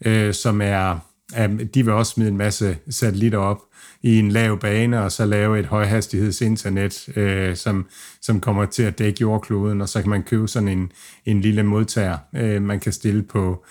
øh, 0.06 0.34
som 0.34 0.62
er, 0.62 1.00
Øhm, 1.40 1.68
de 1.68 1.86
vil 1.86 1.94
også 1.94 2.12
smide 2.12 2.30
en 2.30 2.38
masse 2.38 2.78
satellitter 2.90 3.40
op 3.40 3.62
i 4.02 4.20
en 4.20 4.32
lav 4.32 4.60
bane, 4.60 5.04
og 5.04 5.12
så 5.12 5.26
lave 5.26 5.60
et 5.60 5.66
højhastighedsinternet, 5.66 7.18
øh, 7.18 7.56
som, 7.56 7.88
som 8.22 8.42
kommer 8.42 8.66
til 8.66 8.84
at 8.84 9.00
dække 9.00 9.22
jordkloden, 9.22 9.82
og 9.82 9.90
så 9.90 10.02
kan 10.02 10.10
man 10.10 10.24
købe 10.24 10.48
sådan 10.48 10.70
en, 10.70 10.92
en 11.26 11.42
lille 11.42 11.64
modtager, 11.64 12.18
øh, 12.36 12.62
man 12.62 12.80
kan 12.80 12.92
stille 12.92 13.24
på, 13.24 13.66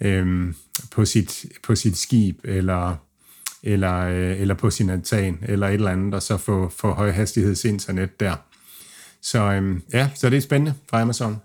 øh, 0.00 0.54
på, 0.90 1.04
sit, 1.04 1.46
på 1.62 1.74
sit 1.74 1.96
skib, 1.96 2.38
eller, 2.44 2.96
eller, 3.62 3.98
øh, 3.98 4.40
eller 4.40 4.54
på 4.54 4.70
sin 4.70 4.90
altan, 4.90 5.38
eller 5.42 5.68
et 5.68 5.74
eller 5.74 5.90
andet, 5.90 6.14
og 6.14 6.22
så 6.22 6.36
få, 6.36 6.68
få 6.76 6.92
højhastighedsinternet 6.92 8.20
der. 8.20 8.34
Så 9.22 9.52
øh, 9.52 9.80
ja, 9.92 10.10
så 10.14 10.30
det 10.30 10.36
er 10.36 10.40
spændende 10.40 10.74
fra 10.90 11.00
Amazon. 11.00 11.36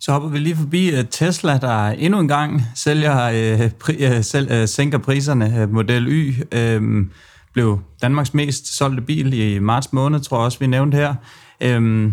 Så 0.00 0.12
hopper 0.12 0.28
vi 0.28 0.38
lige 0.38 0.56
forbi 0.56 0.90
øh, 0.90 1.04
Tesla, 1.10 1.58
der 1.58 1.88
endnu 1.88 2.20
en 2.20 2.28
gang 2.28 2.62
sælger, 2.74 3.22
øh, 3.22 3.70
pri, 3.70 3.94
øh, 3.94 4.24
sæl, 4.24 4.48
øh, 4.50 4.68
sænker 4.68 4.98
priserne. 4.98 5.60
Øh, 5.60 5.72
Model 5.72 6.08
Y 6.08 6.34
øh, 6.52 7.06
blev 7.52 7.80
Danmarks 8.02 8.34
mest 8.34 8.76
solgte 8.76 9.02
bil 9.02 9.32
i 9.32 9.58
marts 9.58 9.92
måned, 9.92 10.20
tror 10.20 10.36
jeg 10.36 10.44
også, 10.44 10.58
vi 10.58 10.66
nævnte 10.66 10.96
her. 10.96 11.14
Øh, 11.60 12.12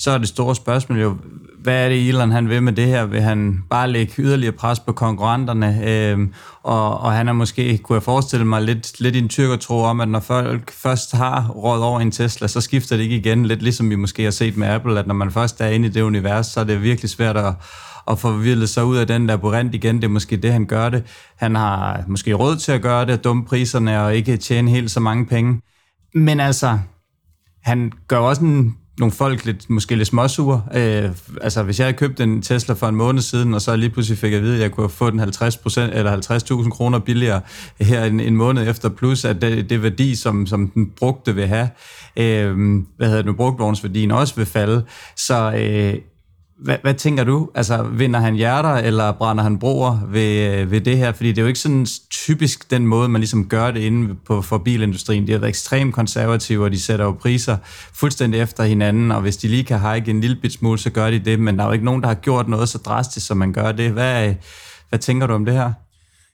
så 0.00 0.10
er 0.10 0.18
det 0.18 0.28
store 0.28 0.54
spørgsmål 0.54 1.00
jo, 1.00 1.16
hvad 1.62 1.84
er 1.84 1.88
det 1.88 2.08
Elon 2.08 2.30
han 2.30 2.48
vil 2.48 2.62
med 2.62 2.72
det 2.72 2.86
her? 2.86 3.06
Vil 3.06 3.20
han 3.20 3.62
bare 3.70 3.90
lægge 3.90 4.12
yderligere 4.18 4.52
pres 4.52 4.80
på 4.80 4.92
konkurrenterne? 4.92 5.80
Øhm, 5.88 6.32
og, 6.62 7.00
og 7.00 7.12
han 7.12 7.28
er 7.28 7.32
måske, 7.32 7.78
kunne 7.78 7.96
jeg 7.96 8.02
forestille 8.02 8.46
mig, 8.46 8.62
lidt, 8.62 9.00
lidt 9.00 9.16
i 9.16 9.18
en 9.18 9.58
tro 9.58 9.78
om, 9.82 10.00
at 10.00 10.08
når 10.08 10.20
folk 10.20 10.72
først 10.72 11.12
har 11.12 11.48
råd 11.48 11.80
over 11.80 12.00
en 12.00 12.10
Tesla, 12.10 12.48
så 12.48 12.60
skifter 12.60 12.96
det 12.96 13.02
ikke 13.02 13.16
igen. 13.16 13.46
Lidt 13.46 13.62
ligesom 13.62 13.90
vi 13.90 13.96
måske 13.96 14.24
har 14.24 14.30
set 14.30 14.56
med 14.56 14.68
Apple, 14.68 14.98
at 14.98 15.06
når 15.06 15.14
man 15.14 15.30
først 15.30 15.60
er 15.60 15.66
inde 15.66 15.88
i 15.88 15.90
det 15.90 16.02
univers, 16.02 16.46
så 16.46 16.60
er 16.60 16.64
det 16.64 16.82
virkelig 16.82 17.10
svært 17.10 17.36
at, 17.36 17.54
at 18.10 18.18
forvilde 18.18 18.66
sig 18.66 18.84
ud 18.84 18.96
af 18.96 19.06
den 19.06 19.26
labyrint 19.26 19.74
igen. 19.74 19.96
Det 19.96 20.04
er 20.04 20.08
måske 20.08 20.36
det, 20.36 20.52
han 20.52 20.66
gør 20.66 20.88
det. 20.88 21.04
Han 21.36 21.54
har 21.54 22.04
måske 22.08 22.32
råd 22.32 22.56
til 22.56 22.72
at 22.72 22.82
gøre 22.82 23.06
det, 23.06 23.24
dumme 23.24 23.44
priserne 23.44 24.02
og 24.02 24.16
ikke 24.16 24.36
tjene 24.36 24.70
helt 24.70 24.90
så 24.90 25.00
mange 25.00 25.26
penge. 25.26 25.60
Men 26.14 26.40
altså, 26.40 26.78
han 27.62 27.92
gør 28.08 28.18
også 28.18 28.44
en 28.44 28.76
nogle 29.00 29.12
folk 29.12 29.44
lidt, 29.44 29.70
måske 29.70 29.94
lidt 29.94 30.08
småsure. 30.08 30.62
Øh, 30.74 31.10
altså, 31.40 31.62
hvis 31.62 31.78
jeg 31.78 31.86
havde 31.86 31.96
købt 31.96 32.20
en 32.20 32.42
Tesla 32.42 32.74
for 32.74 32.86
en 32.86 32.94
måned 32.94 33.22
siden, 33.22 33.54
og 33.54 33.60
så 33.60 33.76
lige 33.76 33.90
pludselig 33.90 34.18
fik 34.18 34.32
at 34.32 34.42
vide, 34.42 34.54
at 34.54 34.60
jeg 34.60 34.70
kunne 34.70 34.88
få 34.88 35.10
den 35.10 35.20
50% 35.20 35.80
eller 35.80 36.62
50.000 36.64 36.70
kroner 36.70 36.98
billigere 36.98 37.40
her 37.80 38.04
en, 38.04 38.20
en 38.20 38.36
måned 38.36 38.68
efter, 38.68 38.88
plus 38.88 39.24
at 39.24 39.42
det, 39.42 39.70
det 39.70 39.82
værdi, 39.82 40.14
som, 40.14 40.46
som 40.46 40.68
den 40.68 40.90
brugte 40.90 41.34
vil 41.34 41.46
have, 41.46 41.68
øh, 42.16 42.82
hvad 42.96 43.08
hedder 43.08 43.22
det, 43.22 43.36
brugtvognsværdien 43.36 44.10
også 44.10 44.34
vil 44.36 44.46
falde. 44.46 44.84
Så 45.16 45.52
øh, 45.52 45.94
hvad, 46.62 46.76
hvad 46.82 46.94
tænker 46.94 47.24
du? 47.24 47.50
Altså, 47.54 47.82
vinder 47.82 48.20
han 48.20 48.34
hjerter, 48.34 48.74
eller 48.74 49.12
brænder 49.12 49.42
han 49.44 49.58
broer 49.58 49.98
ved, 50.08 50.64
ved 50.64 50.80
det 50.80 50.98
her? 50.98 51.12
Fordi 51.12 51.28
det 51.28 51.38
er 51.38 51.42
jo 51.42 51.48
ikke 51.48 51.60
sådan 51.60 51.86
typisk 52.10 52.70
den 52.70 52.86
måde, 52.86 53.08
man 53.08 53.20
ligesom 53.20 53.48
gør 53.48 53.70
det 53.70 53.80
inde 53.80 54.14
på, 54.26 54.42
for 54.42 54.58
bilindustrien. 54.58 55.26
De 55.26 55.32
har 55.32 55.38
været 55.38 55.48
ekstremt 55.48 55.94
konservative, 55.94 56.64
og 56.64 56.72
de 56.72 56.80
sætter 56.80 57.04
jo 57.04 57.12
priser 57.12 57.56
fuldstændig 57.94 58.40
efter 58.40 58.64
hinanden, 58.64 59.12
og 59.12 59.20
hvis 59.20 59.36
de 59.36 59.48
lige 59.48 59.64
kan 59.64 59.80
hike 59.80 60.10
en 60.10 60.20
lille 60.20 60.36
bit 60.42 60.52
smule, 60.52 60.78
så 60.78 60.90
gør 60.90 61.10
de 61.10 61.18
det, 61.18 61.40
men 61.40 61.58
der 61.58 61.62
er 61.64 61.68
jo 61.68 61.72
ikke 61.72 61.84
nogen, 61.84 62.02
der 62.02 62.08
har 62.08 62.14
gjort 62.14 62.48
noget 62.48 62.68
så 62.68 62.78
drastisk, 62.78 63.26
som 63.26 63.36
man 63.36 63.52
gør 63.52 63.72
det. 63.72 63.90
Hvad, 63.90 64.34
hvad 64.88 64.98
tænker 64.98 65.26
du 65.26 65.34
om 65.34 65.44
det 65.44 65.54
her? 65.54 65.72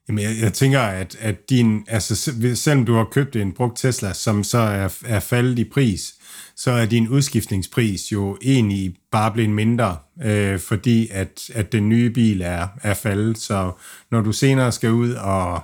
Jamen, 0.09 0.25
jeg, 0.25 0.31
jeg 0.43 0.53
tænker, 0.53 0.81
at, 0.81 1.17
at 1.21 1.51
din, 1.51 1.85
altså, 1.89 2.33
selvom 2.55 2.85
du 2.85 2.95
har 2.95 3.05
købt 3.05 3.37
en 3.37 3.53
brugt 3.53 3.79
Tesla, 3.79 4.12
som 4.12 4.45
så 4.45 4.59
er, 4.59 4.89
er 5.05 5.21
faldet 5.21 5.59
i 5.59 5.65
pris, 5.65 6.12
så 6.57 6.71
er 6.71 6.87
din 6.87 7.09
udskiftningspris 7.09 8.12
jo 8.12 8.38
egentlig 8.42 8.97
bare 9.11 9.33
blevet 9.33 9.51
mindre, 9.51 9.97
øh, 10.23 10.59
fordi 10.61 11.09
at, 11.11 11.51
at 11.55 11.73
den 11.73 11.88
nye 11.88 12.11
bil 12.11 12.40
er, 12.40 12.69
er 12.83 12.95
faldet. 12.95 13.38
Så 13.38 13.73
når 14.11 14.21
du 14.21 14.33
senere 14.33 14.73
skal 14.73 14.92
ud 14.92 15.12
og, 15.12 15.61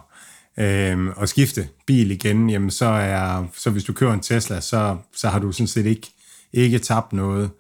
øh, 0.59 1.07
og 1.17 1.29
skifte 1.29 1.69
bil 1.87 2.11
igen, 2.11 2.51
jamen 2.51 2.71
så, 2.71 2.87
er, 2.87 3.45
så 3.57 3.71
hvis 3.71 3.85
du 3.85 3.93
kører 3.93 4.13
en 4.13 4.21
Tesla, 4.21 4.61
så, 4.61 4.97
så 5.15 5.29
har 5.29 5.39
du 5.39 5.53
sådan 5.53 5.67
set 5.67 5.87
ikke, 5.87 6.11
ikke 6.53 6.79
tabt 6.79 7.13
noget. 7.13 7.51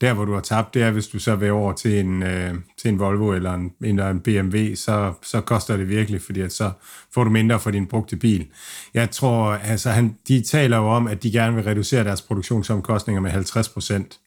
Der, 0.00 0.14
hvor 0.14 0.24
du 0.24 0.34
har 0.34 0.40
tabt, 0.40 0.74
det 0.74 0.82
er, 0.82 0.90
hvis 0.90 1.08
du 1.08 1.18
så 1.18 1.36
vil 1.36 1.50
over 1.50 1.72
til 1.72 2.00
en, 2.00 2.22
øh, 2.22 2.54
til 2.78 2.88
en 2.88 2.98
Volvo 2.98 3.32
eller 3.32 3.54
en, 3.54 3.72
eller 3.80 4.10
en 4.10 4.20
BMW, 4.20 4.74
så, 4.74 5.12
så 5.22 5.40
koster 5.40 5.76
det 5.76 5.88
virkelig, 5.88 6.22
fordi 6.22 6.40
at 6.40 6.52
så 6.52 6.70
får 7.14 7.24
du 7.24 7.30
mindre 7.30 7.60
for 7.60 7.70
din 7.70 7.86
brugte 7.86 8.16
bil. 8.16 8.46
Jeg 8.94 9.10
tror, 9.10 9.44
altså 9.52 9.90
han, 9.90 10.16
de 10.28 10.42
taler 10.42 10.76
jo 10.76 10.88
om, 10.88 11.06
at 11.06 11.22
de 11.22 11.32
gerne 11.32 11.54
vil 11.54 11.64
reducere 11.64 12.04
deres 12.04 12.22
produktionsomkostninger 12.22 13.20
med 13.20 13.30
50 13.30 13.68
procent, 13.68 14.18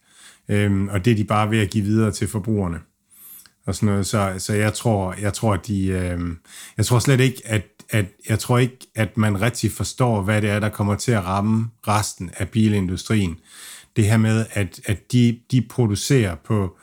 øh, 0.50 0.84
og 0.84 1.06
det 1.06 1.12
er 1.12 1.16
de 1.16 1.24
bare 1.24 1.52
ved 1.52 1.60
at 1.60 1.70
give 1.70 1.84
videre 1.84 2.12
til 2.12 2.28
forbrugerne. 2.28 2.80
Og 3.66 3.76
sådan 3.76 3.90
noget. 3.90 4.06
Så, 4.06 4.34
så 4.38 4.54
jeg 4.54 4.74
tror, 4.74 5.16
jeg 5.22 5.34
tror, 5.34 5.54
at 5.54 5.68
de, 5.68 5.88
øh, 5.88 6.20
jeg 6.78 6.86
tror 6.86 7.00
slet 7.00 7.20
ikke, 7.20 7.42
at, 7.46 7.64
at 7.90 8.06
jeg 8.30 8.40
tror 8.40 8.58
ikke, 8.58 8.78
at 8.96 9.18
man 9.18 9.42
rigtig 9.42 9.72
forstår, 9.72 10.22
hvad 10.22 10.42
det 10.42 10.50
er, 10.50 10.60
der 10.60 10.70
kommer 10.70 10.96
til 10.96 11.12
at 11.12 11.26
ramme 11.26 11.70
resten 11.88 12.32
af 12.38 12.50
bilindustrien 12.50 13.38
det 13.96 14.06
her 14.06 14.18
med, 14.18 14.46
at, 14.54 14.80
at 14.86 15.12
de, 15.12 15.40
de 15.52 15.62
producerer 15.62 16.36
på, 16.36 16.78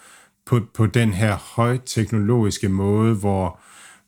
på, 0.46 0.60
på 0.74 0.86
den 0.86 1.12
her 1.12 1.36
højteknologiske 1.36 2.68
måde, 2.68 3.14
hvor, 3.14 3.60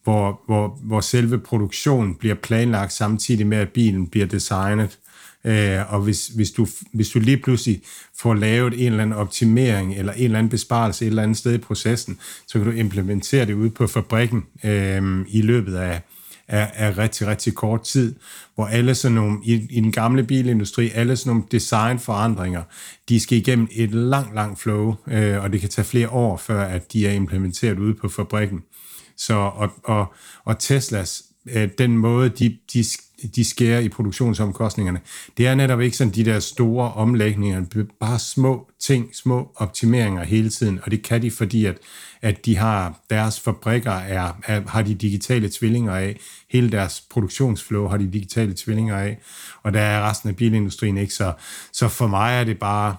hvor, 0.05 0.43
hvor, 0.47 0.79
hvor 0.83 1.01
selve 1.01 1.39
produktionen 1.39 2.15
bliver 2.15 2.35
planlagt 2.35 2.93
samtidig 2.93 3.47
med, 3.47 3.59
at 3.59 3.69
bilen 3.69 4.07
bliver 4.07 4.27
designet. 4.27 4.99
Øh, 5.45 5.93
og 5.93 6.01
hvis, 6.01 6.27
hvis, 6.27 6.51
du, 6.51 6.67
hvis 6.93 7.09
du 7.09 7.19
lige 7.19 7.37
pludselig 7.37 7.83
får 8.19 8.35
lavet 8.35 8.75
en 8.75 8.87
eller 8.87 9.03
anden 9.03 9.17
optimering 9.17 9.95
eller 9.95 10.13
en 10.13 10.25
eller 10.25 10.39
anden 10.39 10.51
besparelse 10.51 11.05
et 11.05 11.09
eller 11.09 11.23
andet 11.23 11.37
sted 11.37 11.55
i 11.55 11.59
processen, 11.59 12.19
så 12.47 12.59
kan 12.59 12.65
du 12.65 12.71
implementere 12.71 13.47
det 13.47 13.55
ude 13.55 13.71
på 13.71 13.87
fabrikken 13.87 14.47
øh, 14.65 15.27
i 15.29 15.43
løbet 15.43 15.75
af, 15.75 16.01
er, 16.49 16.67
er 16.75 16.99
rigtig, 16.99 17.27
rigtig 17.27 17.55
kort 17.55 17.83
tid, 17.83 18.15
hvor 18.55 18.67
alle 18.67 18.95
sådan 18.95 19.15
nogle, 19.15 19.39
i, 19.45 19.67
i 19.71 19.81
den 19.81 19.93
gamle 19.93 20.25
bilindustri, 20.25 20.91
alle 20.95 21.17
sådan 21.17 21.31
nogle 21.31 21.45
designforandringer, 21.51 22.63
de 23.09 23.21
skal 23.21 23.39
igennem 23.39 23.69
et 23.73 23.91
langt, 23.91 24.35
langt 24.35 24.61
flow, 24.61 24.95
øh, 25.07 25.43
og 25.43 25.53
det 25.53 25.61
kan 25.61 25.71
tage 25.71 25.85
flere 25.85 26.11
år, 26.11 26.37
før 26.37 26.63
at 26.63 26.93
de 26.93 27.07
er 27.07 27.13
implementeret 27.13 27.79
ude 27.79 27.95
på 27.95 28.09
fabrikken. 28.09 28.61
Så, 29.17 29.35
og, 29.35 29.71
og, 29.85 30.15
og 30.45 30.59
Teslas, 30.59 31.23
øh, 31.51 31.69
den 31.79 31.99
måde, 31.99 32.29
de, 32.29 32.59
de 32.73 32.85
de 33.37 33.45
skærer 33.45 33.81
i 33.81 33.89
produktionsomkostningerne. 33.89 35.01
Det 35.37 35.47
er 35.47 35.55
netop 35.55 35.81
ikke 35.81 35.97
sådan 35.97 36.13
de 36.13 36.25
der 36.25 36.41
store 36.41 36.93
omlægninger, 36.93 37.87
bare 38.01 38.19
små 38.19 38.71
ting, 38.81 39.15
små 39.15 39.53
optimeringer 39.57 40.25
hele 40.25 40.51
tiden, 40.51 40.81
og 40.83 40.91
det 40.91 41.03
kan 41.03 41.23
de, 41.23 41.31
fordi 41.31 41.65
at, 41.65 41.79
at 42.23 42.47
de 42.47 42.57
har 42.57 43.01
deres 43.11 43.41
fabrikker 43.41 43.93
er, 43.93 44.33
er, 44.45 44.63
har 44.69 44.83
de 44.83 44.95
digitale 44.95 45.51
tvillinger 45.53 45.95
af, 45.95 46.21
hele 46.51 46.71
deres 46.71 47.05
produktionsflow 47.11 47.89
har 47.89 47.97
de 47.97 48.13
digitale 48.13 48.55
tvillinger 48.57 48.97
af, 48.97 49.19
og 49.63 49.73
der 49.73 49.81
er 49.81 50.11
resten 50.11 50.29
af 50.29 50.37
bilindustrien 50.37 50.99
ikke, 50.99 51.15
så, 51.15 51.33
så 51.73 51.89
for 51.89 52.07
mig 52.07 52.41
er 52.41 52.45
det 52.45 52.59
bare 52.59 52.97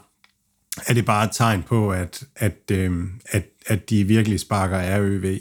er 0.87 0.93
det 0.93 1.05
bare 1.05 1.25
et 1.25 1.31
tegn 1.33 1.63
på, 1.63 1.91
at, 1.91 2.23
at, 2.35 2.57
øh, 2.71 2.91
at, 3.25 3.45
at 3.65 3.89
de 3.89 4.03
virkelig 4.03 4.39
sparker 4.39 4.97
RØV 4.99 5.39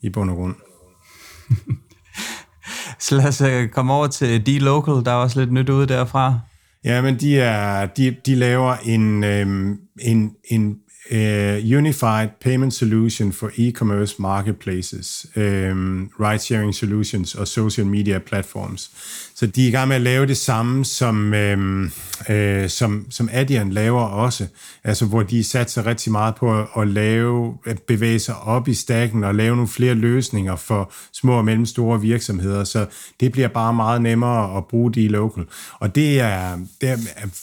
i 0.00 0.08
bund 0.08 0.30
og 0.30 0.36
grund. 0.36 0.54
Så 2.98 3.14
lad 3.14 3.28
os 3.28 3.40
øh, 3.40 3.68
komme 3.68 3.92
over 3.92 4.06
til 4.06 4.40
D-Local, 4.46 5.04
der 5.04 5.10
er 5.10 5.16
også 5.16 5.40
lidt 5.40 5.52
nyt 5.52 5.68
ude 5.68 5.86
derfra. 5.86 6.38
Ja, 6.84 7.02
men 7.02 7.20
de, 7.20 7.40
er, 7.40 7.86
de, 7.86 8.16
de 8.26 8.34
laver 8.34 8.74
en, 8.84 9.24
øhm, 9.24 9.76
en, 10.00 10.32
en 10.50 10.76
uh, 11.12 11.78
Unified 11.78 12.28
Payment 12.40 12.74
Solution 12.74 13.32
for 13.32 13.50
E-commerce 13.58 14.14
marketplaces, 14.18 15.26
um, 15.36 16.10
ride-sharing 16.20 16.74
solutions 16.74 17.34
og 17.34 17.48
social 17.48 17.86
media 17.86 18.18
platforms. 18.18 18.90
Så 19.34 19.46
de 19.46 19.64
er 19.64 19.68
i 19.68 19.70
gang 19.70 19.88
med 19.88 19.96
at 19.96 20.02
lave 20.02 20.26
det 20.26 20.36
samme, 20.36 20.84
som, 20.84 21.34
øhm, 21.34 21.90
uh, 22.30 22.68
som, 22.68 23.06
som 23.10 23.28
Adyen 23.32 23.72
laver 23.72 24.00
også, 24.00 24.46
altså 24.84 25.06
hvor 25.06 25.22
de 25.22 25.44
satser 25.44 25.86
rigtig 25.86 26.12
meget 26.12 26.34
på 26.34 26.60
at, 26.60 26.66
at 26.76 26.88
lave, 26.88 27.54
at 27.66 27.82
bevæge 27.82 28.18
sig 28.18 28.36
op 28.36 28.68
i 28.68 28.74
stakken 28.74 29.24
og 29.24 29.34
lave 29.34 29.56
nogle 29.56 29.68
flere 29.68 29.94
løsninger 29.94 30.56
for 30.56 30.92
små 31.12 31.32
og 31.32 31.44
mellemstore 31.44 32.00
virksomheder, 32.00 32.64
så 32.64 32.86
det 33.20 33.32
bliver 33.32 33.48
bare 33.48 33.74
meget 33.74 34.02
nemmere 34.02 34.56
at 34.56 34.66
bruge 34.66 34.92
de 34.92 35.08
local. 35.08 35.44
Og 35.78 35.94
det 35.94 36.20
er, 36.20 36.58
det 36.80 36.88
er, 36.88 36.96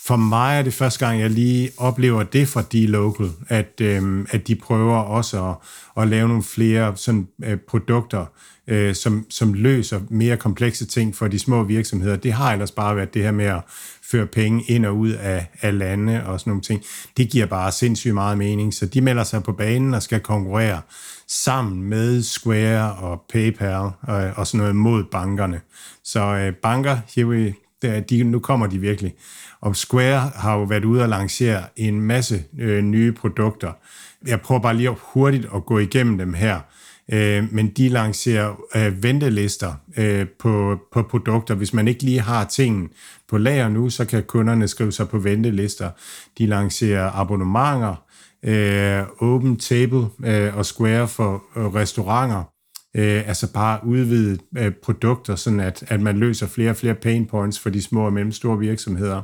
for 0.06 0.16
mig 0.16 0.60
er 0.60 0.62
det 0.62 0.74
første 0.74 1.06
gang, 1.06 1.20
jeg 1.20 1.30
lige 1.30 1.70
oplever 1.78 2.24
det 2.24 2.48
fra 2.48 2.64
de 2.72 2.88
local, 2.88 3.30
at, 3.56 3.82
øh, 3.82 4.26
at 4.32 4.48
de 4.48 4.56
prøver 4.56 4.98
også 4.98 5.46
at, 5.50 5.56
at 6.04 6.08
lave 6.08 6.28
nogle 6.28 6.44
flere 6.44 6.98
sådan, 6.98 7.28
øh, 7.44 7.58
produkter, 7.58 8.26
øh, 8.68 8.96
som, 8.96 9.26
som 9.30 9.54
løser 9.54 10.00
mere 10.10 10.38
komplekse 10.38 10.86
ting 10.86 11.16
for 11.16 11.28
de 11.28 11.40
små 11.40 11.64
virksomheder. 11.64 12.16
Det 12.16 12.34
har 12.34 12.54
ellers 12.54 12.72
bare 12.72 12.96
været 12.96 13.14
det 13.14 13.24
her 13.24 13.32
med 13.32 13.46
at 13.46 13.62
føre 14.12 14.26
penge 14.26 14.64
ind 14.68 14.86
og 14.86 14.98
ud 14.98 15.10
af, 15.10 15.48
af 15.62 15.78
lande 15.78 16.26
og 16.26 16.40
sådan 16.40 16.52
nogle 16.52 16.62
ting. 16.62 16.84
Det 17.18 17.30
giver 17.30 17.46
bare 17.46 17.72
sindssygt 17.72 18.14
meget 18.14 18.38
mening, 18.38 18.74
så 18.74 18.86
de 18.86 19.02
melder 19.02 19.24
sig 19.24 19.44
på 19.44 19.52
banen 19.52 19.94
og 19.94 20.04
skal 20.04 20.20
konkurrere 20.20 20.82
sammen 21.28 21.84
med 21.84 22.24
Square 22.24 22.96
og 22.96 23.24
PayPal 23.34 23.90
og, 24.02 24.32
og 24.36 24.48
sådan 24.48 24.58
noget 24.58 24.76
mod 24.76 25.04
bankerne. 25.12 25.62
Så 26.04 26.22
øh, 26.22 26.54
banker, 26.54 26.98
here 27.16 27.28
we, 27.28 27.54
der, 27.82 28.00
de, 28.00 28.24
nu 28.24 28.40
kommer 28.40 28.68
de 28.68 28.80
virkelig. 28.80 29.14
Og 29.62 29.76
Square 29.76 30.32
har 30.36 30.56
jo 30.56 30.64
været 30.64 30.86
ude 30.86 31.02
og 31.02 31.10
lancere 31.10 31.64
en 31.76 32.02
masse 32.02 32.44
øh, 32.60 32.84
nye 32.84 33.12
produkter. 33.12 33.72
Jeg 34.28 34.42
prøver 34.42 34.62
bare 34.62 34.76
lige 34.76 34.96
hurtigt 35.14 35.48
at 35.56 35.66
gå 35.66 35.80
igennem 35.80 36.18
dem 36.18 36.34
her 36.34 36.60
øh, 37.14 37.54
men 37.54 37.68
de 37.68 37.90
lancerer 37.90 38.56
øh, 38.76 39.04
ventelister 39.04 39.74
øh, 39.98 40.28
på, 40.40 40.80
på 40.94 41.02
produkter. 41.02 41.56
Hvis 41.56 41.74
man 41.74 41.88
ikke 41.88 42.04
lige 42.04 42.22
har 42.22 42.46
ting 42.46 42.92
på 43.30 43.38
lager 43.38 43.70
nu, 43.70 43.90
så 43.90 44.06
kan 44.06 44.24
kunderne 44.24 44.68
skrive 44.68 44.92
sig 44.92 45.10
på 45.10 45.20
ventelister. 45.20 45.90
De 46.38 46.46
lancerer 46.46 47.12
abonnementer, 47.12 48.04
øh, 48.46 49.04
Open 49.20 49.58
Table 49.58 50.08
øh, 50.26 50.58
og 50.58 50.66
Square 50.66 51.08
for 51.08 51.44
øh, 51.56 51.66
restauranter. 51.66 52.44
Øh, 52.96 53.28
altså 53.28 53.54
bare 53.54 53.80
udvide 53.86 54.38
øh, 54.58 54.72
produkter, 54.84 55.36
sådan 55.36 55.60
at, 55.60 55.84
at 55.88 56.02
man 56.02 56.18
løser 56.18 56.48
flere 56.48 56.70
og 56.70 56.76
flere 56.76 56.96
pain 56.96 57.26
points 57.26 57.60
for 57.60 57.70
de 57.70 57.82
små 57.82 58.06
og 58.06 58.14
mellemstore 58.14 58.60
virksomheder 58.60 59.22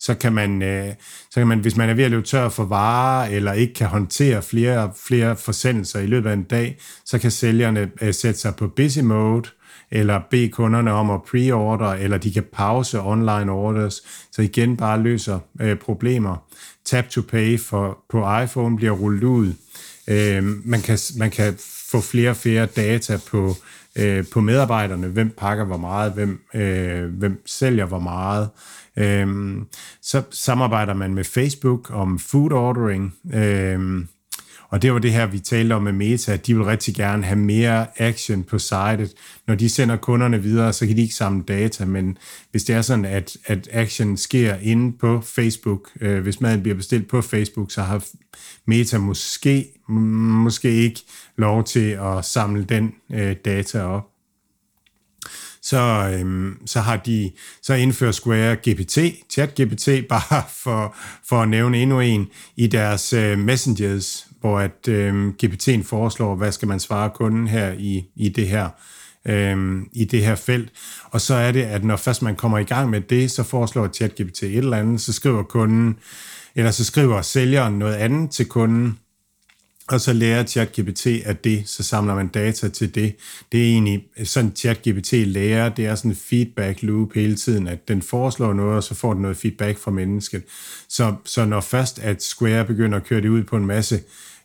så 0.00 0.14
kan 0.14 0.32
man, 0.32 0.62
øh, 0.62 0.88
så 1.30 1.40
kan 1.40 1.46
man, 1.46 1.58
hvis 1.58 1.76
man 1.76 1.88
er 1.88 1.94
ved 1.94 2.04
at 2.04 2.10
løbe 2.10 2.26
tør 2.26 2.48
for 2.48 2.64
varer, 2.64 3.28
eller 3.28 3.52
ikke 3.52 3.74
kan 3.74 3.86
håndtere 3.86 4.42
flere, 4.42 4.92
flere 5.06 5.36
forsendelser 5.36 6.00
i 6.00 6.06
løbet 6.06 6.30
af 6.30 6.34
en 6.34 6.42
dag, 6.42 6.78
så 7.04 7.18
kan 7.18 7.30
sælgerne 7.30 7.90
øh, 8.00 8.14
sætte 8.14 8.40
sig 8.40 8.56
på 8.56 8.68
busy 8.68 8.98
mode, 8.98 9.48
eller 9.90 10.20
bede 10.30 10.48
kunderne 10.48 10.92
om 10.92 11.10
at 11.10 11.20
pre-order, 11.20 11.92
eller 12.04 12.18
de 12.18 12.32
kan 12.32 12.44
pause 12.52 13.00
online 13.00 13.52
orders, 13.52 14.02
så 14.32 14.42
igen 14.42 14.76
bare 14.76 15.02
løser 15.02 15.38
øh, 15.60 15.76
problemer. 15.76 16.36
Tap 16.84 17.08
to 17.08 17.20
pay 17.28 17.60
for, 17.60 17.98
på 18.10 18.40
iPhone 18.42 18.76
bliver 18.76 18.92
rullet 18.92 19.22
ud. 19.22 19.52
Øh, 20.08 20.44
man, 20.64 20.80
kan, 20.80 20.98
man 21.18 21.30
kan 21.30 21.54
få 21.90 22.00
flere 22.00 22.30
og 22.30 22.36
flere 22.36 22.66
data 22.66 23.18
på, 23.30 23.54
øh, 23.96 24.24
på 24.32 24.40
medarbejderne, 24.40 25.06
hvem 25.06 25.34
pakker 25.38 25.64
hvor 25.64 25.76
meget, 25.76 26.12
hvem, 26.12 26.40
øh, 26.54 27.04
hvem 27.04 27.42
sælger 27.46 27.86
hvor 27.86 27.98
meget. 27.98 28.48
Øhm, 28.98 29.66
så 30.02 30.22
samarbejder 30.30 30.94
man 30.94 31.14
med 31.14 31.24
Facebook 31.24 31.90
om 31.94 32.18
food 32.18 32.52
ordering, 32.52 33.14
øhm, 33.34 34.08
og 34.68 34.82
det 34.82 34.92
var 34.92 34.98
det 34.98 35.12
her, 35.12 35.26
vi 35.26 35.38
talte 35.38 35.72
om 35.72 35.82
med 35.82 35.92
Meta, 35.92 36.32
at 36.32 36.46
de 36.46 36.54
vil 36.54 36.64
rigtig 36.64 36.94
gerne 36.94 37.24
have 37.24 37.38
mere 37.38 37.86
action 37.96 38.44
på 38.44 38.58
sitet. 38.58 39.14
Når 39.46 39.54
de 39.54 39.68
sender 39.68 39.96
kunderne 39.96 40.42
videre, 40.42 40.72
så 40.72 40.86
kan 40.86 40.96
de 40.96 41.02
ikke 41.02 41.14
samle 41.14 41.44
data, 41.48 41.84
men 41.84 42.18
hvis 42.50 42.64
det 42.64 42.76
er 42.76 42.82
sådan, 42.82 43.04
at, 43.04 43.36
at 43.46 43.68
action 43.72 44.16
sker 44.16 44.56
inde 44.62 44.98
på 44.98 45.20
Facebook, 45.20 45.90
øh, 46.00 46.22
hvis 46.22 46.40
maden 46.40 46.62
bliver 46.62 46.76
bestilt 46.76 47.08
på 47.08 47.22
Facebook, 47.22 47.70
så 47.70 47.82
har 47.82 48.04
Meta 48.66 48.98
måske, 48.98 49.66
måske 49.88 50.70
ikke 50.70 51.00
lov 51.36 51.64
til 51.64 51.90
at 51.90 52.24
samle 52.24 52.64
den 52.64 52.94
øh, 53.12 53.36
data 53.44 53.82
op 53.82 54.15
så, 55.66 56.10
øhm, 56.14 56.66
så 56.66 56.80
har 56.80 56.96
de 56.96 57.30
så 57.62 57.74
indfører 57.74 58.12
Square 58.12 58.56
GPT, 58.56 58.98
chat 59.30 59.60
GPT, 59.60 59.88
bare 60.08 60.42
for, 60.48 60.96
for 61.28 61.42
at 61.42 61.48
nævne 61.48 61.82
endnu 61.82 62.00
en, 62.00 62.26
i 62.56 62.66
deres 62.66 63.12
øh, 63.12 63.38
messengers, 63.38 64.26
hvor 64.40 64.58
at 64.58 64.88
øhm, 64.88 65.34
GPT'en 65.44 65.82
foreslår, 65.82 66.34
hvad 66.34 66.52
skal 66.52 66.68
man 66.68 66.80
svare 66.80 67.10
kunden 67.10 67.48
her 67.48 67.72
i, 67.72 68.04
i 68.16 68.28
det 68.28 68.48
her 68.48 68.68
øh, 69.28 69.82
i 69.92 70.04
det 70.04 70.24
her 70.24 70.34
felt. 70.34 70.72
Og 71.10 71.20
så 71.20 71.34
er 71.34 71.52
det, 71.52 71.62
at 71.62 71.84
når 71.84 71.96
først 71.96 72.22
man 72.22 72.36
kommer 72.36 72.58
i 72.58 72.64
gang 72.64 72.90
med 72.90 73.00
det, 73.00 73.30
så 73.30 73.42
foreslår 73.42 73.88
ChatGPT 73.88 74.42
et 74.42 74.56
eller 74.56 74.76
andet, 74.76 75.00
så 75.00 75.12
skriver 75.12 75.42
kunden, 75.42 75.98
eller 76.54 76.70
så 76.70 76.84
skriver 76.84 77.22
sælgeren 77.22 77.78
noget 77.78 77.94
andet 77.94 78.30
til 78.30 78.46
kunden, 78.46 78.98
og 79.88 80.00
så 80.00 80.12
lærer 80.12 80.44
ChatGPT 80.44 81.06
af 81.06 81.36
det, 81.36 81.68
så 81.68 81.82
samler 81.82 82.14
man 82.14 82.28
data 82.28 82.68
til 82.68 82.94
det. 82.94 83.16
Det 83.52 83.60
er 83.60 83.66
egentlig 83.66 84.04
sådan, 84.24 84.52
ChatGPT 84.56 85.12
lærer, 85.12 85.68
det 85.68 85.86
er 85.86 85.94
sådan 85.94 86.10
en 86.10 86.16
feedback 86.16 86.82
loop 86.82 87.14
hele 87.14 87.36
tiden, 87.36 87.68
at 87.68 87.88
den 87.88 88.02
foreslår 88.02 88.52
noget, 88.52 88.76
og 88.76 88.82
så 88.82 88.94
får 88.94 89.12
den 89.12 89.22
noget 89.22 89.36
feedback 89.36 89.78
fra 89.78 89.90
mennesket. 89.90 90.42
Så, 90.88 91.14
så 91.24 91.44
når 91.44 91.60
først 91.60 91.98
at 91.98 92.22
Square 92.22 92.64
begynder 92.64 92.98
at 92.98 93.04
køre 93.04 93.20
det 93.20 93.28
ud 93.28 93.44
på 93.44 93.56
en 93.56 93.66
masse 93.66 94.00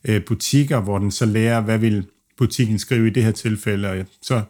øh, 0.05 0.25
butikker, 0.25 0.79
hvor 0.79 0.99
den 0.99 1.11
så 1.11 1.25
lærer, 1.25 1.61
hvad 1.61 1.77
vil 1.77 2.05
butikken 2.37 2.79
skrive 2.79 3.07
i 3.07 3.09
det 3.09 3.23
her 3.23 3.31
tilfælde, 3.31 3.89
og 3.89 4.05
så, 4.21 4.41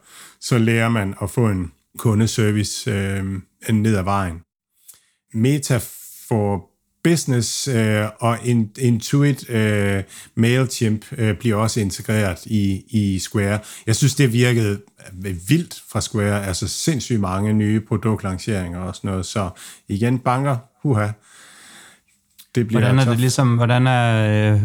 så 0.41 0.57
lærer 0.57 0.89
man 0.89 1.13
at 1.21 1.29
få 1.29 1.47
en 1.47 1.71
kundeservice 1.97 2.91
øh, 2.91 3.25
ned 3.73 3.95
ad 3.95 4.03
vejen. 4.03 4.39
Meta 5.33 5.79
for 6.27 6.70
Business 7.03 7.67
øh, 7.67 8.05
og 8.19 8.37
Intuit 8.79 9.49
øh, 9.49 10.03
MailChimp 10.35 11.05
øh, 11.17 11.35
bliver 11.35 11.55
også 11.55 11.79
integreret 11.79 12.45
i, 12.45 12.83
i 12.89 13.19
Square. 13.19 13.59
Jeg 13.87 13.95
synes, 13.95 14.15
det 14.15 14.33
virkede 14.33 14.81
vildt 15.47 15.81
fra 15.91 16.01
Square, 16.01 16.45
altså 16.45 16.67
sindssygt 16.67 17.19
mange 17.19 17.53
nye 17.53 17.79
produktlanceringer 17.79 18.79
og 18.79 18.95
sådan 18.95 19.09
noget. 19.09 19.25
Så 19.25 19.49
igen, 19.87 20.19
banker, 20.19 20.57
huha, 20.83 21.07
det 22.55 22.67
bliver 22.67 22.81
hvordan 22.81 22.99
er 22.99 23.05
det 23.05 23.19
ligesom, 23.19 23.55
hvordan 23.55 23.87
er, 23.87 24.53
øh, 24.53 24.61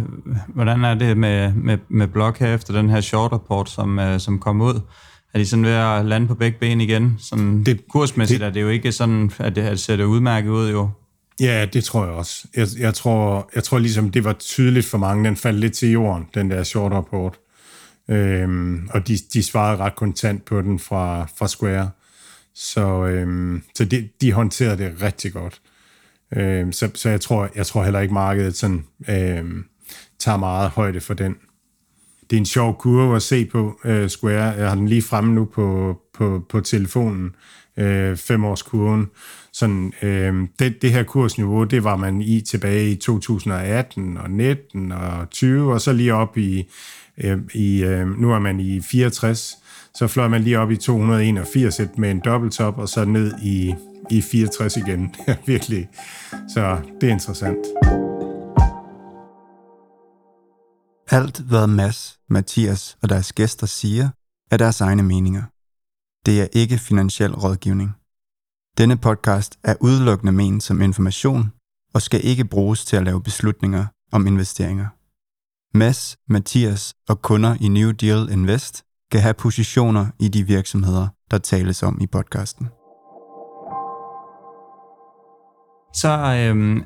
hvordan 0.54 0.84
er 0.84 0.94
det 0.94 1.16
med, 1.16 1.52
med, 1.52 1.78
med 1.88 2.06
blok 2.06 2.38
her 2.38 2.54
efter 2.54 2.74
den 2.74 2.90
her 2.90 3.00
short 3.00 3.32
report, 3.32 3.70
som, 3.70 3.98
øh, 3.98 4.20
som 4.20 4.38
kom 4.38 4.60
ud? 4.60 4.80
Er 5.34 5.38
de 5.38 5.46
sådan 5.46 5.64
ved 5.64 5.72
at 5.72 6.04
lande 6.04 6.26
på 6.26 6.34
begge 6.34 6.58
ben 6.58 6.80
igen? 6.80 7.16
Sådan 7.18 7.64
det, 7.64 7.88
kursmæssigt 7.88 8.40
det, 8.40 8.46
er 8.46 8.50
det 8.50 8.62
jo 8.62 8.68
ikke 8.68 8.92
sådan, 8.92 9.30
at 9.38 9.56
det, 9.56 9.62
at 9.62 9.70
det 9.70 9.80
ser 9.80 9.96
det 9.96 10.04
udmærket 10.04 10.50
ud 10.50 10.70
jo. 10.70 10.90
Ja, 11.40 11.66
det 11.72 11.84
tror 11.84 12.04
jeg 12.04 12.14
også. 12.14 12.48
Jeg, 12.56 12.68
jeg, 12.78 12.94
tror, 12.94 13.50
jeg 13.54 13.64
tror 13.64 13.78
ligesom, 13.78 14.10
det 14.10 14.24
var 14.24 14.32
tydeligt 14.32 14.86
for 14.86 14.98
mange. 14.98 15.24
Den 15.24 15.36
faldt 15.36 15.60
lidt 15.60 15.72
til 15.72 15.90
jorden, 15.90 16.26
den 16.34 16.50
der 16.50 16.62
short 16.62 16.92
report. 16.92 17.38
Øhm, 18.08 18.88
og 18.90 19.08
de, 19.08 19.18
de 19.32 19.42
svarede 19.42 19.76
ret 19.78 19.96
kontant 19.96 20.44
på 20.44 20.62
den 20.62 20.78
fra, 20.78 21.26
fra 21.38 21.48
Square. 21.48 21.90
Så, 22.54 23.06
øhm, 23.06 23.62
så 23.74 23.84
de, 23.84 24.08
de 24.20 24.32
håndterede 24.32 24.78
det 24.78 25.02
rigtig 25.02 25.32
godt. 25.32 25.60
Øhm, 26.36 26.72
så, 26.72 26.90
så 26.94 27.08
jeg 27.08 27.20
tror, 27.20 27.50
jeg 27.54 27.66
tror 27.66 27.84
heller 27.84 28.00
ikke, 28.00 28.14
markedet 28.14 28.56
sådan, 28.56 28.84
øhm, 29.08 29.64
tager 30.18 30.38
meget 30.38 30.70
højde 30.70 31.00
for 31.00 31.14
den. 31.14 31.36
Det 32.30 32.36
er 32.36 32.40
en 32.40 32.46
sjov 32.46 32.78
kurve 32.78 33.16
at 33.16 33.22
se 33.22 33.44
på 33.44 33.80
øh, 33.84 34.08
Square. 34.08 34.42
Jeg 34.42 34.68
har 34.68 34.74
den 34.74 34.88
lige 34.88 35.02
fremme 35.02 35.34
nu 35.34 35.44
på, 35.44 35.98
på, 36.14 36.46
på 36.48 36.60
telefonen. 36.60 37.34
Øh, 37.76 38.16
femårskurven 38.16 39.06
sådan, 39.56 39.92
øh, 40.02 40.48
det, 40.58 40.82
det 40.82 40.92
her 40.92 41.02
kursniveau, 41.02 41.64
det 41.64 41.84
var 41.84 41.96
man 41.96 42.20
i 42.20 42.40
tilbage 42.40 42.90
i 42.90 42.96
2018 42.96 44.18
og 44.18 44.30
19 44.30 44.92
og 44.92 45.30
20, 45.30 45.72
og 45.72 45.80
så 45.80 45.92
lige 45.92 46.14
op 46.14 46.38
i, 46.38 46.68
øh, 47.18 47.38
i 47.54 47.84
øh, 47.84 48.20
nu 48.20 48.32
er 48.32 48.38
man 48.38 48.60
i 48.60 48.80
64, 48.80 49.56
så 49.94 50.06
fløj 50.06 50.28
man 50.28 50.42
lige 50.42 50.58
op 50.58 50.70
i 50.70 50.76
281 50.76 51.80
med 51.96 52.10
en 52.10 52.20
dobbelttop, 52.24 52.78
og 52.78 52.88
så 52.88 53.04
ned 53.04 53.34
i, 53.42 53.74
i 54.10 54.20
64 54.20 54.76
igen. 54.76 55.14
Virkelig. 55.46 55.88
Så 56.54 56.78
det 57.00 57.08
er 57.08 57.12
interessant. 57.12 57.66
Alt, 61.10 61.38
hvad 61.38 61.66
Mads, 61.66 62.18
Mathias 62.30 62.96
og 63.02 63.08
deres 63.08 63.32
gæster 63.32 63.66
siger, 63.66 64.08
er 64.50 64.56
deres 64.56 64.80
egne 64.80 65.02
meninger. 65.02 65.42
Det 66.26 66.40
er 66.40 66.46
ikke 66.52 66.78
finansiel 66.78 67.34
rådgivning. 67.34 67.90
Denne 68.78 68.96
podcast 68.96 69.58
er 69.64 69.74
udelukkende 69.80 70.32
ment 70.32 70.62
som 70.62 70.82
information 70.82 71.52
og 71.94 72.02
skal 72.02 72.20
ikke 72.24 72.44
bruges 72.44 72.84
til 72.84 72.96
at 72.96 73.04
lave 73.04 73.22
beslutninger 73.22 73.86
om 74.12 74.26
investeringer. 74.26 74.86
Mads, 75.78 76.16
Mathias 76.28 76.94
og 77.08 77.22
kunder 77.22 77.56
i 77.60 77.68
New 77.68 77.90
Deal 77.90 78.28
Invest 78.32 78.84
kan 79.10 79.20
have 79.20 79.34
positioner 79.34 80.06
i 80.20 80.28
de 80.28 80.42
virksomheder, 80.42 81.08
der 81.30 81.38
tales 81.38 81.82
om 81.82 82.00
i 82.00 82.06
podcasten. 82.06 82.66
Så 85.94 86.10
øhm, 86.38 86.84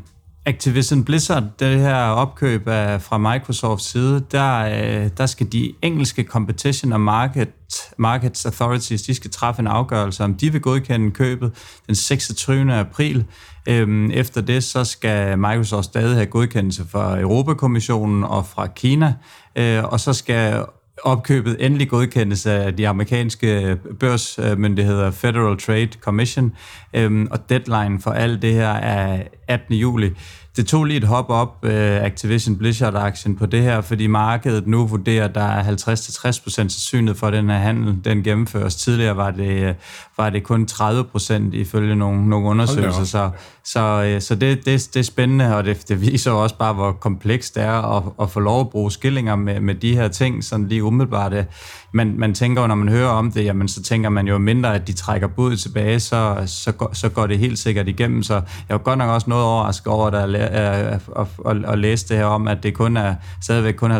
Activision 0.50 1.04
Blizzard, 1.04 1.44
det 1.58 1.80
her 1.80 1.96
opkøb 1.96 2.68
af, 2.68 3.02
fra 3.02 3.18
Microsofts 3.18 3.84
side, 3.84 4.24
der, 4.32 4.58
øh, 4.60 5.10
der 5.16 5.26
skal 5.26 5.52
de 5.52 5.72
engelske 5.82 6.24
Competition 6.24 6.92
og 6.92 7.00
Market, 7.00 7.48
Markets 7.96 8.46
Authorities, 8.46 9.02
de 9.02 9.14
skal 9.14 9.30
træffe 9.30 9.60
en 9.60 9.66
afgørelse, 9.66 10.24
om 10.24 10.34
de 10.34 10.52
vil 10.52 10.60
godkende 10.60 11.10
købet 11.10 11.52
den 11.86 11.94
26. 11.94 12.74
april. 12.74 13.24
Øhm, 13.68 14.10
efter 14.10 14.40
det, 14.40 14.64
så 14.64 14.84
skal 14.84 15.38
Microsoft 15.38 15.84
stadig 15.84 16.14
have 16.14 16.26
godkendelse 16.26 16.84
fra 16.90 17.20
Europakommissionen 17.20 18.24
og 18.24 18.46
fra 18.46 18.66
Kina, 18.66 19.14
øh, 19.56 19.84
og 19.84 20.00
så 20.00 20.12
skal 20.12 20.64
opkøbet 21.02 21.56
endelig 21.60 21.88
godkendes 21.88 22.46
af 22.46 22.76
de 22.76 22.88
amerikanske 22.88 23.76
børsmyndigheder 24.00 25.10
Federal 25.10 25.58
Trade 25.58 25.90
Commission, 26.00 26.52
øhm, 26.94 27.28
og 27.30 27.50
deadline 27.50 28.00
for 28.00 28.10
alt 28.10 28.42
det 28.42 28.54
her 28.54 28.70
er 28.70 29.22
18. 29.48 29.74
juli. 29.74 30.10
Det 30.56 30.66
tog 30.66 30.84
lige 30.84 30.96
et 30.96 31.04
hop 31.04 31.30
op, 31.30 31.56
uh, 31.62 31.70
Activision 32.04 32.56
Blizzard-aktien 32.56 33.36
på 33.36 33.46
det 33.46 33.62
her, 33.62 33.80
fordi 33.80 34.06
markedet 34.06 34.66
nu 34.66 34.86
vurderer, 34.86 35.24
at 35.24 35.34
der 35.34 35.40
er 35.40 35.62
50-60% 35.62 36.50
sandsynlighed 36.50 37.18
for, 37.18 37.26
at 37.26 37.32
den 37.32 37.50
her 37.50 37.58
handel 37.58 37.96
den 38.04 38.22
gennemføres. 38.22 38.76
Tidligere 38.76 39.16
var 39.16 39.30
det, 39.30 39.76
var 40.16 40.30
det 40.30 40.42
kun 40.42 40.68
30% 40.72 41.32
ifølge 41.52 41.96
nogle, 41.96 42.28
nogle 42.28 42.48
undersøgelser, 42.48 43.04
så, 43.04 43.30
så, 43.64 43.80
øh, 43.80 44.20
så 44.20 44.34
det, 44.34 44.64
det, 44.64 44.88
det 44.94 45.00
er 45.00 45.04
spændende, 45.04 45.56
og 45.56 45.64
det, 45.64 45.88
det 45.88 46.00
viser 46.00 46.30
også 46.30 46.56
bare, 46.56 46.72
hvor 46.72 46.92
komplekst 46.92 47.54
det 47.54 47.62
er 47.62 47.96
at, 47.96 48.02
at 48.22 48.30
få 48.30 48.40
lov 48.40 48.60
at 48.60 48.70
bruge 48.70 48.92
skillinger 48.92 49.36
med, 49.36 49.60
med 49.60 49.74
de 49.74 49.96
her 49.96 50.08
ting, 50.08 50.44
sådan 50.44 50.68
lige 50.68 50.84
umiddelbart. 50.84 51.32
Øh, 51.32 51.44
man, 51.92 52.14
man 52.18 52.34
tænker 52.34 52.62
jo, 52.62 52.68
når 52.68 52.74
man 52.74 52.88
hører 52.88 53.08
om 53.08 53.32
det, 53.32 53.44
jamen, 53.44 53.68
så 53.68 53.82
tænker 53.82 54.08
man 54.08 54.28
jo 54.28 54.38
mindre, 54.38 54.74
at 54.74 54.86
de 54.86 54.92
trækker 54.92 55.28
budet 55.28 55.58
tilbage, 55.60 56.00
så, 56.00 56.42
så, 56.46 56.72
går, 56.72 56.90
så 56.92 57.08
går 57.08 57.26
det 57.26 57.38
helt 57.38 57.58
sikkert 57.58 57.88
igennem. 57.88 58.22
Så 58.22 58.34
jeg 58.34 58.42
var 58.68 58.78
godt 58.78 58.98
nok 58.98 59.10
også 59.10 59.30
noget 59.30 59.44
overrasket 59.44 59.86
over 59.86 60.06
at, 60.06 60.34
at, 60.34 61.00
at, 61.16 61.26
at, 61.46 61.64
at 61.64 61.78
læse 61.78 62.08
det 62.08 62.16
her 62.16 62.24
om, 62.24 62.48
at 62.48 62.62
det 62.62 62.74
kun 62.74 62.96
er 62.96 63.14
stadigvæk 63.42 63.74
kun 63.74 63.92
50-60% 63.92 63.98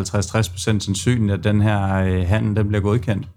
sandsynligt, 0.60 1.38
at 1.38 1.44
den 1.44 1.60
her 1.60 1.94
øh, 1.94 2.28
handel 2.28 2.56
den 2.56 2.68
bliver 2.68 2.82
godkendt. 2.82 3.28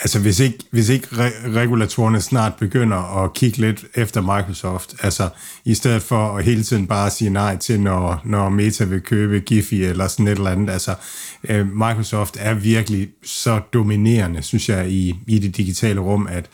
Altså 0.00 0.18
hvis 0.18 0.40
ikke, 0.40 0.58
hvis 0.70 0.88
ikke 0.88 1.06
re- 1.06 1.48
regulatorerne 1.48 2.20
snart 2.20 2.54
begynder 2.54 3.24
at 3.24 3.34
kigge 3.34 3.58
lidt 3.58 3.84
efter 3.94 4.20
Microsoft, 4.20 4.94
altså 5.02 5.28
i 5.64 5.74
stedet 5.74 6.02
for 6.02 6.36
at 6.36 6.44
hele 6.44 6.62
tiden 6.62 6.86
bare 6.86 7.10
sige 7.10 7.30
nej 7.30 7.56
til, 7.56 7.80
når, 7.80 8.20
når 8.24 8.48
Meta 8.48 8.84
vil 8.84 9.00
købe 9.00 9.40
Giphy 9.40 9.74
eller 9.74 10.08
sådan 10.08 10.28
et 10.28 10.32
eller 10.32 10.50
andet, 10.50 10.70
altså 10.70 10.94
øh, 11.48 11.66
Microsoft 11.72 12.36
er 12.40 12.54
virkelig 12.54 13.08
så 13.24 13.60
dominerende, 13.72 14.42
synes 14.42 14.68
jeg, 14.68 14.90
i, 14.90 15.14
i 15.26 15.38
det 15.38 15.56
digitale 15.56 16.00
rum, 16.00 16.26
at, 16.30 16.46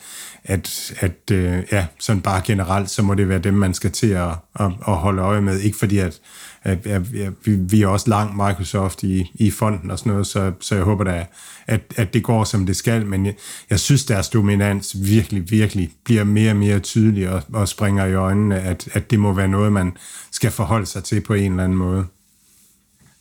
at, 0.45 0.93
at 0.99 1.31
øh, 1.31 1.63
ja, 1.71 1.85
sådan 1.99 2.21
bare 2.21 2.41
generelt, 2.45 2.89
så 2.89 3.01
må 3.01 3.13
det 3.13 3.29
være 3.29 3.39
dem, 3.39 3.53
man 3.53 3.73
skal 3.73 3.91
til 3.91 4.07
at, 4.07 4.29
at, 4.59 4.71
at 4.87 4.95
holde 4.95 5.21
øje 5.21 5.41
med, 5.41 5.59
ikke 5.59 5.77
fordi 5.77 5.97
at 5.97 6.21
at, 6.65 6.87
at, 6.87 7.01
at 7.15 7.33
vi, 7.45 7.55
vi 7.55 7.81
er 7.81 7.87
også 7.87 8.09
langt 8.09 8.35
Microsoft 8.35 9.03
i, 9.03 9.31
i 9.33 9.51
fonden 9.51 9.91
og 9.91 9.99
sådan 9.99 10.11
noget, 10.11 10.27
så, 10.27 10.51
så 10.59 10.75
jeg 10.75 10.83
håber 10.83 11.03
da, 11.03 11.25
at, 11.67 11.81
at 11.95 12.13
det 12.13 12.23
går, 12.23 12.43
som 12.43 12.65
det 12.65 12.75
skal, 12.75 13.05
men 13.05 13.25
jeg, 13.25 13.33
jeg 13.69 13.79
synes, 13.79 14.05
deres 14.05 14.29
dominans 14.29 14.95
virkelig, 15.05 15.51
virkelig 15.51 15.91
bliver 16.03 16.23
mere 16.23 16.51
og 16.51 16.57
mere 16.57 16.79
tydelig 16.79 17.29
og, 17.29 17.43
og 17.53 17.67
springer 17.67 18.05
i 18.05 18.13
øjnene, 18.13 18.59
at, 18.59 18.89
at 18.93 19.11
det 19.11 19.19
må 19.19 19.33
være 19.33 19.47
noget, 19.47 19.73
man 19.73 19.97
skal 20.31 20.51
forholde 20.51 20.85
sig 20.85 21.03
til 21.03 21.21
på 21.21 21.33
en 21.33 21.51
eller 21.51 21.63
anden 21.63 21.77
måde. 21.77 22.05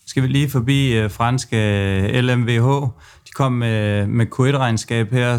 Skal 0.07 0.23
vi 0.23 0.29
lige 0.29 0.51
forbi 0.51 0.93
øh, 0.93 1.11
franske 1.11 1.57
øh, 1.57 2.25
LMVH. 2.25 2.69
De 3.27 3.33
kom 3.35 3.53
med, 3.53 4.07
med 4.07 4.27
Q1-regnskab 4.35 5.11
her, 5.11 5.39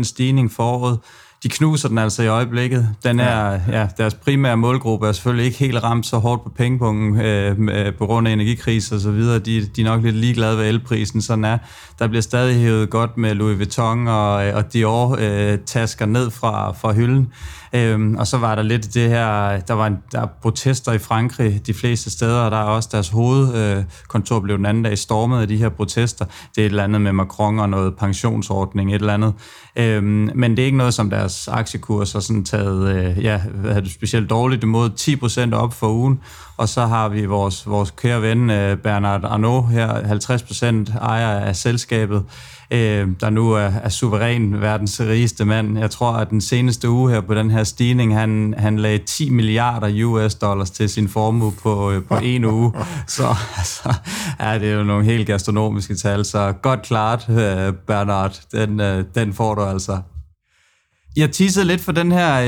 17% 0.00 0.02
stigning 0.02 0.52
foråret 0.52 0.98
de 1.42 1.48
knuser 1.48 1.88
den 1.88 1.98
altså 1.98 2.22
i 2.22 2.26
øjeblikket. 2.26 2.88
Den 3.04 3.20
er, 3.20 3.50
ja. 3.50 3.60
ja, 3.80 3.88
deres 3.98 4.14
primære 4.14 4.56
målgruppe 4.56 5.08
er 5.08 5.12
selvfølgelig 5.12 5.46
ikke 5.46 5.58
helt 5.58 5.82
ramt 5.82 6.06
så 6.06 6.18
hårdt 6.18 6.42
på 6.42 6.48
pengepunkten 6.48 7.20
øh, 7.20 7.94
på 7.94 8.06
grund 8.06 8.28
af 8.28 8.32
energikrise 8.32 8.94
og 8.94 9.00
så 9.00 9.10
videre. 9.10 9.38
De, 9.38 9.66
de 9.66 9.80
er 9.80 9.84
nok 9.84 10.02
lidt 10.02 10.16
ligeglade 10.16 10.58
ved 10.58 10.68
elprisen, 10.68 11.22
sådan 11.22 11.44
er. 11.44 11.58
Der 11.98 12.06
bliver 12.06 12.22
stadig 12.22 12.56
hævet 12.56 12.90
godt 12.90 13.16
med 13.16 13.34
Louis 13.34 13.58
Vuitton 13.58 14.08
og, 14.08 14.32
og 14.32 14.72
Dior 14.72 15.16
øh, 15.20 15.58
tasker 15.58 16.06
ned 16.06 16.30
fra, 16.30 16.72
fra 16.72 16.92
hylden. 16.92 17.32
Øhm, 17.72 18.16
og 18.16 18.26
så 18.26 18.38
var 18.38 18.54
der 18.54 18.62
lidt 18.62 18.94
det 18.94 19.08
her, 19.08 19.60
der 19.60 19.74
var 19.74 19.86
en, 19.86 19.98
der 20.12 20.20
er 20.20 20.26
protester 20.42 20.92
i 20.92 20.98
Frankrig 20.98 21.66
de 21.66 21.74
fleste 21.74 22.10
steder, 22.10 22.40
og 22.40 22.50
der 22.50 22.56
er 22.56 22.62
også 22.62 22.88
deres 22.92 23.08
hovedkontor 23.08 24.36
øh, 24.36 24.42
blev 24.42 24.56
den 24.56 24.66
anden 24.66 24.82
dag 24.82 24.98
stormet 24.98 25.40
af 25.40 25.48
de 25.48 25.56
her 25.56 25.68
protester. 25.68 26.24
Det 26.24 26.62
er 26.62 26.66
et 26.66 26.70
eller 26.70 26.84
andet 26.84 27.00
med 27.00 27.12
Macron 27.12 27.58
og 27.58 27.70
noget 27.70 27.96
pensionsordning, 27.96 28.94
et 28.94 29.00
eller 29.00 29.14
andet. 29.14 29.34
Øhm, 29.76 30.30
men 30.34 30.50
det 30.50 30.58
er 30.58 30.66
ikke 30.66 30.78
noget, 30.78 30.94
som 30.94 31.10
deres 31.10 31.27
deres 31.28 31.48
aktiekurs 31.48 32.12
har 32.12 32.20
sådan 32.20 32.44
taget, 32.44 32.88
øh, 32.88 33.24
ja, 33.24 33.38
hvad 33.38 33.70
er 33.70 33.80
det 33.80 33.92
specielt 33.92 34.30
dårligt 34.30 34.62
imod 34.62 34.90
10% 35.50 35.54
op 35.54 35.72
for 35.72 35.88
ugen. 35.88 36.20
Og 36.56 36.68
så 36.68 36.86
har 36.86 37.08
vi 37.08 37.24
vores, 37.24 37.66
vores 37.66 37.90
kære 37.90 38.22
ven 38.22 38.50
øh, 38.50 38.76
Bernard 38.76 39.24
Arnault 39.24 39.68
her, 39.68 39.88
50% 40.92 40.98
ejer 40.98 41.40
af 41.40 41.56
selskabet, 41.56 42.24
øh, 42.70 43.08
der 43.20 43.30
nu 43.30 43.52
er, 43.52 43.70
er 43.82 43.88
suveræn 43.88 44.60
verdens 44.60 45.00
rigeste 45.00 45.44
mand. 45.44 45.78
Jeg 45.78 45.90
tror, 45.90 46.12
at 46.12 46.30
den 46.30 46.40
seneste 46.40 46.90
uge 46.90 47.10
her 47.10 47.20
på 47.20 47.34
den 47.34 47.50
her 47.50 47.64
stigning, 47.64 48.14
han, 48.14 48.54
han 48.58 48.78
lagde 48.78 48.98
10 48.98 49.30
milliarder 49.30 50.04
US 50.04 50.34
dollars 50.34 50.70
til 50.70 50.88
sin 50.88 51.08
formue 51.08 51.52
på, 51.62 51.90
øh, 51.90 52.02
på 52.04 52.16
en 52.22 52.44
uge. 52.44 52.72
Så 53.06 53.26
altså, 53.56 53.94
ja, 54.40 54.58
det 54.58 54.70
er 54.70 54.74
jo 54.74 54.84
nogle 54.84 55.04
helt 55.04 55.26
gastronomiske 55.26 55.94
tal. 55.94 56.24
Så 56.24 56.52
godt 56.62 56.82
klart, 56.82 57.26
øh, 57.28 57.72
Bernard. 57.86 58.40
Den, 58.52 58.80
øh, 58.80 59.04
den 59.14 59.34
får 59.34 59.54
du 59.54 59.62
altså. 59.62 59.98
Jeg 61.16 61.30
teasede 61.32 61.64
lidt 61.64 61.80
for 61.80 61.92
den 61.92 62.12
her 62.12 62.44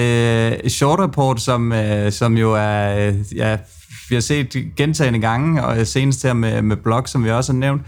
øh, 0.62 0.70
short 0.70 1.00
report, 1.00 1.40
som, 1.40 1.72
øh, 1.72 2.12
som 2.12 2.38
jo 2.38 2.54
er, 2.54 3.08
øh, 3.08 3.14
ja, 3.36 3.58
vi 4.08 4.14
har 4.14 4.20
set 4.20 4.66
gentagende 4.76 5.18
gange, 5.18 5.64
og 5.64 5.86
senest 5.86 6.22
her 6.22 6.32
med, 6.32 6.62
med 6.62 6.76
blog, 6.76 7.08
som 7.08 7.24
vi 7.24 7.30
også 7.30 7.52
har 7.52 7.58
nævnt. 7.58 7.82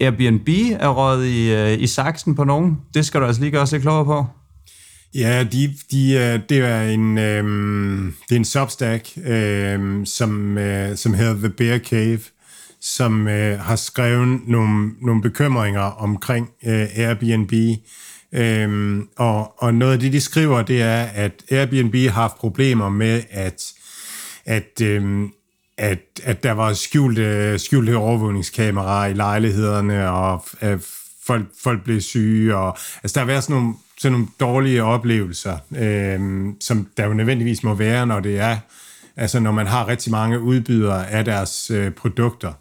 Airbnb 0.00 0.48
er 0.80 0.88
røget 0.88 1.26
i, 1.26 1.52
øh, 1.52 1.82
i 1.82 1.86
saksen 1.86 2.34
på 2.34 2.44
nogen. 2.44 2.78
Det 2.94 3.06
skal 3.06 3.20
du 3.20 3.26
altså 3.26 3.42
lige 3.42 3.50
gøre 3.50 3.62
os 3.62 3.72
lidt 3.72 3.82
klogere 3.82 4.04
på. 4.04 4.26
Ja, 5.14 5.44
de, 5.44 5.74
de, 5.90 6.12
øh, 6.12 6.40
det 6.48 6.58
er 6.58 6.82
en, 6.82 7.18
øh, 7.18 7.44
det 8.28 8.34
er 8.34 8.36
en 8.36 8.44
substack, 8.44 9.08
øh, 9.26 10.06
som, 10.06 10.58
øh, 10.58 10.96
som 10.96 11.14
hedder 11.14 11.34
The 11.34 11.50
Bear 11.50 11.78
Cave, 11.78 12.20
som 12.80 13.28
øh, 13.28 13.58
har 13.58 13.76
skrevet 13.76 14.40
nogle, 14.46 14.90
nogle 15.02 15.22
bekymringer 15.22 15.80
omkring 15.80 16.48
øh, 16.66 16.86
Airbnb. 16.96 17.52
Øhm, 18.32 19.08
og, 19.16 19.62
og 19.62 19.74
noget 19.74 19.92
af 19.92 19.98
det, 19.98 20.12
de 20.12 20.20
skriver, 20.20 20.62
det 20.62 20.82
er, 20.82 21.02
at 21.02 21.32
Airbnb 21.50 21.94
har 21.94 22.10
haft 22.10 22.36
problemer 22.36 22.88
med, 22.88 23.22
at, 23.30 23.72
at, 24.44 24.80
øhm, 24.82 25.32
at, 25.78 25.98
at 26.22 26.42
der 26.42 26.52
var 26.52 26.72
skjulte, 26.72 27.58
skjulte 27.58 27.96
overvågningskameraer 27.96 29.06
i 29.06 29.12
lejlighederne, 29.12 30.10
og 30.10 30.44
at 30.60 30.78
folk, 31.26 31.46
folk 31.62 31.84
blev 31.84 32.00
syge. 32.00 32.56
Og, 32.56 32.78
altså, 33.02 33.14
der 33.14 33.20
har 33.20 33.26
været 33.26 33.44
sådan 33.44 33.56
nogle, 33.56 33.74
sådan 33.98 34.12
nogle 34.12 34.28
dårlige 34.40 34.84
oplevelser, 34.84 35.58
øhm, 35.76 36.56
som 36.60 36.88
der 36.96 37.06
jo 37.06 37.14
nødvendigvis 37.14 37.62
må 37.62 37.74
være, 37.74 38.06
når 38.06 38.20
det 38.20 38.38
er, 38.38 38.56
altså 39.16 39.40
når 39.40 39.52
man 39.52 39.66
har 39.66 39.88
rigtig 39.88 40.12
mange 40.12 40.40
udbydere 40.40 41.10
af 41.10 41.24
deres 41.24 41.70
øh, 41.70 41.90
produkter. 41.90 42.52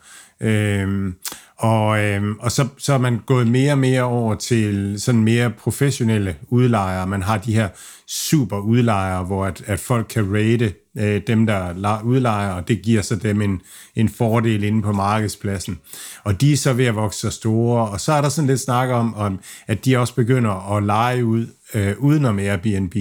Øhm, 0.41 1.15
og, 1.61 1.99
øhm, 1.99 2.35
og 2.39 2.51
så, 2.51 2.67
så 2.77 2.93
er 2.93 2.97
man 2.97 3.19
gået 3.25 3.47
mere 3.47 3.71
og 3.71 3.77
mere 3.77 4.03
over 4.03 4.35
til 4.35 4.95
sådan 4.97 5.23
mere 5.23 5.49
professionelle 5.49 6.35
udlejere. 6.49 7.07
Man 7.07 7.21
har 7.21 7.37
de 7.37 7.53
her 7.53 7.69
super 8.07 8.57
udlejere, 8.57 9.23
hvor 9.23 9.45
at, 9.45 9.63
at 9.65 9.79
folk 9.79 10.07
kan 10.09 10.33
rate 10.33 10.73
øh, 10.97 11.21
dem, 11.27 11.45
der 11.45 12.01
udlejer, 12.03 12.51
og 12.51 12.67
det 12.67 12.81
giver 12.81 13.01
så 13.01 13.15
dem 13.15 13.41
en, 13.41 13.61
en 13.95 14.09
fordel 14.09 14.63
inde 14.63 14.81
på 14.81 14.91
markedspladsen. 14.91 15.79
Og 16.23 16.41
de 16.41 16.53
er 16.53 16.57
så 16.57 16.73
ved 16.73 16.85
at 16.85 16.95
vokse 16.95 17.19
så 17.19 17.29
store, 17.29 17.89
og 17.89 17.99
så 17.99 18.13
er 18.13 18.21
der 18.21 18.29
sådan 18.29 18.47
lidt 18.47 18.59
snak 18.59 18.89
om, 18.89 19.15
om 19.15 19.39
at 19.67 19.85
de 19.85 19.97
også 19.97 20.15
begynder 20.15 20.75
at 20.75 20.83
lege 20.83 21.25
ud 21.25 21.47
øh, 21.73 21.93
udenom 21.99 22.39
Airbnb 22.39 22.95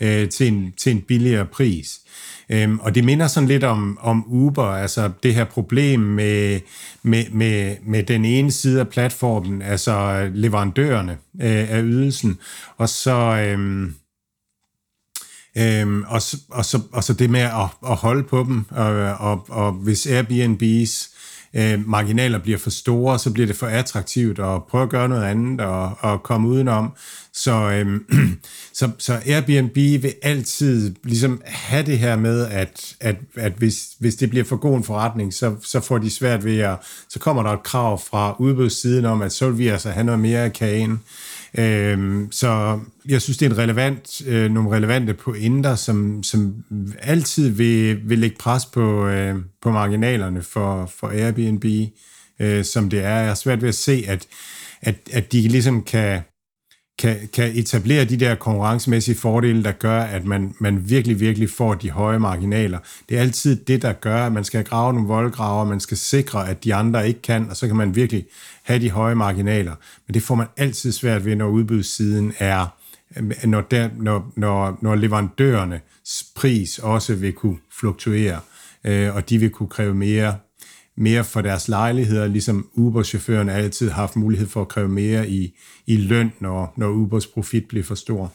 øh, 0.00 0.28
til, 0.28 0.48
en, 0.48 0.72
til 0.76 0.92
en 0.92 1.00
billigere 1.00 1.46
pris. 1.46 2.00
Øhm, 2.50 2.78
og 2.78 2.94
det 2.94 3.04
minder 3.04 3.26
sådan 3.26 3.48
lidt 3.48 3.64
om, 3.64 3.98
om 4.00 4.24
Uber, 4.28 4.64
altså 4.64 5.10
det 5.22 5.34
her 5.34 5.44
problem 5.44 6.00
med, 6.00 6.60
med, 7.02 7.24
med, 7.30 7.76
med 7.86 8.02
den 8.02 8.24
ene 8.24 8.52
side 8.52 8.80
af 8.80 8.88
platformen, 8.88 9.62
altså 9.62 10.28
leverandørerne 10.34 11.12
øh, 11.42 11.70
af 11.70 11.82
ydelsen, 11.82 12.38
og 12.76 12.88
så... 12.88 13.44
Øhm, 13.48 13.94
Øhm, 15.56 16.04
og, 16.08 16.22
så, 16.22 16.36
og, 16.50 16.64
så, 16.64 16.80
og 16.92 17.04
så 17.04 17.12
det 17.12 17.30
med 17.30 17.40
at, 17.40 17.90
at 17.90 17.96
holde 17.96 18.22
på 18.22 18.44
dem, 18.44 18.64
og, 18.70 18.86
og, 19.14 19.46
og 19.48 19.72
hvis 19.72 20.06
Airbnb's 20.06 21.17
øh, 21.54 21.88
marginaler 21.88 22.38
bliver 22.38 22.58
for 22.58 22.70
store, 22.70 23.18
så 23.18 23.32
bliver 23.32 23.46
det 23.46 23.56
for 23.56 23.66
attraktivt 23.66 24.38
at 24.38 24.64
prøve 24.64 24.82
at 24.82 24.90
gøre 24.90 25.08
noget 25.08 25.24
andet 25.24 25.60
og, 25.60 25.96
og 26.00 26.22
komme 26.22 26.48
udenom. 26.48 26.92
Så, 27.32 27.52
øh, 27.52 28.00
så, 28.78 28.90
så 28.98 29.20
Airbnb 29.26 29.76
vil 29.76 30.14
altid 30.22 30.94
ligesom 31.04 31.42
have 31.44 31.86
det 31.86 31.98
her 31.98 32.16
med, 32.16 32.46
at, 32.46 32.96
at, 33.00 33.16
at 33.36 33.52
hvis, 33.52 33.88
hvis 33.98 34.16
det 34.16 34.30
bliver 34.30 34.44
for 34.44 34.56
god 34.56 34.76
en 34.76 34.84
forretning, 34.84 35.34
så, 35.34 35.54
så 35.62 35.80
får 35.80 35.98
de 35.98 36.10
svært 36.10 36.44
ved 36.44 36.58
at, 36.58 36.76
så 37.08 37.18
kommer 37.18 37.42
der 37.42 37.50
et 37.50 37.62
krav 37.62 38.00
fra 38.10 38.36
udbudssiden 38.38 39.04
om, 39.04 39.22
at 39.22 39.32
så 39.32 39.48
vil 39.48 39.58
vi 39.58 39.68
altså 39.68 39.90
have 39.90 40.04
noget 40.04 40.20
mere 40.20 40.40
af 40.40 40.52
kagen. 40.52 41.00
Øhm, 41.58 42.28
så 42.32 42.80
jeg 43.08 43.22
synes, 43.22 43.38
det 43.38 43.46
er 43.46 43.50
en 43.50 43.58
relevant, 43.58 44.22
øh, 44.26 44.50
nogle 44.50 44.70
relevante 44.70 45.14
pointer, 45.14 45.74
som, 45.74 46.22
som 46.22 46.64
altid 47.00 47.48
vil, 47.48 48.08
vil 48.08 48.18
lægge 48.18 48.36
pres 48.40 48.66
på, 48.66 49.06
øh, 49.06 49.36
på 49.62 49.70
marginalerne 49.70 50.42
for, 50.42 50.86
for 50.86 51.08
Airbnb, 51.08 51.64
øh, 52.40 52.64
som 52.64 52.90
det 52.90 53.04
er. 53.04 53.16
Jeg 53.16 53.28
har 53.28 53.34
svært 53.34 53.62
ved 53.62 53.68
at 53.68 53.74
se, 53.74 54.04
at, 54.08 54.26
at, 54.80 54.94
at 55.12 55.32
de 55.32 55.40
ligesom 55.40 55.82
kan, 55.82 56.20
kan, 56.98 57.28
kan 57.32 57.56
etablere 57.56 58.04
de 58.04 58.16
der 58.16 58.34
konkurrencemæssige 58.34 59.14
fordele, 59.14 59.64
der 59.64 59.72
gør, 59.72 60.00
at 60.00 60.24
man, 60.24 60.54
man 60.58 60.90
virkelig, 60.90 61.20
virkelig 61.20 61.50
får 61.50 61.74
de 61.74 61.90
høje 61.90 62.18
marginaler. 62.18 62.78
Det 63.08 63.16
er 63.16 63.20
altid 63.20 63.56
det, 63.56 63.82
der 63.82 63.92
gør, 63.92 64.26
at 64.26 64.32
man 64.32 64.44
skal 64.44 64.64
grave 64.64 64.92
nogle 64.92 65.08
voldgraver, 65.08 65.64
man 65.64 65.80
skal 65.80 65.96
sikre, 65.96 66.48
at 66.48 66.64
de 66.64 66.74
andre 66.74 67.08
ikke 67.08 67.22
kan, 67.22 67.50
og 67.50 67.56
så 67.56 67.66
kan 67.66 67.76
man 67.76 67.94
virkelig 67.94 68.26
have 68.62 68.80
de 68.80 68.90
høje 68.90 69.14
marginaler. 69.14 69.74
Men 70.06 70.14
det 70.14 70.22
får 70.22 70.34
man 70.34 70.46
altid 70.56 70.92
svært 70.92 71.24
ved, 71.24 71.36
når 71.36 71.48
udbudssiden 71.48 72.32
er, 72.38 72.66
når, 73.44 73.60
der, 73.60 73.88
når, 73.96 74.32
når, 74.36 74.78
når 74.82 74.94
leverandørernes 74.94 76.26
pris 76.36 76.78
også 76.78 77.14
vil 77.14 77.32
kunne 77.32 77.58
fluktuere, 77.80 78.40
øh, 78.84 79.14
og 79.14 79.30
de 79.30 79.38
vil 79.38 79.50
kunne 79.50 79.68
kræve 79.68 79.94
mere 79.94 80.34
mere 80.98 81.24
for 81.24 81.40
deres 81.40 81.68
lejligheder, 81.68 82.26
ligesom 82.26 82.66
Uber-chaufføren 82.74 83.48
altid 83.48 83.90
har 83.90 84.00
haft 84.00 84.16
mulighed 84.16 84.48
for 84.48 84.60
at 84.60 84.68
kræve 84.68 84.88
mere 84.88 85.28
i, 85.28 85.58
i 85.86 85.96
løn, 85.96 86.32
når, 86.40 86.72
når 86.76 86.88
Ubers 86.88 87.26
profit 87.26 87.64
bliver 87.68 87.84
for 87.84 87.94
stor. 87.94 88.32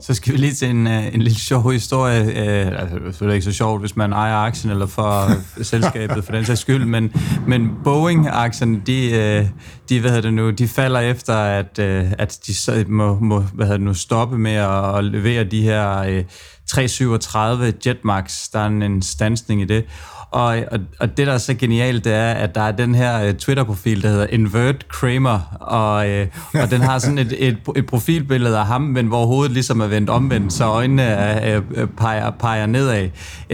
Så 0.00 0.14
skal 0.14 0.32
vi 0.32 0.38
lige 0.38 0.52
til 0.52 0.70
en, 0.70 0.86
øh, 0.86 1.14
en 1.14 1.22
lille 1.22 1.38
sjov 1.38 1.72
historie. 1.72 2.22
Uh, 2.22 2.80
altså, 2.80 3.24
det 3.24 3.30
er 3.30 3.32
ikke 3.32 3.44
så 3.44 3.52
sjovt, 3.52 3.80
hvis 3.80 3.96
man 3.96 4.12
ejer 4.12 4.36
aktien 4.36 4.70
eller 4.70 4.86
for 4.86 5.28
selskabet 5.62 6.24
for 6.24 6.32
den 6.32 6.44
sags 6.44 6.60
skyld, 6.60 6.84
men, 6.84 7.12
men 7.46 7.70
Boeing-aktien, 7.84 8.82
de, 8.86 9.10
uh, 9.42 9.48
de, 9.88 10.00
hvad 10.00 10.22
det 10.22 10.34
nu, 10.34 10.50
de 10.50 10.68
falder 10.68 11.00
efter, 11.00 11.34
at, 11.34 11.78
uh, 11.78 12.12
at 12.18 12.38
de 12.46 12.84
må, 12.88 13.18
må 13.18 13.40
hvad 13.40 13.68
det 13.68 13.80
nu, 13.80 13.94
stoppe 13.94 14.38
med 14.38 14.54
at, 14.54 14.98
at 14.98 15.04
levere 15.04 15.44
de 15.44 15.62
her 15.62 16.00
uh, 16.00 16.24
337 16.66 17.74
Jetmax. 17.86 18.48
Der 18.52 18.58
er 18.58 18.66
en, 18.66 18.82
en 18.82 19.02
stansning 19.02 19.62
i 19.62 19.64
det. 19.64 19.84
Og, 20.30 20.46
og, 20.70 20.78
og 21.00 21.16
det, 21.16 21.26
der 21.26 21.32
er 21.32 21.38
så 21.38 21.54
genialt, 21.54 22.04
det 22.04 22.12
er, 22.12 22.32
at 22.32 22.54
der 22.54 22.60
er 22.60 22.72
den 22.72 22.94
her 22.94 23.28
uh, 23.28 23.34
Twitter-profil, 23.34 24.02
der 24.02 24.08
hedder 24.08 24.26
Invert 24.26 24.88
Kramer, 24.88 25.40
og, 25.60 26.08
uh, 26.08 26.62
og 26.62 26.70
den 26.70 26.80
har 26.80 26.98
sådan 26.98 27.18
et, 27.18 27.34
et, 27.38 27.56
et 27.76 27.86
profilbillede 27.86 28.58
af 28.58 28.66
ham, 28.66 28.80
men 28.80 29.06
hvor 29.06 29.26
hovedet 29.26 29.52
ligesom 29.52 29.80
er 29.80 29.86
vendt 29.86 30.10
omvendt, 30.10 30.52
så 30.52 30.64
øjnene 30.64 31.02
er, 31.02 31.60
uh, 31.60 31.88
peger, 31.96 32.30
peger 32.30 32.66
nedad. 32.66 33.08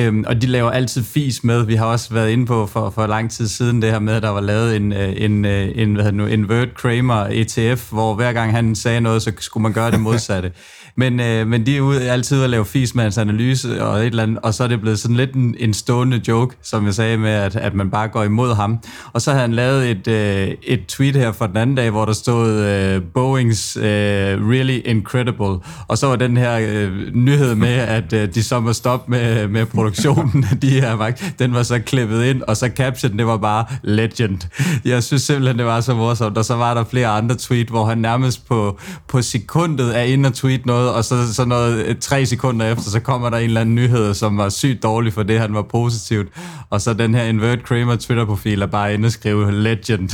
Um, 0.08 0.24
og 0.28 0.42
de 0.42 0.46
laver 0.46 0.70
altid 0.70 1.04
fis 1.04 1.44
med. 1.44 1.66
Vi 1.66 1.74
har 1.74 1.86
også 1.86 2.14
været 2.14 2.30
inde 2.30 2.46
på 2.46 2.66
for, 2.66 2.90
for 2.90 3.06
lang 3.06 3.30
tid 3.30 3.48
siden 3.48 3.82
det 3.82 3.90
her 3.90 3.98
med, 3.98 4.14
at 4.14 4.22
der 4.22 4.28
var 4.28 4.40
lavet 4.40 4.76
en, 4.76 4.92
øh, 4.92 5.12
en, 5.16 5.44
en 5.44 5.94
hvad 5.94 6.12
nu, 6.12 6.26
Invert 6.26 6.74
Kramer 6.74 7.26
ETF, 7.30 7.90
hvor 7.90 8.14
hver 8.14 8.32
gang 8.32 8.52
han 8.52 8.74
sagde 8.74 9.00
noget, 9.00 9.22
så 9.22 9.32
skulle 9.38 9.62
man 9.62 9.72
gøre 9.72 9.90
det 9.90 10.00
modsatte. 10.00 10.52
Men, 10.96 11.20
øh, 11.20 11.46
men 11.46 11.66
de 11.66 11.76
er 11.76 11.80
ude 11.80 12.10
altid 12.10 12.42
at 12.42 12.50
lave 12.50 12.64
fismands 12.64 13.18
analyse 13.18 13.84
og 13.84 13.98
et 14.00 14.06
eller 14.06 14.22
andet, 14.22 14.38
og 14.38 14.54
så 14.54 14.64
er 14.64 14.68
det 14.68 14.80
blevet 14.80 14.98
sådan 14.98 15.16
lidt 15.16 15.34
en, 15.34 15.54
en 15.58 15.74
stående 15.74 16.22
joke, 16.28 16.56
som 16.62 16.86
jeg 16.86 16.94
sagde 16.94 17.18
med, 17.18 17.30
at, 17.30 17.56
at 17.56 17.74
man 17.74 17.90
bare 17.90 18.08
går 18.08 18.22
imod 18.22 18.54
ham. 18.54 18.78
Og 19.12 19.22
så 19.22 19.30
havde 19.30 19.40
han 19.40 19.52
lavet 19.52 19.90
et, 19.90 20.08
øh, 20.08 20.48
et 20.62 20.86
tweet 20.88 21.16
her 21.16 21.32
for 21.32 21.46
den 21.46 21.56
anden 21.56 21.76
dag, 21.76 21.90
hvor 21.90 22.04
der 22.04 22.12
stod 22.12 22.50
øh, 22.50 22.96
Boeing's 22.96 23.80
øh, 23.80 24.48
really 24.48 24.80
incredible. 24.84 25.58
Og 25.88 25.98
så 25.98 26.06
var 26.06 26.16
den 26.16 26.36
her 26.36 26.58
øh, 26.68 27.14
nyhed 27.14 27.54
med, 27.54 27.74
at 27.98 28.12
øh, 28.12 28.34
de 28.34 28.42
så 28.42 28.60
må 28.60 28.72
stoppe 28.72 29.10
med, 29.10 29.48
med 29.48 29.66
produktionen 29.66 30.44
af 30.50 30.60
de 30.60 30.80
her 30.80 30.92
vagt. 30.92 31.34
Den 31.38 31.54
var 31.54 31.62
så 31.62 31.78
klippet 31.78 32.24
ind, 32.24 32.42
og 32.42 32.56
så 32.56 32.70
caption, 32.76 33.18
det 33.18 33.26
var 33.26 33.36
bare 33.36 33.64
legend. 33.82 34.38
Jeg 34.84 35.02
synes 35.02 35.22
simpelthen, 35.22 35.58
det 35.58 35.66
var 35.66 35.80
så 35.80 35.94
morsomt. 35.94 36.38
Og 36.38 36.44
så 36.44 36.54
var 36.54 36.74
der 36.74 36.84
flere 36.84 37.08
andre 37.08 37.34
tweet, 37.34 37.68
hvor 37.68 37.84
han 37.84 37.98
nærmest 37.98 38.48
på, 38.48 38.78
på 39.08 39.22
sekundet 39.22 39.98
er 39.98 40.02
inde 40.02 40.26
og 40.26 40.34
tweet 40.34 40.66
noget, 40.66 40.92
og 40.92 41.04
så, 41.04 41.34
så 41.34 41.44
noget 41.44 41.98
tre 41.98 42.26
sekunder 42.26 42.72
efter, 42.72 42.90
så 42.90 43.00
kommer 43.00 43.30
der 43.30 43.36
en 43.36 43.44
eller 43.44 43.60
anden 43.60 43.74
nyhed, 43.74 44.14
som 44.14 44.38
var 44.38 44.48
sygt 44.48 44.82
dårlig 44.82 45.12
for 45.12 45.22
det, 45.22 45.40
han 45.40 45.54
var 45.54 45.62
positivt. 45.62 46.28
Og 46.70 46.80
så 46.80 46.94
den 46.94 47.14
her 47.14 47.22
Invert 47.22 47.62
Kramer 47.62 47.96
Twitter-profil 47.96 48.62
er 48.62 48.66
bare 48.66 48.94
inde 48.94 49.06
og 49.06 49.12
skrive 49.12 49.52
legend. 49.52 50.08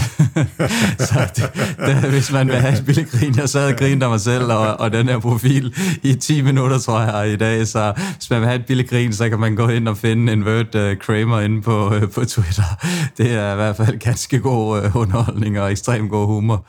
så 1.09 1.31
det, 1.37 1.51
det, 1.79 2.11
hvis 2.11 2.33
man 2.33 2.49
vil 2.49 2.57
have 2.57 2.73
et 2.73 3.09
grin, 3.11 3.37
jeg 3.37 3.49
sad 3.49 3.73
og 3.73 3.79
grinede 3.79 4.05
af 4.05 4.11
mig 4.11 4.21
selv 4.21 4.45
og, 4.45 4.81
og 4.81 4.93
den 4.93 5.09
her 5.09 5.19
profil 5.19 5.75
i 6.03 6.15
10 6.15 6.43
minutter, 6.43 6.79
tror 6.79 7.01
jeg, 7.01 7.33
i 7.33 7.37
dag. 7.37 7.67
Så 7.67 7.93
hvis 8.15 8.31
man 8.31 8.41
vil 8.41 8.49
have 8.49 8.81
et 8.81 8.89
grin, 8.91 9.13
så 9.13 9.29
kan 9.29 9.41
man 9.41 9.57
gå 9.57 9.69
ind 9.69 9.89
og 9.89 9.97
finde 9.97 10.33
Invert 10.33 10.75
uh, 10.75 10.99
Kramer 11.01 11.41
inde 11.41 11.63
på, 11.63 11.87
uh, 11.87 12.01
på 12.01 12.25
Twitter. 12.25 12.79
Det 13.19 13.33
er 13.33 13.53
i 13.53 13.57
hvert 13.57 13.77
fald 13.77 13.99
ganske 13.99 14.39
god 14.39 14.85
uh, 14.85 14.97
underholdning 14.97 15.61
og 15.61 15.71
ekstremt 15.71 16.11
god 16.11 16.27
humor. 16.27 16.67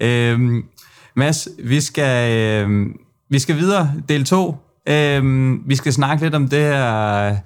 Øhm, 0.00 0.64
Mads, 1.16 1.48
vi 1.64 1.80
skal... 1.80 2.32
Øh, 2.32 2.86
vi 3.30 3.38
skal 3.38 3.56
videre. 3.56 3.92
Del 4.08 4.24
2. 4.24 4.56
Øhm, 4.88 5.62
vi 5.66 5.76
skal 5.76 5.92
snakke 5.92 6.24
lidt 6.24 6.34
om 6.34 6.48
det 6.48 6.60
her 6.60 7.36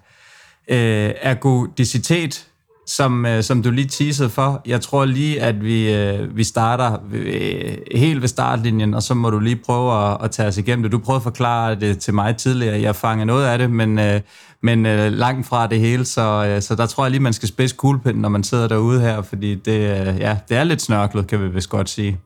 øh, 0.69 1.11
ergodicitet, 1.23 2.47
som, 2.87 3.27
øh, 3.27 3.43
som 3.43 3.63
du 3.63 3.71
lige 3.71 3.89
teasede 3.89 4.31
for. 4.31 4.63
Jeg 4.67 4.81
tror 4.81 5.05
lige, 5.05 5.43
at 5.43 5.65
vi, 5.65 5.95
øh, 5.95 6.37
vi 6.37 6.45
starter 6.45 6.99
øh, 7.13 7.77
helt 7.95 8.21
ved 8.21 8.29
startlinjen, 8.29 8.95
og 8.95 9.03
så 9.03 9.15
må 9.15 9.31
du 9.31 9.39
lige 9.39 9.57
prøve 9.57 10.11
at, 10.11 10.17
at 10.25 10.31
tage 10.31 10.49
os 10.49 10.59
igennem 10.59 10.83
det. 10.83 10.93
Du 10.93 10.99
prøvede 10.99 11.19
at 11.19 11.23
forklare 11.23 11.75
det 11.75 11.99
til 11.99 12.15
mig 12.15 12.37
tidligere. 12.37 12.81
Jeg 12.81 12.97
fangede 12.97 13.27
noget 13.27 13.47
af 13.47 13.59
det, 13.59 13.71
men, 13.71 13.99
øh, 13.99 14.21
men 14.63 14.87
øh, 14.87 15.13
langt 15.13 15.47
fra 15.47 15.67
det 15.67 15.81
hele, 15.81 16.05
så, 16.05 16.47
øh, 16.49 16.63
så 16.63 16.75
der 16.75 16.87
tror 16.87 17.05
jeg 17.05 17.11
lige, 17.11 17.23
man 17.23 17.33
skal 17.33 17.49
spidse 17.49 17.77
kuglepinden, 17.77 18.23
når 18.23 18.29
man 18.29 18.45
sidder 18.45 18.69
derude 18.69 19.01
her, 19.01 19.23
fordi 19.23 19.55
det, 19.55 20.09
øh, 20.09 20.19
ja, 20.19 20.39
det 20.49 20.57
er 20.57 20.65
lidt 20.65 20.83
snørklet, 20.83 21.27
kan 21.27 21.43
vi 21.43 21.49
vist 21.49 21.71
godt 21.71 21.89
sige. 21.89 22.19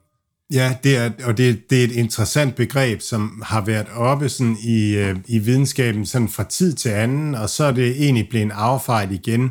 Ja, 0.53 0.77
det 0.85 0.97
er, 0.97 1.11
og 1.25 1.39
det, 1.39 1.71
det 1.71 1.81
er 1.81 1.85
et 1.85 1.93
interessant 1.93 2.55
begreb, 2.55 3.01
som 3.01 3.43
har 3.45 3.61
været 3.61 3.87
oppe 3.97 4.29
sådan 4.29 4.57
i, 4.63 4.95
øh, 4.97 5.17
i 5.27 5.39
videnskaben 5.39 6.07
sådan 6.07 6.29
fra 6.29 6.45
tid 6.45 6.73
til 6.73 6.89
anden, 6.89 7.35
og 7.35 7.51
så 7.51 7.65
er 7.65 7.73
det 7.73 7.91
egentlig 7.91 8.29
blevet 8.29 8.53
affejt 8.55 9.13
igen 9.13 9.43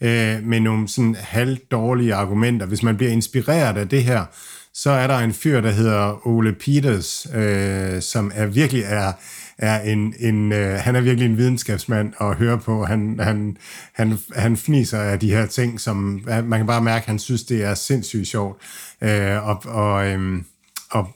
øh, 0.00 0.42
med 0.42 0.60
nogle 0.60 0.88
sådan 0.88 1.16
halvdårlige 1.20 2.14
argumenter. 2.14 2.66
Hvis 2.66 2.82
man 2.82 2.96
bliver 2.96 3.12
inspireret 3.12 3.76
af 3.76 3.88
det 3.88 4.04
her, 4.04 4.24
så 4.74 4.90
er 4.90 5.06
der 5.06 5.18
en 5.18 5.32
fyr, 5.32 5.60
der 5.60 5.70
hedder 5.70 6.26
Ole 6.26 6.52
Peters, 6.52 7.26
øh, 7.34 8.02
som 8.02 8.32
er 8.34 8.46
virkelig 8.46 8.82
er, 8.86 9.12
er 9.58 9.80
en, 9.80 10.14
en 10.18 10.52
øh, 10.52 10.74
han 10.74 10.96
er 10.96 11.00
virkelig 11.00 11.26
en 11.26 11.36
videnskabsmand 11.36 12.12
at 12.20 12.34
høre 12.34 12.58
på. 12.58 12.84
Han, 12.84 13.18
han, 13.22 13.56
han, 13.92 14.18
han 14.36 14.56
fniser 14.56 14.98
af 14.98 15.20
de 15.20 15.30
her 15.30 15.46
ting, 15.46 15.80
som 15.80 16.22
man 16.26 16.58
kan 16.58 16.66
bare 16.66 16.82
mærke, 16.82 17.02
at 17.02 17.06
han 17.06 17.18
synes, 17.18 17.42
det 17.42 17.64
er 17.64 17.74
sindssygt 17.74 18.28
sjovt. 18.28 18.62
Øh, 19.00 19.48
og, 19.48 19.62
og, 19.66 20.06
øh, 20.06 20.42
og, 20.90 21.08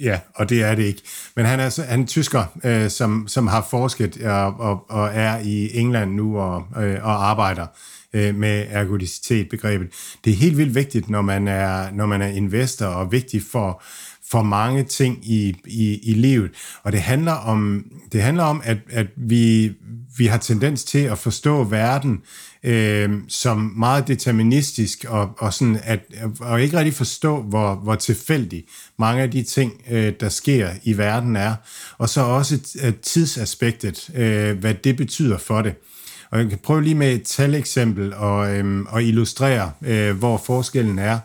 ja, 0.00 0.18
og 0.34 0.48
det 0.48 0.62
er 0.62 0.74
det 0.74 0.82
ikke. 0.82 1.02
Men 1.36 1.46
han 1.46 1.60
er, 1.60 1.64
altså, 1.64 1.82
han 1.82 2.02
er 2.02 2.06
tysker, 2.06 2.44
øh, 2.64 2.90
som, 2.90 3.28
som 3.28 3.46
har 3.46 3.66
forsket 3.70 4.22
og, 4.22 4.60
og, 4.60 4.90
og 4.90 5.10
er 5.14 5.38
i 5.38 5.78
England 5.78 6.12
nu 6.12 6.38
og, 6.38 6.66
øh, 6.82 7.04
og 7.04 7.30
arbejder 7.30 7.66
øh, 8.12 8.34
med 8.34 8.66
ergodicitet-begrebet. 8.70 9.88
Det 10.24 10.32
er 10.32 10.36
helt 10.36 10.58
vildt 10.58 10.74
vigtigt, 10.74 11.10
når 11.10 11.22
man 11.22 11.48
er, 11.48 11.90
når 11.92 12.06
man 12.06 12.22
er 12.22 12.26
investor, 12.28 12.86
og 12.86 13.12
vigtigt 13.12 13.44
for, 13.52 13.82
for 14.30 14.42
mange 14.42 14.82
ting 14.84 15.18
i, 15.22 15.54
i, 15.66 15.98
i 16.02 16.14
livet. 16.14 16.50
Og 16.82 16.92
det 16.92 17.00
handler 17.00 17.32
om, 17.32 17.84
det 18.12 18.22
handler 18.22 18.44
om 18.44 18.60
at, 18.64 18.78
at 18.90 19.06
vi, 19.16 19.72
vi 20.16 20.26
har 20.26 20.38
tendens 20.38 20.84
til 20.84 20.98
at 20.98 21.18
forstå 21.18 21.64
verden 21.64 22.20
øh, 22.62 23.10
som 23.28 23.72
meget 23.76 24.08
deterministisk, 24.08 25.04
og, 25.08 25.30
og, 25.38 25.54
sådan 25.54 25.80
at, 25.84 26.00
og 26.40 26.62
ikke 26.62 26.78
rigtig 26.78 26.94
forstå, 26.94 27.42
hvor, 27.42 27.74
hvor 27.74 27.94
tilfældig 27.94 28.64
mange 28.98 29.22
af 29.22 29.30
de 29.30 29.42
ting, 29.42 29.82
øh, 29.90 30.12
der 30.20 30.28
sker 30.28 30.70
i 30.82 30.98
verden 30.98 31.36
er. 31.36 31.54
Og 31.98 32.08
så 32.08 32.20
også 32.20 32.78
øh, 32.82 32.94
tidsaspektet, 32.94 34.10
øh, 34.14 34.58
hvad 34.58 34.74
det 34.74 34.96
betyder 34.96 35.38
for 35.38 35.62
det. 35.62 35.74
Og 36.30 36.38
jeg 36.38 36.48
kan 36.48 36.58
prøve 36.58 36.82
lige 36.82 36.94
med 36.94 37.14
et 37.14 37.22
taleksempel 37.22 38.14
og, 38.14 38.56
øh, 38.56 38.84
og 38.88 39.02
illustrere, 39.02 39.72
øh, 39.82 40.16
hvor 40.16 40.42
forskellen 40.46 40.98
er. 40.98 41.18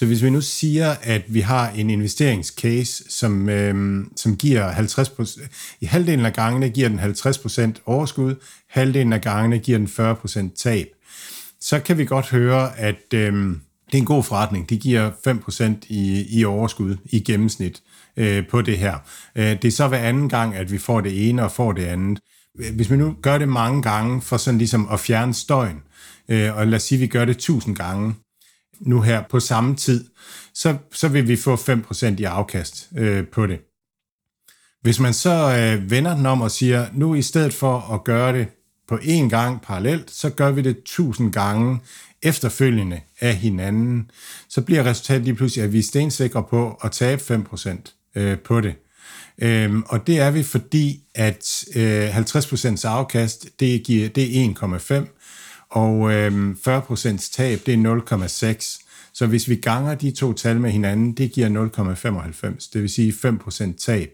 Så 0.00 0.06
hvis 0.06 0.22
vi 0.22 0.30
nu 0.30 0.40
siger, 0.40 0.94
at 1.02 1.22
vi 1.28 1.40
har 1.40 1.70
en 1.70 1.90
investeringscase, 1.90 3.04
som, 3.08 3.48
øh, 3.48 4.04
som 4.16 4.36
giver 4.36 4.72
50%, 4.72 5.48
i 5.80 5.86
halvdelen 5.86 6.26
af 6.26 6.32
gangene 6.32 6.68
giver 6.68 6.88
den 6.88 6.98
50% 6.98 7.82
overskud, 7.86 8.34
halvdelen 8.68 9.12
af 9.12 9.20
gangene 9.20 9.58
giver 9.58 9.78
den 9.78 9.86
40% 9.86 10.54
tab, 10.56 10.88
så 11.60 11.80
kan 11.80 11.98
vi 11.98 12.04
godt 12.04 12.30
høre, 12.30 12.78
at 12.78 13.14
øh, 13.14 13.32
det 13.86 13.94
er 13.94 13.98
en 13.98 14.04
god 14.04 14.24
forretning. 14.24 14.70
Det 14.70 14.80
giver 14.80 15.10
5% 15.28 15.86
i, 15.88 16.26
i 16.38 16.44
overskud 16.44 16.96
i 17.04 17.20
gennemsnit 17.20 17.82
øh, 18.16 18.48
på 18.48 18.62
det 18.62 18.78
her. 18.78 18.94
Øh, 19.36 19.44
det 19.44 19.64
er 19.64 19.70
så 19.70 19.88
hver 19.88 19.98
anden 19.98 20.28
gang, 20.28 20.54
at 20.54 20.72
vi 20.72 20.78
får 20.78 21.00
det 21.00 21.28
ene 21.28 21.44
og 21.44 21.52
får 21.52 21.72
det 21.72 21.84
andet 21.84 22.20
hvis 22.74 22.90
vi 22.90 22.96
nu 22.96 23.16
gør 23.22 23.38
det 23.38 23.48
mange 23.48 23.82
gange 23.82 24.22
for 24.22 24.36
sådan 24.36 24.58
ligesom 24.58 24.88
at 24.92 25.00
fjerne 25.00 25.34
støjen, 25.34 25.82
øh, 26.28 26.56
og 26.56 26.66
lad 26.66 26.76
os 26.76 26.82
sige, 26.82 26.96
at 26.96 27.00
vi 27.00 27.06
gør 27.06 27.24
det 27.24 27.38
tusind 27.38 27.76
gange 27.76 28.14
nu 28.80 29.00
her 29.00 29.22
på 29.30 29.40
samme 29.40 29.76
tid, 29.76 30.04
så, 30.54 30.76
så 30.92 31.08
vil 31.08 31.28
vi 31.28 31.36
få 31.36 31.56
5% 31.56 32.06
i 32.18 32.24
afkast 32.24 32.88
øh, 32.96 33.26
på 33.26 33.46
det. 33.46 33.60
Hvis 34.82 35.00
man 35.00 35.14
så 35.14 35.56
øh, 35.58 35.90
vender 35.90 36.16
den 36.16 36.26
om 36.26 36.40
og 36.40 36.50
siger, 36.50 36.86
nu 36.92 37.14
i 37.14 37.22
stedet 37.22 37.54
for 37.54 37.94
at 37.94 38.04
gøre 38.04 38.38
det 38.38 38.48
på 38.88 38.94
én 38.94 39.28
gang 39.28 39.62
parallelt, 39.62 40.10
så 40.10 40.30
gør 40.30 40.50
vi 40.50 40.62
det 40.62 40.76
tusind 40.84 41.32
gange 41.32 41.80
efterfølgende 42.22 43.00
af 43.20 43.36
hinanden, 43.36 44.10
så 44.48 44.60
bliver 44.60 44.84
resultatet 44.84 45.24
lige 45.24 45.34
pludselig, 45.34 45.64
at 45.64 45.72
vi 45.72 45.78
er 45.78 45.82
stensikre 45.82 46.44
på 46.50 46.78
at 46.84 46.92
tabe 46.92 47.22
5% 47.52 48.10
øh, 48.14 48.38
på 48.38 48.60
det. 48.60 48.74
Øhm, 49.42 49.82
og 49.86 50.06
det 50.06 50.18
er 50.18 50.30
vi, 50.30 50.42
fordi 50.42 51.02
at 51.14 51.64
øh, 51.76 52.16
50% 52.16 52.86
afkast, 52.86 53.46
det, 53.60 53.82
giver, 53.82 54.08
det 54.08 54.44
er 54.44 54.54
1,5, 54.54 55.19
og 55.70 56.12
øh, 56.12 56.50
40% 56.68 57.32
tab, 57.32 57.60
det 57.66 57.74
er 57.74 58.56
0,6. 58.58 58.86
Så 59.12 59.26
hvis 59.26 59.48
vi 59.48 59.56
ganger 59.56 59.94
de 59.94 60.10
to 60.10 60.32
tal 60.32 60.60
med 60.60 60.70
hinanden, 60.70 61.12
det 61.12 61.32
giver 61.32 61.48
0,95, 62.48 62.70
det 62.72 62.82
vil 62.82 62.90
sige 62.90 63.12
5% 63.12 63.76
tab. 63.84 64.10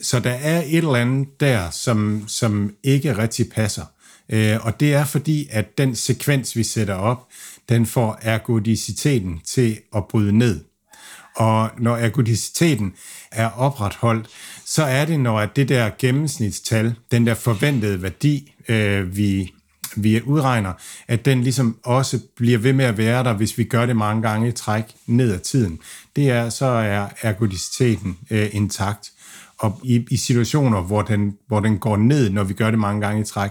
Så 0.00 0.20
der 0.20 0.30
er 0.30 0.62
et 0.62 0.76
eller 0.76 0.94
andet 0.94 1.40
der, 1.40 1.70
som, 1.70 2.24
som 2.26 2.74
ikke 2.82 3.18
rigtig 3.18 3.50
passer. 3.50 3.84
Øh, 4.28 4.66
og 4.66 4.80
det 4.80 4.94
er 4.94 5.04
fordi, 5.04 5.48
at 5.50 5.78
den 5.78 5.96
sekvens, 5.96 6.56
vi 6.56 6.62
sætter 6.62 6.94
op, 6.94 7.28
den 7.68 7.86
får 7.86 8.18
ergodiciteten 8.22 9.40
til 9.44 9.78
at 9.96 10.08
bryde 10.08 10.38
ned. 10.38 10.60
Og 11.36 11.70
når 11.78 11.96
ergodiciteten 11.96 12.92
er 13.32 13.48
opretholdt, 13.48 14.28
så 14.66 14.82
er 14.82 15.04
det, 15.04 15.20
når 15.20 15.46
det 15.46 15.68
der 15.68 15.90
gennemsnitstal, 15.98 16.94
den 17.10 17.26
der 17.26 17.34
forventede 17.34 18.02
værdi, 18.02 18.52
øh, 18.68 19.16
vi, 19.16 19.52
vi 19.96 20.22
udregner, 20.22 20.72
at 21.08 21.24
den 21.24 21.42
ligesom 21.42 21.76
også 21.84 22.20
bliver 22.36 22.58
ved 22.58 22.72
med 22.72 22.84
at 22.84 22.98
være 22.98 23.24
der, 23.24 23.32
hvis 23.32 23.58
vi 23.58 23.64
gør 23.64 23.86
det 23.86 23.96
mange 23.96 24.22
gange 24.22 24.48
i 24.48 24.52
træk 24.52 24.84
ned 25.06 25.32
ad 25.32 25.38
tiden. 25.38 25.78
Det 26.16 26.30
er, 26.30 26.50
så 26.50 26.66
er 26.66 27.08
ergodiciteten 27.22 28.18
øh, 28.30 28.48
intakt. 28.52 29.10
Og 29.58 29.80
i, 29.84 30.06
i 30.10 30.16
situationer, 30.16 30.80
hvor 30.80 31.02
den, 31.02 31.36
hvor 31.48 31.60
den 31.60 31.78
går 31.78 31.96
ned, 31.96 32.30
når 32.30 32.44
vi 32.44 32.54
gør 32.54 32.70
det 32.70 32.78
mange 32.78 33.00
gange 33.00 33.20
i 33.20 33.24
træk, 33.24 33.50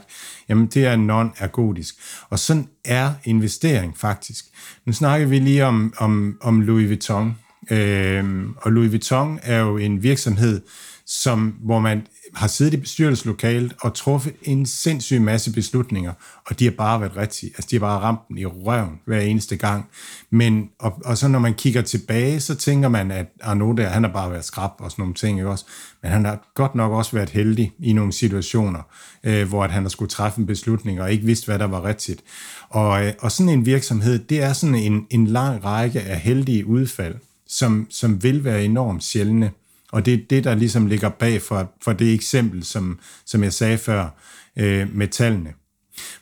jamen 0.50 0.68
det 0.68 0.86
er 0.86 0.96
non-ergodisk. 0.96 1.96
Og 2.30 2.40
sådan 2.40 2.68
er 2.86 3.14
investering 3.24 3.98
faktisk. 3.98 4.46
Nu 4.86 4.94
snakker 4.94 5.28
vi 5.28 5.40
lige 5.40 5.66
om, 5.66 5.94
om, 5.98 6.38
om 6.42 6.62
Louis 6.62 6.88
Vuitton, 6.88 7.36
Øh, 7.72 8.24
og 8.58 8.72
Louis 8.72 8.92
Vuitton 8.92 9.40
er 9.44 9.60
jo 9.60 9.78
en 9.78 10.04
virksomhed, 10.04 10.62
som, 11.06 11.56
hvor 11.62 11.80
man 11.80 12.08
har 12.36 12.47
siddet 12.47 12.73
i 12.73 12.77
bestyrelseslokalet 12.77 13.75
og 13.82 13.93
truffet 13.93 14.34
en 14.43 14.65
sindssyg 14.65 15.21
masse 15.21 15.53
beslutninger, 15.53 16.13
og 16.45 16.59
de 16.59 16.63
har 16.63 16.71
bare 16.71 17.01
været 17.01 17.17
rigtige. 17.17 17.51
Altså, 17.55 17.67
de 17.71 17.75
har 17.75 17.80
bare 17.80 17.99
ramt 17.99 18.19
den 18.27 18.38
i 18.38 18.45
røven 18.45 18.99
hver 19.05 19.19
eneste 19.19 19.57
gang. 19.57 19.89
Men, 20.30 20.69
og, 20.80 21.01
og 21.05 21.17
så 21.17 21.27
når 21.27 21.39
man 21.39 21.53
kigger 21.53 21.82
tilbage, 21.82 22.39
så 22.39 22.55
tænker 22.55 22.89
man, 22.89 23.11
at 23.11 23.25
ah, 23.41 23.49
Arnaud 23.49 23.75
der, 23.75 23.88
han 23.88 24.03
har 24.03 24.11
bare 24.11 24.32
været 24.32 24.45
skrab 24.45 24.71
og 24.80 24.91
sådan 24.91 25.01
nogle 25.01 25.13
ting, 25.13 25.38
ikke 25.38 25.49
også? 25.49 25.65
Men 26.01 26.11
han 26.11 26.25
har 26.25 26.51
godt 26.55 26.75
nok 26.75 26.91
også 26.91 27.11
været 27.11 27.30
heldig 27.30 27.73
i 27.80 27.93
nogle 27.93 28.13
situationer, 28.13 28.82
øh, 29.23 29.47
hvor 29.47 29.63
at 29.63 29.71
han 29.71 29.84
har 29.84 29.89
skulle 29.89 30.09
træffe 30.09 30.39
en 30.39 30.45
beslutning 30.45 31.01
og 31.01 31.11
ikke 31.11 31.25
vidste, 31.25 31.45
hvad 31.45 31.59
der 31.59 31.67
var 31.67 31.84
rigtigt. 31.84 32.21
Og, 32.69 33.05
øh, 33.05 33.13
og 33.19 33.32
sådan 33.32 33.49
en 33.49 33.65
virksomhed, 33.65 34.19
det 34.19 34.43
er 34.43 34.53
sådan 34.53 34.75
en, 34.75 35.05
en 35.09 35.27
lang 35.27 35.65
række 35.65 36.01
af 36.01 36.19
heldige 36.19 36.65
udfald, 36.65 37.15
som, 37.47 37.88
som 37.89 38.23
vil 38.23 38.43
være 38.43 38.65
enormt 38.65 39.03
sjældne. 39.03 39.51
Og 39.92 40.06
det 40.06 40.14
er 40.14 40.18
det, 40.30 40.44
der 40.44 40.56
ligesom 40.56 40.86
ligger 40.86 41.10
bag 41.10 41.42
for, 41.42 41.72
for 41.84 41.94
det 41.94 42.14
eksempel, 42.14 42.64
som, 42.64 43.00
som 43.26 43.44
jeg 43.44 43.54
sagde 43.54 43.78
før 43.78 44.10
øh, 44.58 44.96
med 44.96 45.08
tallene. 45.08 45.54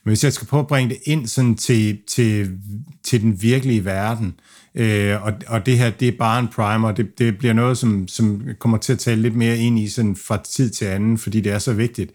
Men 0.04 0.10
hvis 0.10 0.24
jeg 0.24 0.34
skal 0.34 0.48
prøve 0.48 0.62
at 0.62 0.68
bringe 0.68 0.90
det 0.90 0.98
ind 1.06 1.28
sådan 1.28 1.56
til, 1.56 2.00
til, 2.08 2.58
til 3.04 3.22
den 3.22 3.42
virkelige 3.42 3.86
verden, 3.86 4.40
øh, 4.76 5.24
og, 5.24 5.34
og 5.48 5.66
det 5.66 5.78
her, 5.78 5.90
det 5.90 6.08
er 6.08 6.18
bare 6.20 6.40
en 6.40 6.48
primer, 6.48 6.92
det, 6.92 7.20
det 7.20 7.38
bliver 7.38 7.54
noget, 7.54 7.78
som, 7.78 8.08
som 8.08 8.42
kommer 8.60 8.78
til 8.78 8.94
at 8.94 9.00
tale 9.00 9.22
lidt 9.22 9.36
mere 9.36 9.58
ind 9.58 9.80
i 9.80 9.90
sådan 9.90 10.16
fra 10.16 10.44
tid 10.44 10.70
til 10.70 10.86
anden, 10.86 11.18
fordi 11.18 11.42
det 11.42 11.52
er 11.52 11.60
så 11.60 11.74
vigtigt. 11.74 12.12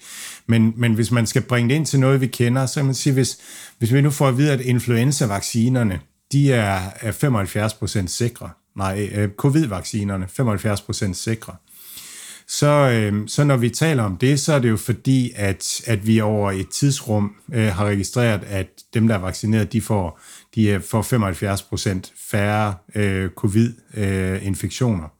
Men, 0.47 0.73
men 0.77 0.95
hvis 0.95 1.11
man 1.11 1.27
skal 1.27 1.43
bringe 1.43 1.69
det 1.69 1.75
ind 1.75 1.87
til 1.87 2.01
noget, 2.01 2.21
vi 2.21 2.27
kender, 2.27 2.67
så 2.67 2.75
kan 2.75 2.85
man 2.85 2.95
sige, 2.95 3.13
hvis, 3.13 3.39
hvis 3.79 3.93
vi 3.93 4.01
nu 4.01 4.11
får 4.11 4.29
at 4.29 4.39
vide, 4.39 4.53
at 4.53 4.61
influenza-vaccinerne, 4.61 6.01
de 6.33 6.53
er, 6.53 6.81
er 7.01 7.13
75% 8.03 8.07
sikre, 8.07 8.51
nej, 8.77 9.11
øh, 9.15 9.29
covid-vaccinerne, 9.37 10.29
75% 11.11 11.15
sikre. 11.15 11.57
Så, 12.47 12.67
øh, 12.67 13.29
så 13.29 13.45
når 13.45 13.57
vi 13.57 13.71
taler 13.71 14.03
om 14.03 14.17
det, 14.17 14.41
så 14.41 14.53
er 14.53 14.59
det 14.59 14.71
jo 14.71 14.77
fordi, 14.77 15.33
at, 15.37 15.81
at 15.87 16.07
vi 16.07 16.21
over 16.21 16.53
et 16.53 16.69
tidsrum 16.69 17.35
øh, 17.53 17.67
har 17.67 17.85
registreret, 17.85 18.45
at 18.45 18.69
dem, 18.95 19.09
der 19.09 19.15
er 19.15 19.19
vaccineret, 19.19 19.73
de 19.73 19.81
får, 19.81 20.21
de 20.55 20.69
øh, 20.69 20.83
får 20.83 21.03
75% 22.05 22.13
færre 22.31 22.75
øh, 22.95 23.31
covid-infektioner. 23.31 25.05
Øh, 25.05 25.11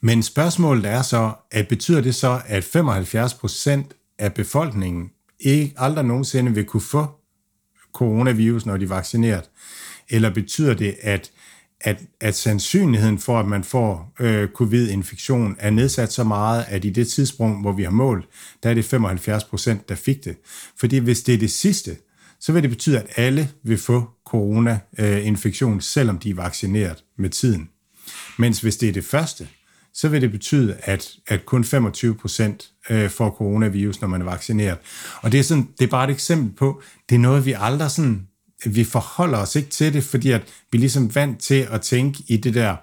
Men 0.00 0.22
spørgsmålet 0.22 0.84
er 0.84 1.02
så, 1.02 1.32
at 1.50 1.68
betyder 1.68 2.00
det 2.00 2.14
så, 2.14 2.40
at 2.46 2.64
75% 2.64 4.14
af 4.18 4.34
befolkningen 4.34 5.10
ikke 5.40 5.74
aldrig 5.76 6.04
nogensinde 6.04 6.54
vil 6.54 6.64
kunne 6.64 6.80
få 6.80 7.06
coronavirus, 7.92 8.66
når 8.66 8.76
de 8.76 8.84
er 8.84 8.88
vaccineret? 8.88 9.50
Eller 10.08 10.30
betyder 10.30 10.74
det, 10.74 10.96
at 11.02 11.30
at, 11.80 12.02
at 12.20 12.34
sandsynligheden 12.34 13.18
for, 13.18 13.40
at 13.40 13.46
man 13.46 13.64
får 13.64 14.12
øh, 14.20 14.48
covid-infektion, 14.48 15.56
er 15.58 15.70
nedsat 15.70 16.12
så 16.12 16.24
meget, 16.24 16.64
at 16.68 16.84
i 16.84 16.90
det 16.90 17.08
tidspunkt, 17.08 17.60
hvor 17.60 17.72
vi 17.72 17.82
har 17.82 17.90
målt, 17.90 18.28
der 18.62 18.70
er 18.70 18.74
det 18.74 18.84
75 18.84 19.44
procent, 19.44 19.88
der 19.88 19.94
fik 19.94 20.24
det. 20.24 20.36
Fordi 20.76 20.98
hvis 20.98 21.22
det 21.22 21.34
er 21.34 21.38
det 21.38 21.50
sidste, 21.50 21.96
så 22.40 22.52
vil 22.52 22.62
det 22.62 22.70
betyde, 22.70 22.98
at 22.98 23.06
alle 23.16 23.50
vil 23.62 23.78
få 23.78 24.10
corona-infektion, 24.26 25.76
øh, 25.76 25.82
selvom 25.82 26.18
de 26.18 26.30
er 26.30 26.34
vaccineret 26.34 27.04
med 27.18 27.30
tiden. 27.30 27.68
Mens 28.38 28.60
hvis 28.60 28.76
det 28.76 28.88
er 28.88 28.92
det 28.92 29.04
første, 29.04 29.48
så 29.94 30.08
vil 30.08 30.20
det 30.20 30.30
betyde, 30.30 30.76
at, 30.82 31.08
at 31.26 31.46
kun 31.46 31.64
25 31.64 32.14
procent 32.14 32.70
øh, 32.90 33.10
får 33.10 33.30
coronavirus, 33.30 34.00
når 34.00 34.08
man 34.08 34.20
er 34.20 34.24
vaccineret. 34.24 34.78
Og 35.22 35.32
det 35.32 35.40
er, 35.40 35.44
sådan, 35.44 35.68
det 35.78 35.84
er 35.84 35.90
bare 35.90 36.04
et 36.04 36.14
eksempel 36.14 36.56
på, 36.56 36.82
det 37.08 37.14
er 37.14 37.18
noget, 37.18 37.46
vi 37.46 37.54
aldrig 37.58 37.90
sådan, 37.90 38.26
vi 38.66 38.84
forholder 38.84 39.38
os 39.38 39.56
ikke 39.56 39.68
til 39.68 39.92
det, 39.92 40.04
fordi 40.04 40.30
at 40.30 40.42
vi 40.72 40.78
ligesom 40.78 41.02
er 41.02 41.06
ligesom 41.06 41.14
vant 41.14 41.40
til 41.40 41.68
at 41.70 41.80
tænke 41.80 42.22
i 42.28 42.36
det 42.36 42.54
der 42.54 42.76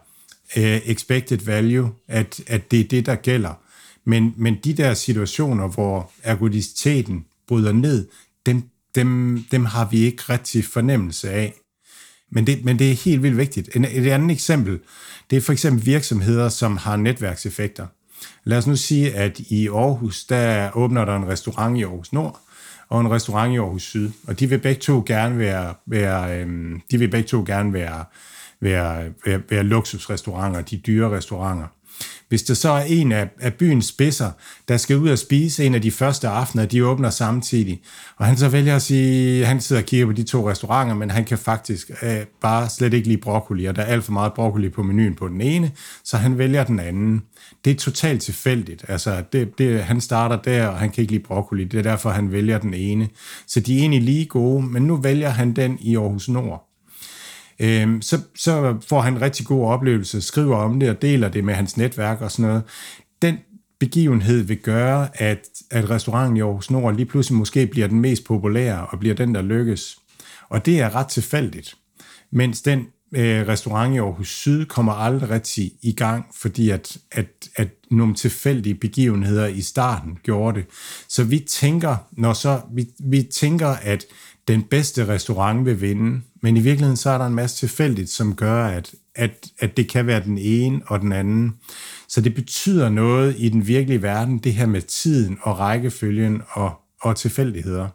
øh, 0.57 0.81
expected 0.85 1.37
value, 1.37 1.91
at, 2.07 2.41
at 2.47 2.71
det 2.71 2.79
er 2.79 2.87
det, 2.87 3.05
der 3.05 3.15
gælder. 3.15 3.53
Men, 4.05 4.33
men 4.37 4.57
de 4.63 4.73
der 4.73 4.93
situationer, 4.93 5.67
hvor 5.67 6.11
ergodiciteten 6.23 7.25
bryder 7.47 7.71
ned, 7.71 8.07
dem, 8.45 8.63
dem, 8.95 9.43
dem 9.51 9.65
har 9.65 9.87
vi 9.91 9.97
ikke 9.97 10.23
rigtig 10.29 10.65
fornemmelse 10.65 11.31
af. 11.31 11.53
Men 12.31 12.47
det, 12.47 12.65
men 12.65 12.79
det 12.79 12.91
er 12.91 12.95
helt 12.95 13.23
vildt 13.23 13.37
vigtigt. 13.37 13.75
En, 13.75 13.85
et 13.85 14.07
andet 14.07 14.31
eksempel, 14.31 14.79
det 15.29 15.37
er 15.37 15.41
for 15.41 15.53
eksempel 15.53 15.85
virksomheder, 15.85 16.49
som 16.49 16.77
har 16.77 16.95
netværkseffekter. 16.95 17.87
Lad 18.43 18.57
os 18.57 18.67
nu 18.67 18.75
sige, 18.75 19.13
at 19.13 19.39
i 19.39 19.67
Aarhus, 19.67 20.25
der 20.25 20.77
åbner 20.77 21.05
der 21.05 21.15
en 21.15 21.27
restaurant 21.27 21.77
i 21.77 21.83
Aarhus 21.83 22.13
Nord, 22.13 22.41
og 22.89 23.01
en 23.01 23.11
restaurant 23.11 23.53
i 23.53 23.57
Aarhus 23.57 23.83
Syd. 23.83 24.11
Og 24.27 24.39
de 24.39 24.49
vil 24.49 24.59
begge 24.59 24.81
to 24.81 25.03
gerne 25.05 25.37
være, 25.37 25.73
være 25.85 26.41
øhm, 26.41 26.81
de 26.91 26.97
vil 26.97 27.07
begge 27.07 27.27
to 27.27 27.43
gerne 27.47 27.73
være, 27.73 28.05
være, 28.59 29.11
være, 29.25 29.41
være 29.49 29.63
luksusrestauranter, 29.63 30.61
de 30.61 30.77
dyre 30.77 31.09
restauranter. 31.17 31.67
Hvis 32.29 32.43
der 32.43 32.53
så 32.53 32.69
er 32.69 32.83
en 32.83 33.11
af, 33.11 33.29
af 33.39 33.53
byens 33.53 33.85
spidser, 33.85 34.31
der 34.67 34.77
skal 34.77 34.97
ud 34.97 35.09
og 35.09 35.17
spise 35.17 35.65
en 35.65 35.75
af 35.75 35.81
de 35.81 35.91
første 35.91 36.27
aftener, 36.27 36.65
de 36.65 36.85
åbner 36.85 37.09
samtidig, 37.09 37.81
og 38.17 38.25
han 38.25 38.37
så 38.37 38.49
vælger 38.49 38.75
at 38.75 38.81
sige, 38.81 39.45
han 39.45 39.61
sidder 39.61 39.81
og 39.81 39.85
kigger 39.85 40.05
på 40.05 40.11
de 40.11 40.23
to 40.23 40.49
restauranter, 40.49 40.95
men 40.95 41.11
han 41.11 41.25
kan 41.25 41.37
faktisk 41.37 41.91
øh, 42.03 42.25
bare 42.41 42.69
slet 42.69 42.93
ikke 42.93 43.07
lide 43.07 43.21
broccoli, 43.21 43.65
og 43.65 43.75
der 43.75 43.81
er 43.81 43.85
alt 43.85 44.03
for 44.03 44.11
meget 44.11 44.33
broccoli 44.33 44.69
på 44.69 44.83
menuen 44.83 45.15
på 45.15 45.27
den 45.27 45.41
ene, 45.41 45.71
så 46.03 46.17
han 46.17 46.37
vælger 46.37 46.63
den 46.63 46.79
anden. 46.79 47.21
Det 47.65 47.71
er 47.71 47.75
totalt 47.75 48.21
tilfældigt. 48.21 48.85
Altså, 48.87 49.23
det, 49.33 49.57
det, 49.57 49.83
han 49.83 50.01
starter 50.01 50.41
der, 50.41 50.67
og 50.67 50.77
han 50.77 50.89
kan 50.89 51.01
ikke 51.01 51.13
lide 51.13 51.23
broccoli. 51.23 51.63
Det 51.63 51.77
er 51.77 51.83
derfor, 51.83 52.09
han 52.09 52.31
vælger 52.31 52.57
den 52.57 52.73
ene. 52.73 53.09
Så 53.47 53.59
de 53.59 53.75
er 53.75 53.79
egentlig 53.79 54.01
lige 54.01 54.25
gode, 54.25 54.65
men 54.65 54.83
nu 54.83 54.95
vælger 54.95 55.29
han 55.29 55.53
den 55.53 55.77
i 55.81 55.95
Aarhus 55.95 56.29
Nord 56.29 56.66
øh, 57.59 58.01
så, 58.01 58.21
så 58.35 58.77
får 58.87 59.01
han 59.01 59.13
en 59.13 59.21
rigtig 59.21 59.45
god 59.45 59.67
oplevelse, 59.67 60.21
skriver 60.21 60.57
om 60.57 60.79
det 60.79 60.89
og 60.89 61.01
deler 61.01 61.29
det 61.29 61.43
med 61.43 61.53
hans 61.53 61.77
netværk 61.77 62.21
og 62.21 62.31
sådan 62.31 62.45
noget. 62.45 62.63
Den 63.21 63.37
begivenhed 63.79 64.41
vil 64.41 64.57
gøre, 64.57 65.21
at, 65.21 65.39
at 65.71 65.89
restauranten 65.89 66.37
i 66.37 66.41
Aarhus 66.41 66.71
Nord 66.71 66.95
lige 66.95 67.05
pludselig 67.05 67.37
måske 67.37 67.67
bliver 67.67 67.87
den 67.87 68.01
mest 68.01 68.23
populære 68.23 68.87
og 68.87 68.99
bliver 68.99 69.15
den, 69.15 69.35
der 69.35 69.41
lykkes. 69.41 69.97
Og 70.49 70.65
det 70.65 70.79
er 70.79 70.95
ret 70.95 71.07
tilfældigt. 71.07 71.75
Mens 72.31 72.61
den 72.61 72.87
øh, 73.15 73.47
restaurant 73.47 73.95
i 73.95 73.97
Aarhus 73.97 74.29
Syd 74.29 74.65
kommer 74.65 74.93
aldrig 74.93 75.29
rigtig 75.29 75.71
i 75.81 75.91
gang, 75.91 76.25
fordi 76.35 76.69
at, 76.69 76.97
at, 77.11 77.27
at 77.55 77.67
nogle 77.91 78.15
tilfældige 78.15 78.75
begivenheder 78.75 79.47
i 79.47 79.61
starten 79.61 80.17
gjorde 80.23 80.59
det. 80.59 80.65
Så 81.07 81.23
vi 81.23 81.39
tænker, 81.39 81.95
når 82.11 82.33
så, 82.33 82.61
vi, 82.73 82.87
vi 82.99 83.23
tænker, 83.23 83.67
at 83.67 84.05
den 84.47 84.63
bedste 84.63 85.07
restaurant 85.07 85.65
vil 85.65 85.81
vinde, 85.81 86.21
men 86.41 86.57
i 86.57 86.59
virkeligheden 86.59 86.97
så 86.97 87.09
er 87.09 87.17
der 87.17 87.25
en 87.25 87.35
masse 87.35 87.57
tilfældigt, 87.57 88.09
som 88.09 88.35
gør, 88.35 88.65
at, 88.65 88.95
at, 89.15 89.47
at 89.59 89.77
det 89.77 89.89
kan 89.89 90.07
være 90.07 90.23
den 90.23 90.37
ene 90.37 90.81
og 90.87 91.01
den 91.01 91.11
anden. 91.11 91.53
Så 92.07 92.21
det 92.21 92.35
betyder 92.35 92.89
noget 92.89 93.35
i 93.37 93.49
den 93.49 93.67
virkelige 93.67 94.01
verden, 94.01 94.37
det 94.37 94.53
her 94.53 94.65
med 94.65 94.81
tiden 94.81 95.37
og 95.41 95.59
rækkefølgen 95.59 96.41
og, 96.49 96.73
og 97.01 97.15
tilfældigheder. 97.15 97.87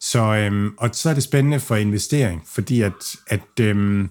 Så, 0.00 0.20
øhm, 0.20 0.70
og 0.78 0.90
så 0.92 1.10
er 1.10 1.14
det 1.14 1.22
spændende 1.22 1.60
for 1.60 1.76
investering, 1.76 2.42
fordi 2.46 2.80
at, 2.80 3.16
at, 3.28 3.60
øhm, 3.60 4.08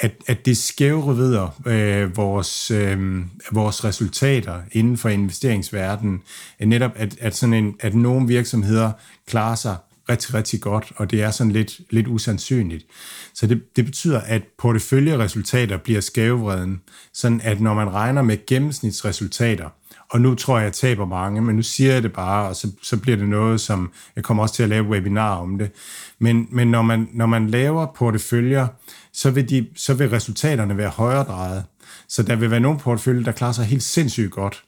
at, 0.00 0.12
at 0.26 0.46
det 0.46 0.56
skævrevider 0.56 1.62
øh, 1.66 2.16
vores, 2.16 2.70
øh, 2.70 3.22
vores 3.52 3.84
resultater 3.84 4.62
inden 4.72 4.96
for 4.96 5.08
investeringsverdenen. 5.08 6.22
Netop 6.60 6.90
at, 6.94 7.16
at, 7.20 7.36
sådan 7.36 7.54
en, 7.54 7.76
at 7.80 7.94
nogle 7.94 8.26
virksomheder 8.26 8.92
klarer 9.26 9.54
sig 9.54 9.76
rigtig, 10.08 10.34
rigtig 10.34 10.60
godt, 10.60 10.92
og 10.96 11.10
det 11.10 11.22
er 11.22 11.30
sådan 11.30 11.52
lidt, 11.52 11.80
lidt 11.90 12.08
usandsynligt. 12.08 12.86
Så 13.34 13.46
det, 13.46 13.76
det 13.76 13.84
betyder, 13.84 14.20
at 14.20 14.42
porteføljeresultater 14.58 15.76
bliver 15.76 16.00
skævevreden, 16.00 16.80
sådan 17.12 17.40
at 17.44 17.60
når 17.60 17.74
man 17.74 17.92
regner 17.92 18.22
med 18.22 18.46
gennemsnitsresultater, 18.46 19.68
og 20.10 20.20
nu 20.20 20.34
tror 20.34 20.58
jeg, 20.58 20.64
jeg 20.64 20.72
taber 20.72 21.06
mange, 21.06 21.42
men 21.42 21.56
nu 21.56 21.62
siger 21.62 21.92
jeg 21.92 22.02
det 22.02 22.12
bare, 22.12 22.48
og 22.48 22.56
så, 22.56 22.70
så 22.82 22.96
bliver 22.96 23.16
det 23.16 23.28
noget, 23.28 23.60
som 23.60 23.92
jeg 24.16 24.24
kommer 24.24 24.42
også 24.42 24.54
til 24.54 24.62
at 24.62 24.68
lave 24.68 24.88
webinar 24.88 25.36
om 25.36 25.58
det. 25.58 25.70
Men, 26.18 26.48
men 26.50 26.68
når, 26.70 26.82
man, 26.82 27.08
når 27.12 27.26
man 27.26 27.50
laver 27.50 27.86
porteføljer, 27.96 28.66
så 29.12 29.30
vil, 29.30 29.50
de, 29.50 29.66
så 29.76 29.94
vil 29.94 30.10
resultaterne 30.10 30.76
være 30.76 30.88
højere 30.88 31.24
drejet. 31.24 31.64
Så 32.08 32.22
der 32.22 32.36
vil 32.36 32.50
være 32.50 32.60
nogle 32.60 32.78
porteføljer, 32.78 33.24
der 33.24 33.32
klarer 33.32 33.52
sig 33.52 33.64
helt 33.64 33.82
sindssygt 33.82 34.30
godt. 34.30 34.64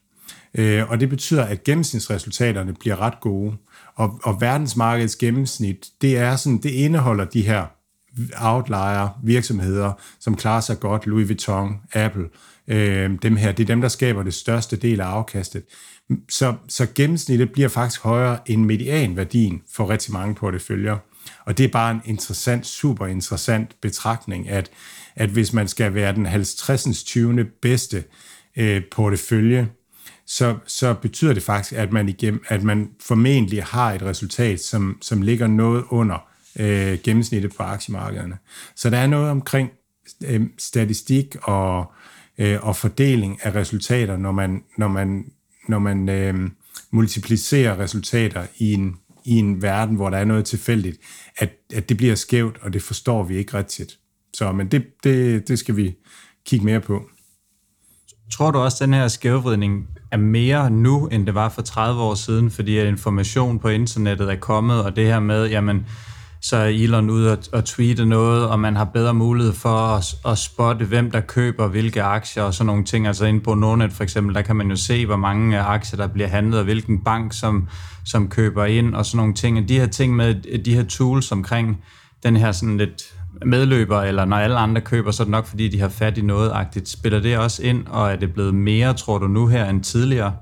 Øh, 0.55 0.91
og 0.91 1.01
det 1.01 1.09
betyder, 1.09 1.45
at 1.45 1.65
gennemsnitsresultaterne 1.65 2.75
bliver 2.75 3.01
ret 3.01 3.21
gode. 3.21 3.57
Og, 3.99 4.21
og 4.23 4.41
verdensmarkedets 4.41 5.17
gennemsnit, 5.17 5.87
det 6.01 6.19
er 6.19 6.37
sådan, 6.37 6.59
det 6.59 6.71
indeholder 6.71 7.25
de 7.25 7.43
her 7.43 7.67
outlier 8.37 9.19
virksomheder, 9.23 9.93
som 10.21 10.37
klarer 10.37 10.61
sig 10.61 10.81
godt, 10.81 11.07
Louis 11.07 11.29
Vuitton, 11.29 11.77
Apple, 11.93 12.29
øh, 12.69 13.11
dem 13.23 13.37
her, 13.37 13.53
det 13.53 13.63
er 13.63 13.67
dem, 13.67 13.81
der 13.81 13.89
skaber 13.89 14.23
det 14.23 14.35
største 14.35 14.77
del 14.77 15.01
af 15.01 15.05
afkastet. 15.05 15.63
Så, 16.29 16.55
så 16.69 16.87
gennemsnittet 16.95 17.53
bliver 17.53 17.69
faktisk 17.69 18.03
højere 18.03 18.39
end 18.47 18.65
medianværdien 18.65 19.63
for 19.73 19.91
rigtig 19.91 20.13
mange 20.13 20.35
porteføljer. 20.35 20.97
Og 21.45 21.59
det 21.59 21.65
er 21.65 21.69
bare 21.69 21.91
en 21.91 22.01
interessant, 22.05 22.67
super 22.67 23.07
interessant 23.07 23.77
betragtning, 23.81 24.49
at, 24.49 24.71
at 25.17 25.29
hvis 25.29 25.53
man 25.53 25.69
skal 25.69 25.95
være 25.95 26.15
den 26.15 26.27
50. 26.27 27.05
20. 27.05 27.45
bedste 27.63 28.05
øh, 28.57 28.83
portefølje, 28.93 29.69
så, 30.31 30.57
så 30.67 30.95
betyder 30.95 31.35
det 31.35 31.43
faktisk, 31.43 31.73
at 31.73 31.93
man, 31.93 32.09
igennem, 32.09 32.43
at 32.49 32.63
man 32.63 32.91
formentlig 33.01 33.65
har 33.65 33.93
et 33.93 34.03
resultat, 34.03 34.61
som, 34.61 34.99
som 35.03 35.23
ligger 35.23 35.47
noget 35.47 35.85
under 35.91 36.29
øh, 36.59 36.99
gennemsnittet 37.05 37.57
på 37.57 37.63
aktiemarkederne. 37.63 38.39
Så 38.77 38.91
der 38.91 38.99
er 38.99 39.07
noget 39.07 39.31
omkring 39.31 39.71
øh, 40.25 40.47
statistik 40.59 41.37
og, 41.43 41.93
øh, 42.39 42.59
og 42.63 42.77
fordeling 42.77 43.39
af 43.43 43.55
resultater, 43.55 44.17
når 44.17 44.33
man, 44.33 44.63
når 44.79 44.89
man, 44.89 45.25
når 45.69 45.79
man 45.79 46.09
øh, 46.09 46.51
multiplicerer 46.91 47.79
resultater 47.79 48.47
i 48.59 48.73
en, 48.73 48.97
i 49.25 49.35
en 49.35 49.63
verden, 49.63 49.97
hvor 49.97 50.11
der 50.11 50.19
er 50.19 50.25
noget 50.25 50.45
tilfældigt, 50.45 50.99
at, 51.37 51.51
at 51.75 51.89
det 51.89 51.97
bliver 51.97 52.15
skævt, 52.15 52.59
og 52.63 52.73
det 52.73 52.83
forstår 52.83 53.25
vi 53.25 53.37
ikke 53.37 53.59
rigtigt. 53.59 53.99
Så, 54.35 54.53
men 54.53 54.69
det, 54.69 54.85
det, 55.05 55.49
det 55.49 55.59
skal 55.59 55.77
vi 55.77 55.95
kigge 56.47 56.65
mere 56.65 56.81
på. 56.81 57.11
Tror 58.33 58.51
du 58.51 58.59
også, 58.59 58.85
at 58.85 58.87
den 58.87 58.95
her 58.95 59.09
skævvridning 59.09 59.89
er 60.11 60.17
mere 60.17 60.71
nu, 60.71 61.07
end 61.07 61.27
det 61.27 61.35
var 61.35 61.49
for 61.49 61.63
30 61.63 62.03
år 62.03 62.15
siden, 62.15 62.51
fordi 62.51 62.79
at 62.79 62.87
information 62.87 63.59
på 63.59 63.69
internettet 63.69 64.31
er 64.31 64.37
kommet, 64.37 64.85
og 64.85 64.97
det 64.97 65.07
her 65.07 65.21
med, 65.21 65.51
jamen, 65.51 65.87
så 66.41 66.57
er 66.57 66.67
Elon 66.67 67.11
ude 67.11 67.33
og, 67.33 67.39
og 67.53 67.65
tweete 67.65 68.07
noget, 68.07 68.49
og 68.49 68.61
man 68.61 68.77
har 68.77 68.85
bedre 68.85 69.15
mulighed 69.15 69.53
for 69.53 69.69
at, 69.69 70.15
at 70.33 70.39
spotte, 70.39 70.85
hvem 70.85 71.11
der 71.11 71.21
køber 71.21 71.67
hvilke 71.67 72.03
aktier 72.03 72.43
og 72.43 72.55
sådan 72.55 72.67
nogle 72.67 72.85
ting. 72.85 73.07
Altså 73.07 73.25
inde 73.27 73.41
på 73.41 73.55
Nordnet 73.55 73.93
for 73.93 74.03
eksempel, 74.03 74.35
der 74.35 74.43
kan 74.43 74.57
man 74.57 74.71
jo 74.71 74.77
se, 74.77 75.07
hvor 75.07 75.17
mange 75.17 75.61
aktier, 75.61 75.97
der 75.97 76.07
bliver 76.07 76.29
handlet, 76.29 76.59
og 76.59 76.65
hvilken 76.65 77.05
bank, 77.05 77.33
som, 77.33 77.69
som 78.05 78.29
køber 78.29 78.65
ind, 78.65 78.95
og 78.95 79.07
sådan 79.07 79.17
nogle 79.17 79.35
ting. 79.35 79.59
Og 79.59 79.69
de 79.69 79.79
her 79.79 79.87
ting 79.87 80.17
med 80.17 80.59
de 80.65 80.75
her 80.75 80.85
tools 80.85 81.33
omkring 81.33 81.83
den 82.23 82.37
her 82.37 82.53
sådan 82.53 82.77
lidt 82.77 83.15
medløber, 83.45 84.01
eller 84.03 84.25
når 84.25 84.37
alle 84.37 84.57
andre 84.57 84.81
køber, 84.81 85.11
så 85.11 85.23
er 85.23 85.25
det 85.25 85.31
nok 85.31 85.47
fordi, 85.47 85.69
de 85.69 85.81
har 85.81 85.89
fat 85.89 86.19
i 86.19 86.23
noget-agtigt. 86.23 86.89
Spiller 86.89 87.21
det 87.21 87.39
også 87.39 87.63
ind, 87.63 87.87
og 87.87 88.13
er 88.13 88.17
det 88.17 88.35
blevet 88.35 88.55
mere, 88.55 88.95
tror 88.95 89.19
du, 89.19 89.27
nu 89.27 89.47
her 89.47 89.65
end 89.71 89.83
tidligere? 89.83 90.37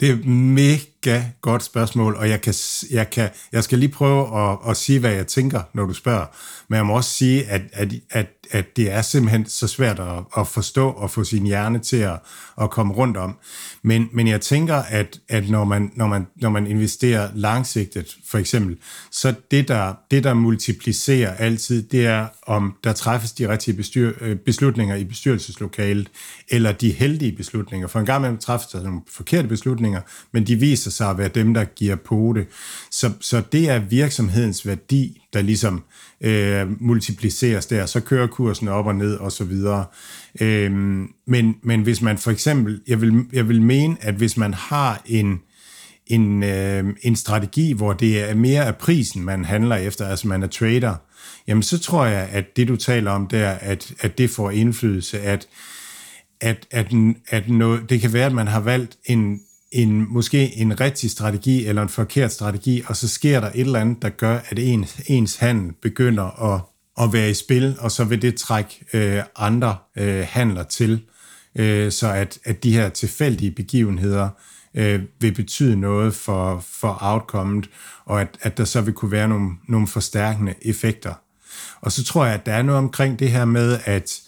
Det 0.00 0.10
er 0.10 0.12
et 0.12 0.26
mega 0.26 1.22
godt 1.40 1.62
spørgsmål, 1.62 2.14
og 2.16 2.28
jeg, 2.28 2.40
kan, 2.40 2.54
jeg, 2.90 3.10
kan, 3.10 3.28
jeg 3.52 3.64
skal 3.64 3.78
lige 3.78 3.92
prøve 3.92 4.50
at, 4.50 4.58
at 4.68 4.76
sige, 4.76 5.00
hvad 5.00 5.12
jeg 5.12 5.26
tænker, 5.26 5.60
når 5.72 5.86
du 5.86 5.92
spørger. 5.92 6.26
Men 6.68 6.76
jeg 6.76 6.86
må 6.86 6.96
også 6.96 7.10
sige, 7.10 7.44
at, 7.44 7.62
at, 7.72 7.92
at, 8.10 8.26
at 8.50 8.76
det 8.76 8.92
er 8.92 9.02
simpelthen 9.02 9.46
så 9.46 9.66
svært 9.66 10.00
at, 10.00 10.24
at 10.38 10.46
forstå 10.46 10.88
og 10.88 11.10
få 11.10 11.24
sin 11.24 11.46
hjerne 11.46 11.78
til 11.78 11.96
at, 11.96 12.18
at 12.60 12.70
komme 12.70 12.94
rundt 12.94 13.16
om. 13.16 13.36
Men, 13.82 14.08
men 14.12 14.28
jeg 14.28 14.40
tænker, 14.40 14.74
at, 14.74 15.20
at 15.28 15.50
når, 15.50 15.64
man, 15.64 15.92
når, 15.94 16.06
man, 16.06 16.26
når 16.36 16.50
man 16.50 16.66
investerer 16.66 17.30
langsigtet, 17.34 18.16
for 18.30 18.38
eksempel, 18.38 18.76
så 19.10 19.34
det 19.50 19.68
der, 19.68 19.94
det, 20.10 20.24
der 20.24 20.34
multiplicerer 20.34 21.34
altid, 21.34 21.82
det 21.82 22.06
er, 22.06 22.26
om 22.46 22.74
der 22.84 22.92
træffes 22.92 23.32
de 23.32 23.48
rigtige 23.48 23.76
bestyr, 23.76 24.12
øh, 24.20 24.36
beslutninger 24.36 24.96
i 24.96 25.04
bestyrelseslokalet, 25.04 26.10
eller 26.48 26.72
de 26.72 26.90
heldige 26.90 27.32
beslutninger. 27.32 27.88
For 27.88 28.00
en 28.00 28.06
gang 28.06 28.20
imellem 28.20 28.38
træffes 28.38 28.68
der 28.70 28.82
nogle 28.82 29.00
forkerte 29.08 29.48
beslutninger, 29.48 30.00
men 30.32 30.46
de 30.46 30.56
viser 30.56 30.90
sig 30.90 31.10
at 31.10 31.18
være 31.18 31.28
dem, 31.28 31.54
der 31.54 31.64
giver 31.64 31.96
på 31.96 32.32
det. 32.36 32.46
Så, 32.90 33.12
så 33.20 33.42
det 33.52 33.70
er 33.70 33.78
virksomhedens 33.78 34.66
værdi, 34.66 35.19
der 35.32 35.42
ligesom 35.42 35.84
øh, 36.20 36.82
multipliceres 36.82 37.66
der. 37.66 37.86
Så 37.86 38.00
kører 38.00 38.26
kursen 38.26 38.68
op 38.68 38.86
og 38.86 38.94
ned 38.94 39.16
og 39.16 39.32
så 39.32 39.44
videre. 39.44 39.84
Øh, 40.40 40.72
men, 41.26 41.56
men 41.62 41.82
hvis 41.82 42.02
man 42.02 42.18
for 42.18 42.30
eksempel, 42.30 42.80
jeg 42.88 43.00
vil, 43.00 43.26
jeg 43.32 43.48
vil 43.48 43.62
mene, 43.62 43.96
at 44.00 44.14
hvis 44.14 44.36
man 44.36 44.54
har 44.54 45.02
en, 45.06 45.40
en, 46.06 46.42
øh, 46.42 46.84
en 47.02 47.16
strategi, 47.16 47.72
hvor 47.72 47.92
det 47.92 48.30
er 48.30 48.34
mere 48.34 48.66
af 48.66 48.76
prisen, 48.76 49.24
man 49.24 49.44
handler 49.44 49.76
efter, 49.76 50.06
altså 50.06 50.28
man 50.28 50.42
er 50.42 50.46
trader, 50.46 50.94
jamen 51.46 51.62
så 51.62 51.78
tror 51.78 52.04
jeg, 52.04 52.28
at 52.32 52.56
det 52.56 52.68
du 52.68 52.76
taler 52.76 53.10
om 53.10 53.26
der, 53.26 53.50
at, 53.50 53.92
at 54.00 54.18
det 54.18 54.30
får 54.30 54.50
indflydelse, 54.50 55.20
at, 55.20 55.48
at, 56.40 56.66
at, 56.70 56.86
at 57.28 57.48
noget, 57.48 57.90
det 57.90 58.00
kan 58.00 58.12
være, 58.12 58.26
at 58.26 58.32
man 58.32 58.48
har 58.48 58.60
valgt 58.60 58.98
en, 59.04 59.40
en, 59.72 60.12
måske 60.12 60.56
en 60.56 60.80
rigtig 60.80 61.10
strategi 61.10 61.66
eller 61.66 61.82
en 61.82 61.88
forkert 61.88 62.32
strategi, 62.32 62.82
og 62.86 62.96
så 62.96 63.08
sker 63.08 63.40
der 63.40 63.48
et 63.48 63.60
eller 63.60 63.80
andet, 63.80 64.02
der 64.02 64.08
gør, 64.08 64.38
at 64.48 64.58
ens, 64.58 65.00
ens 65.06 65.36
handel 65.36 65.72
begynder 65.82 66.54
at, 66.54 66.60
at 67.04 67.12
være 67.12 67.30
i 67.30 67.34
spil, 67.34 67.76
og 67.80 67.90
så 67.90 68.04
vil 68.04 68.22
det 68.22 68.36
trække 68.36 68.84
øh, 68.92 69.22
andre 69.36 69.76
øh, 69.96 70.26
handler 70.28 70.62
til, 70.62 71.02
øh, 71.54 71.92
så 71.92 72.12
at, 72.12 72.38
at 72.44 72.64
de 72.64 72.72
her 72.72 72.88
tilfældige 72.88 73.50
begivenheder 73.50 74.28
øh, 74.74 75.02
vil 75.20 75.34
betyde 75.34 75.76
noget 75.76 76.14
for, 76.14 76.64
for 76.68 76.98
outcomet, 77.00 77.70
og 78.04 78.20
at, 78.20 78.38
at 78.40 78.58
der 78.58 78.64
så 78.64 78.80
vil 78.80 78.94
kunne 78.94 79.10
være 79.10 79.28
nogle, 79.28 79.50
nogle 79.68 79.86
forstærkende 79.86 80.54
effekter. 80.62 81.14
Og 81.80 81.92
så 81.92 82.04
tror 82.04 82.24
jeg, 82.24 82.34
at 82.34 82.46
der 82.46 82.52
er 82.52 82.62
noget 82.62 82.78
omkring 82.78 83.18
det 83.18 83.30
her 83.30 83.44
med, 83.44 83.78
at, 83.84 84.20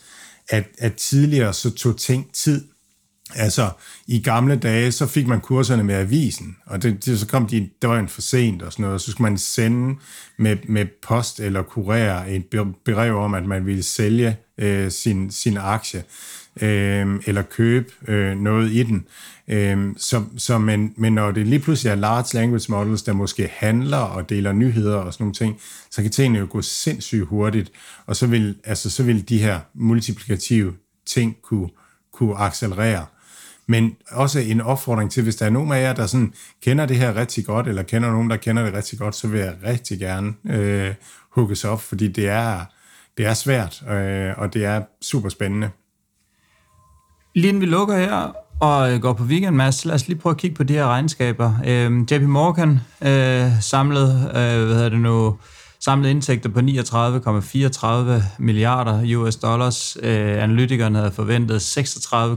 at, 0.48 0.68
at 0.78 0.94
tidligere 0.94 1.52
så 1.52 1.70
tog 1.70 1.96
ting 1.98 2.32
tid. 2.32 2.68
Altså, 3.34 3.70
i 4.06 4.20
gamle 4.20 4.56
dage, 4.56 4.92
så 4.92 5.06
fik 5.06 5.26
man 5.26 5.40
kurserne 5.40 5.84
med 5.84 5.94
avisen, 5.94 6.56
og 6.66 6.82
det, 6.82 7.04
det, 7.04 7.20
så 7.20 7.26
kom 7.26 7.46
de 7.46 7.68
døgn 7.82 8.08
for 8.08 8.20
sent 8.20 8.62
og 8.62 8.72
sådan 8.72 8.82
noget, 8.82 8.94
og 8.94 9.00
så 9.00 9.10
skulle 9.10 9.30
man 9.30 9.38
sende 9.38 9.98
med, 10.38 10.56
med 10.68 10.86
post 11.02 11.40
eller 11.40 11.62
kurere 11.62 12.30
et 12.30 12.44
brev 12.84 13.16
om, 13.16 13.34
at 13.34 13.46
man 13.46 13.66
ville 13.66 13.82
sælge 13.82 14.36
øh, 14.58 14.90
sin, 14.90 15.30
sin 15.30 15.56
aktie 15.56 16.04
øh, 16.60 17.20
eller 17.26 17.42
købe 17.42 17.92
øh, 18.08 18.36
noget 18.36 18.70
i 18.72 18.82
den. 18.82 19.06
Øh, 19.48 19.94
så, 19.96 20.24
så 20.36 20.58
men, 20.58 20.94
men 20.96 21.12
når 21.12 21.30
det 21.30 21.46
lige 21.46 21.58
pludselig 21.58 21.90
er 21.90 21.94
large 21.94 22.34
language 22.34 22.66
models, 22.68 23.02
der 23.02 23.12
måske 23.12 23.50
handler 23.52 23.96
og 23.96 24.28
deler 24.28 24.52
nyheder 24.52 24.96
og 24.96 25.12
sådan 25.12 25.24
nogle 25.24 25.34
ting, 25.34 25.60
så 25.90 26.02
kan 26.02 26.10
tingene 26.10 26.38
jo 26.38 26.46
gå 26.50 26.62
sindssygt 26.62 27.26
hurtigt, 27.26 27.72
og 28.06 28.16
så 28.16 28.26
vil, 28.26 28.56
altså, 28.64 28.90
så 28.90 29.02
vil 29.02 29.28
de 29.28 29.38
her 29.38 29.60
multiplikative 29.74 30.74
ting 31.06 31.36
kunne, 31.42 31.68
kunne 32.12 32.36
accelerere. 32.36 33.06
Men 33.72 33.96
også 34.10 34.38
en 34.38 34.60
opfordring 34.60 35.10
til, 35.10 35.22
hvis 35.22 35.36
der 35.36 35.46
er 35.46 35.50
nogen 35.50 35.72
af 35.72 35.82
jer, 35.82 35.92
der 35.92 36.06
sådan 36.06 36.32
kender 36.62 36.86
det 36.86 36.96
her 36.96 37.16
rigtig 37.16 37.44
godt, 37.44 37.68
eller 37.68 37.82
kender 37.82 38.10
nogen, 38.10 38.30
der 38.30 38.36
kender 38.36 38.64
det 38.64 38.74
rigtig 38.74 38.98
godt, 38.98 39.14
så 39.14 39.28
vil 39.28 39.40
jeg 39.40 39.54
rigtig 39.66 39.98
gerne 39.98 40.32
øh, 40.50 40.94
hugges 41.30 41.64
op, 41.64 41.82
fordi 41.82 42.08
det 42.08 42.28
er, 42.28 42.60
det 43.16 43.26
er 43.26 43.34
svært, 43.34 43.82
øh, 43.90 44.32
og 44.36 44.54
det 44.54 44.64
er 44.64 44.82
super 45.02 45.28
spændende. 45.28 45.70
Lige 47.34 47.48
inden 47.48 47.60
vi 47.60 47.66
lukker 47.66 47.96
her 47.96 48.32
og 48.60 48.92
øh, 48.92 49.00
går 49.00 49.12
på 49.12 49.24
weekend, 49.24 49.56
Mads, 49.56 49.84
lad 49.84 49.94
os 49.94 50.08
lige 50.08 50.18
prøve 50.18 50.30
at 50.30 50.36
kigge 50.36 50.56
på 50.56 50.62
de 50.62 50.72
her 50.72 50.86
regnskaber. 50.86 51.52
Øh, 51.66 52.12
JP 52.12 52.22
Morgan 52.22 52.80
øh, 53.02 53.60
samlede, 53.60 54.14
øh, 54.26 54.66
hvad 54.66 54.74
hedder 54.74 54.88
det 54.88 55.00
nu, 55.00 55.36
samlede 55.80 56.10
indtægter 56.10 56.50
på 56.50 56.58
39,34 56.58 58.22
milliarder 58.38 59.16
US 59.16 59.36
dollars. 59.36 59.96
Øh, 60.02 60.42
analytikerne 60.42 60.98
havde 60.98 61.12
forventet 61.12 61.62
36, 61.62 62.36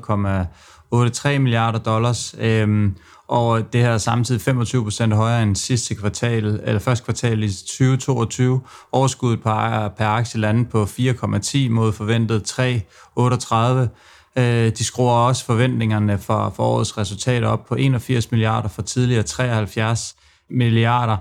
36,83 1.04 1.38
milliarder 1.38 1.80
dollars. 1.80 2.36
Øh, 2.40 2.92
og 3.28 3.74
det 3.74 3.82
her 3.82 3.90
er 3.90 3.98
samtidig 3.98 4.42
25 4.42 4.84
procent 4.84 5.14
højere 5.14 5.44
end 5.44 5.56
sidste 5.56 5.96
kvartal, 5.96 6.60
eller 6.64 6.80
første 6.80 7.06
kvartal 7.06 7.44
i 7.44 7.50
2022. 7.50 8.62
Overskuddet 8.92 9.44
per, 9.44 9.88
per 9.98 10.06
aktie 10.06 10.40
landet 10.40 10.70
på 10.70 10.84
4,10 10.84 11.70
mod 11.70 11.94
forventet 11.94 12.60
3,38 12.60 13.90
øh, 14.36 14.72
de 14.78 14.84
skruer 14.84 15.14
også 15.14 15.46
forventningerne 15.46 16.18
for, 16.20 16.54
for 16.56 16.64
årets 16.64 16.98
resultater 16.98 17.48
op 17.48 17.66
på 17.66 17.76
81 17.76 18.32
milliarder 18.32 18.70
fra 18.70 18.82
tidligere 18.82 19.24
73 19.24 20.16
milliarder. 20.50 21.18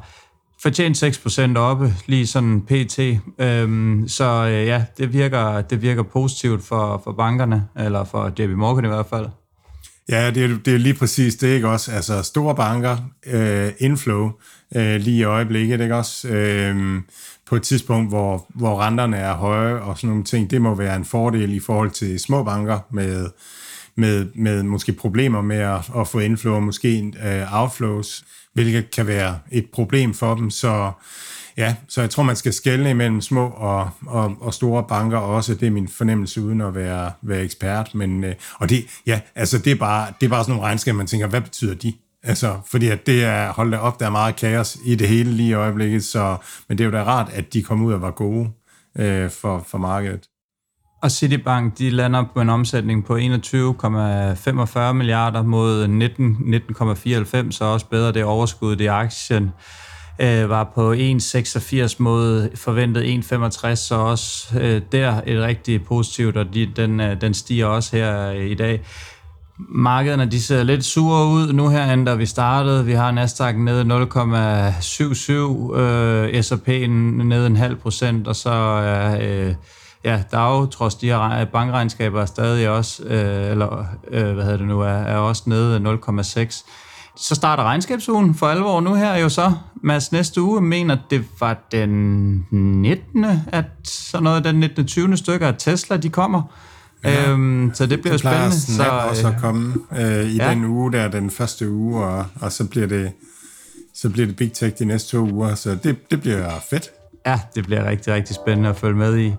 Fortjent 0.63 1.03
6% 1.57 1.59
oppe, 1.59 1.95
lige 2.07 2.27
sådan 2.27 2.61
pt. 2.61 2.99
Øhm, 3.39 4.09
så 4.09 4.25
øh, 4.25 4.67
ja, 4.67 4.85
det 4.99 5.13
virker, 5.13 5.61
det 5.61 5.83
virker 5.83 6.03
positivt 6.03 6.65
for, 6.65 7.01
for 7.05 7.13
bankerne, 7.13 7.69
eller 7.77 8.05
for 8.05 8.33
JP 8.39 8.51
Morgan 8.51 8.85
i 8.85 8.89
hvert 8.89 9.07
fald. 9.07 9.27
Ja, 10.09 10.31
det 10.31 10.45
er, 10.45 10.59
det 10.65 10.75
er 10.75 10.79
lige 10.79 10.95
præcis 10.95 11.35
det, 11.35 11.49
ikke 11.49 11.69
også? 11.69 11.93
Altså 11.93 12.23
store 12.23 12.55
banker, 12.55 12.97
øh, 13.27 13.73
inflow 13.79 14.31
øh, 14.77 15.01
lige 15.01 15.19
i 15.19 15.25
øjeblikket, 15.25 15.81
ikke 15.81 15.97
også? 15.97 16.29
Øh, 16.29 17.01
på 17.47 17.57
et 17.57 17.63
tidspunkt, 17.63 18.09
hvor, 18.09 18.47
hvor 18.49 18.81
renterne 18.81 19.17
er 19.17 19.35
høje 19.35 19.75
og 19.75 19.99
sådan 19.99 20.09
nogle 20.09 20.25
ting, 20.25 20.51
det 20.51 20.63
må 20.63 20.75
være 20.75 20.97
en 20.97 21.05
fordel 21.05 21.55
i 21.55 21.61
forhold 21.61 21.91
til 21.91 22.21
små 22.21 22.45
banker 22.45 22.79
med, 22.91 23.29
med, 23.97 24.27
med 24.35 24.63
måske 24.63 24.93
problemer 24.93 25.43
med 25.43 25.59
at, 25.59 25.91
at 25.97 26.09
få 26.09 26.19
inflow 26.19 26.55
og 26.55 26.63
måske 26.63 27.13
øh, 27.25 27.61
outflows, 27.63 28.25
hvilket 28.53 28.91
kan 28.91 29.07
være 29.07 29.39
et 29.51 29.67
problem 29.73 30.15
for 30.15 30.35
dem. 30.35 30.51
Så 30.51 30.93
ja, 31.57 31.75
så 31.89 32.01
jeg 32.01 32.11
tror, 32.11 32.23
man 32.23 32.37
skal 32.37 32.53
skelne 32.53 32.91
imellem 32.91 33.21
små 33.21 33.49
og, 33.49 33.91
og, 34.07 34.37
og 34.41 34.55
store 34.55 34.85
banker 34.89 35.19
også. 35.19 35.55
Det 35.55 35.67
er 35.67 35.71
min 35.71 35.89
fornemmelse 35.89 36.43
uden 36.43 36.61
at 36.61 36.75
være, 36.75 37.13
være 37.23 37.43
ekspert. 37.43 37.95
Men, 37.95 38.25
øh, 38.25 38.35
og 38.55 38.71
det, 38.71 38.85
ja, 39.07 39.21
altså 39.35 39.59
det, 39.59 39.73
er 39.73 39.77
bare, 39.77 40.13
det 40.21 40.27
er 40.27 40.31
bare 40.31 40.45
sådan 40.45 40.53
nogle 40.53 40.67
regnskaber, 40.67 40.97
man 40.97 41.07
tænker, 41.07 41.27
hvad 41.27 41.41
betyder 41.41 41.75
de? 41.75 41.93
Altså, 42.23 42.61
fordi 42.71 42.89
at 42.89 43.07
det 43.07 43.25
er, 43.25 43.53
hold 43.53 43.71
da 43.71 43.79
op, 43.79 44.01
der 44.01 44.07
er 44.07 44.11
meget 44.11 44.37
kaos 44.37 44.79
i 44.85 44.95
det 44.95 45.09
hele 45.09 45.31
lige 45.31 45.49
i 45.49 45.53
øjeblikket, 45.53 46.05
så, 46.05 46.37
men 46.69 46.79
det 46.79 46.85
er 46.85 46.89
jo 46.89 46.93
da 46.93 47.03
rart, 47.03 47.31
at 47.33 47.53
de 47.53 47.63
kom 47.63 47.83
ud 47.83 47.93
og 47.93 48.03
var 48.03 48.11
gode 48.11 48.51
øh, 48.99 49.31
for, 49.31 49.65
for 49.69 49.79
markedet. 49.79 50.29
Og 51.03 51.11
Citibank, 51.11 51.79
de 51.79 51.91
lander 51.91 52.25
på 52.35 52.41
en 52.41 52.51
omsætning 52.51 53.05
på 53.05 53.17
21,45 53.17 53.21
milliarder 54.93 55.43
mod 55.43 55.87
19,94, 57.47 57.51
så 57.51 57.65
også 57.65 57.87
bedre 57.91 58.13
det 58.13 58.25
overskud 58.25 58.81
i 58.81 58.87
aktien 58.87 59.51
øh, 60.19 60.51
var 60.51 60.73
på 60.75 60.93
1,86 60.93 61.97
mod 61.99 62.57
forventet 62.57 63.03
1,65, 63.03 63.75
så 63.75 63.95
også 63.95 64.59
øh, 64.61 64.83
der 64.93 65.21
et 65.27 65.43
rigtig 65.43 65.85
positivt, 65.85 66.37
og 66.37 66.55
de, 66.55 66.73
den, 66.77 67.01
øh, 67.01 67.21
den 67.21 67.35
stiger 67.35 67.67
også 67.67 67.97
her 67.97 68.31
øh, 68.31 68.51
i 68.51 68.55
dag 68.55 68.81
markederne 69.59 70.31
de 70.31 70.43
ser 70.43 70.63
lidt 70.63 70.85
sure 70.85 71.27
ud 71.27 71.53
nu 71.53 71.69
her, 71.69 71.93
end 71.93 72.07
da 72.07 72.15
vi 72.15 72.27
startede. 72.27 72.85
Vi 72.85 72.93
har 72.93 73.11
Nasdaq 73.11 73.57
nede 73.57 73.83
0,77, 73.83 75.79
øh, 75.79 76.43
S&P 76.43 76.69
nede 76.69 77.47
en 77.47 77.57
halv 77.57 77.77
procent, 77.77 78.29
og 78.29 78.37
så 78.37 78.51
er 78.51 79.19
øh, 79.21 79.55
ja, 80.05 80.23
Dow, 80.33 80.67
trods 80.67 80.95
de 80.95 81.07
her 81.07 81.45
bankregnskaber, 81.45 82.23
er 82.23 82.27
stadig 82.27 82.69
også, 82.69 83.03
øh, 83.03 83.51
eller 83.51 83.85
øh, 84.09 84.33
hvad 84.33 84.45
hedder 84.45 84.59
det 84.59 84.67
nu, 84.67 84.81
er, 84.81 84.87
er 84.87 85.17
også 85.17 85.43
nede 85.47 85.99
0,6. 86.09 86.65
Så 87.17 87.35
starter 87.35 87.63
regnskabsugen 87.63 88.35
for 88.35 88.47
alvor 88.47 88.81
nu 88.81 88.95
her 88.95 89.17
jo 89.17 89.29
så. 89.29 89.53
Mads, 89.83 90.13
næste 90.13 90.43
uge 90.43 90.61
mener, 90.61 90.97
det 91.11 91.25
var 91.41 91.67
den 91.73 92.47
19. 92.51 93.27
at 93.53 93.65
sådan 93.85 94.25
noget, 94.25 94.45
den 94.45 94.55
19. 94.55 94.87
20. 94.87 95.17
stykker 95.17 95.49
af 95.49 95.55
Tesla, 95.59 95.97
de 95.97 96.11
kommer. 96.11 96.43
Ja, 97.05 97.31
øhm, 97.31 97.71
så 97.75 97.87
det 97.87 98.01
bliver 98.01 98.13
det 98.13 98.21
spændende. 98.21 98.61
Så 98.61 98.83
også 98.83 99.29
at 99.29 99.35
komme 99.41 99.75
øh, 99.99 100.25
i 100.25 100.37
ja. 100.37 100.51
den 100.51 100.65
uge 100.65 100.93
der, 100.93 101.09
den 101.09 101.31
første 101.31 101.71
uge, 101.71 102.05
og, 102.05 102.27
og 102.41 102.53
så 102.53 102.65
bliver 102.65 102.87
det 102.87 103.13
så 103.95 104.11
bliver 104.11 104.27
det 104.27 104.37
Big 104.37 104.53
Tech 104.53 104.79
de 104.79 104.85
næste 104.85 105.11
to 105.11 105.31
uger, 105.31 105.55
så 105.55 105.79
det, 105.83 106.11
det 106.11 106.21
bliver 106.21 106.51
fedt. 106.71 106.91
Ja, 107.27 107.41
det 107.55 107.65
bliver 107.65 107.89
rigtig, 107.89 108.13
rigtig 108.13 108.37
spændende 108.37 108.69
at 108.69 108.77
følge 108.77 108.97
med 108.97 109.19
i. 109.19 109.35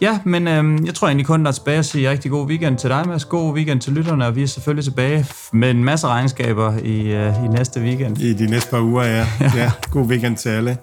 Ja, 0.00 0.18
men 0.24 0.48
øhm, 0.48 0.86
jeg 0.86 0.94
tror 0.94 1.06
egentlig 1.08 1.26
kun, 1.26 1.42
der 1.42 1.48
er 1.48 1.52
tilbage 1.52 1.78
at 1.78 1.84
sige 1.84 2.10
rigtig 2.10 2.30
god 2.30 2.46
weekend 2.46 2.78
til 2.78 2.90
dig, 2.90 3.02
Mads. 3.06 3.24
God 3.24 3.54
weekend 3.54 3.80
til 3.80 3.92
lytterne, 3.92 4.26
og 4.26 4.36
vi 4.36 4.42
er 4.42 4.46
selvfølgelig 4.46 4.84
tilbage 4.84 5.26
med 5.52 5.70
en 5.70 5.84
masse 5.84 6.06
regnskaber 6.06 6.78
i, 6.78 7.00
øh, 7.00 7.44
i 7.44 7.48
næste 7.48 7.80
weekend. 7.80 8.18
I 8.18 8.32
de 8.32 8.46
næste 8.46 8.70
par 8.70 8.80
uger, 8.80 9.04
ja. 9.04 9.26
ja. 9.62 9.70
God 9.90 10.06
weekend 10.06 10.36
til 10.36 10.48
alle. 10.48 10.76